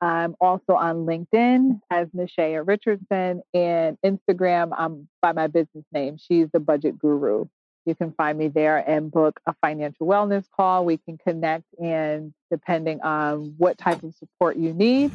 I'm 0.00 0.36
also 0.40 0.72
on 0.72 1.04
LinkedIn 1.04 1.80
as 1.90 2.08
Nishaea 2.16 2.66
Richardson 2.66 3.42
and 3.52 3.98
Instagram. 4.02 4.72
I'm 4.74 5.06
by 5.20 5.32
my 5.32 5.48
business 5.48 5.84
name. 5.92 6.16
She's 6.16 6.46
the 6.50 6.60
budget 6.60 6.98
guru. 6.98 7.44
You 7.86 7.94
can 7.94 8.12
find 8.12 8.36
me 8.36 8.48
there 8.48 8.78
and 8.78 9.12
book 9.12 9.40
a 9.46 9.54
financial 9.62 10.08
wellness 10.08 10.44
call. 10.54 10.84
We 10.84 10.98
can 10.98 11.18
connect, 11.18 11.64
and 11.80 12.34
depending 12.50 13.00
on 13.02 13.54
what 13.58 13.78
type 13.78 14.02
of 14.02 14.12
support 14.16 14.56
you 14.56 14.74
need, 14.74 15.12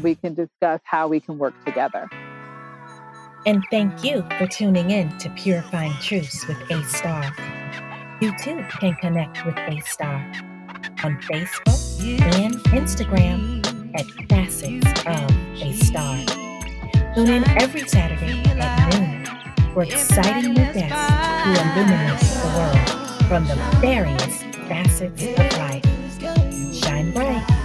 we 0.00 0.14
can 0.14 0.34
discuss 0.34 0.80
how 0.84 1.08
we 1.08 1.18
can 1.20 1.38
work 1.38 1.54
together. 1.64 2.10
And 3.46 3.64
thank 3.70 4.04
you 4.04 4.22
for 4.36 4.46
tuning 4.46 4.90
in 4.90 5.16
to 5.16 5.30
Purifying 5.30 5.94
Truths 6.02 6.46
with 6.46 6.58
A 6.70 6.84
Star. 6.84 7.24
You 8.20 8.34
too 8.42 8.62
can 8.68 8.94
connect 8.96 9.46
with 9.46 9.56
A 9.56 9.80
Star 9.80 10.18
on 11.02 11.18
Facebook 11.22 12.02
and 12.36 12.54
Instagram 12.66 13.64
at 13.98 14.06
Facets 14.28 14.86
of 15.06 15.62
a 15.62 15.72
Star. 15.72 16.22
Tune 17.14 17.30
in 17.30 17.48
every 17.62 17.88
Saturday 17.88 18.42
at 18.60 19.00
noon 19.00 19.19
for 19.72 19.82
exciting 19.84 20.54
new 20.54 20.72
guests 20.72 20.96
who 21.44 21.50
illuminate 21.52 22.20
the 22.20 22.48
world 22.56 23.28
from 23.28 23.46
the 23.46 23.56
various 23.80 24.42
facets 24.68 25.22
of 25.22 25.58
life. 25.58 26.74
Shine 26.74 27.12
bright. 27.12 27.59